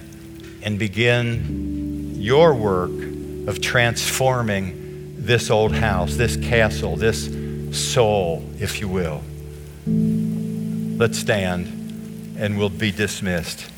and 0.63 0.79
begin 0.79 2.15
your 2.15 2.53
work 2.53 2.91
of 3.47 3.59
transforming 3.59 5.15
this 5.17 5.49
old 5.49 5.73
house, 5.73 6.15
this 6.15 6.37
castle, 6.37 6.95
this 6.95 7.29
soul, 7.71 8.43
if 8.59 8.79
you 8.79 8.87
will? 8.87 9.21
Let's 9.85 11.19
stand 11.19 11.67
and 12.37 12.57
we'll 12.57 12.69
be 12.69 12.91
dismissed. 12.91 13.69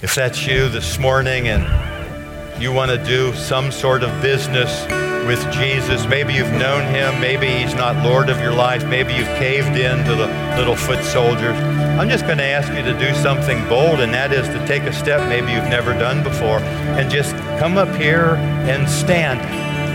If 0.00 0.14
that's 0.14 0.46
you 0.46 0.70
this 0.70 0.98
morning 0.98 1.48
and 1.48 2.62
you 2.62 2.72
want 2.72 2.90
to 2.90 3.04
do 3.04 3.34
some 3.34 3.70
sort 3.70 4.02
of 4.02 4.22
business, 4.22 5.03
with 5.26 5.40
Jesus. 5.52 6.06
Maybe 6.06 6.34
you've 6.34 6.52
known 6.52 6.86
him. 6.92 7.20
Maybe 7.20 7.46
he's 7.46 7.74
not 7.74 7.96
Lord 8.04 8.28
of 8.28 8.38
your 8.40 8.52
life. 8.52 8.84
Maybe 8.86 9.14
you've 9.14 9.26
caved 9.38 9.76
in 9.76 10.04
to 10.04 10.14
the 10.14 10.56
little 10.56 10.76
foot 10.76 11.02
soldiers. 11.04 11.56
I'm 11.98 12.08
just 12.08 12.24
going 12.26 12.38
to 12.38 12.44
ask 12.44 12.72
you 12.72 12.82
to 12.82 12.98
do 12.98 13.14
something 13.14 13.66
bold, 13.68 14.00
and 14.00 14.12
that 14.14 14.32
is 14.32 14.46
to 14.48 14.66
take 14.66 14.82
a 14.82 14.92
step 14.92 15.28
maybe 15.28 15.52
you've 15.52 15.68
never 15.68 15.92
done 15.92 16.22
before 16.22 16.58
and 16.60 17.10
just 17.10 17.36
come 17.58 17.76
up 17.76 17.94
here 17.96 18.34
and 18.68 18.88
stand. 18.88 19.40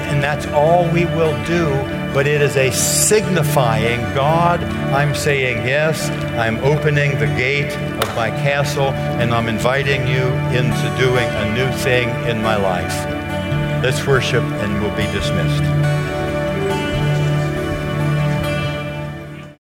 And 0.10 0.24
that's 0.24 0.48
all 0.48 0.90
we 0.90 1.06
will 1.06 1.36
do, 1.46 1.68
but 2.14 2.26
it 2.26 2.42
is 2.42 2.56
a 2.56 2.72
signifying 2.72 4.00
God, 4.16 4.64
I'm 4.64 5.14
saying 5.14 5.68
yes, 5.68 6.10
I'm 6.40 6.58
opening 6.64 7.20
the 7.20 7.28
gate 7.28 7.72
of 8.02 8.16
my 8.16 8.30
castle, 8.30 8.90
and 8.90 9.34
I'm 9.34 9.48
inviting 9.48 10.08
you 10.08 10.24
into 10.58 10.96
doing 10.98 11.28
a 11.28 11.54
new 11.54 11.72
thing 11.78 12.10
in 12.28 12.42
my 12.42 12.56
life. 12.56 13.19
Let's 13.82 14.06
worship 14.06 14.44
and 14.44 14.82
we'll 14.82 14.96
be 14.98 15.06
dismissed. 15.14 15.79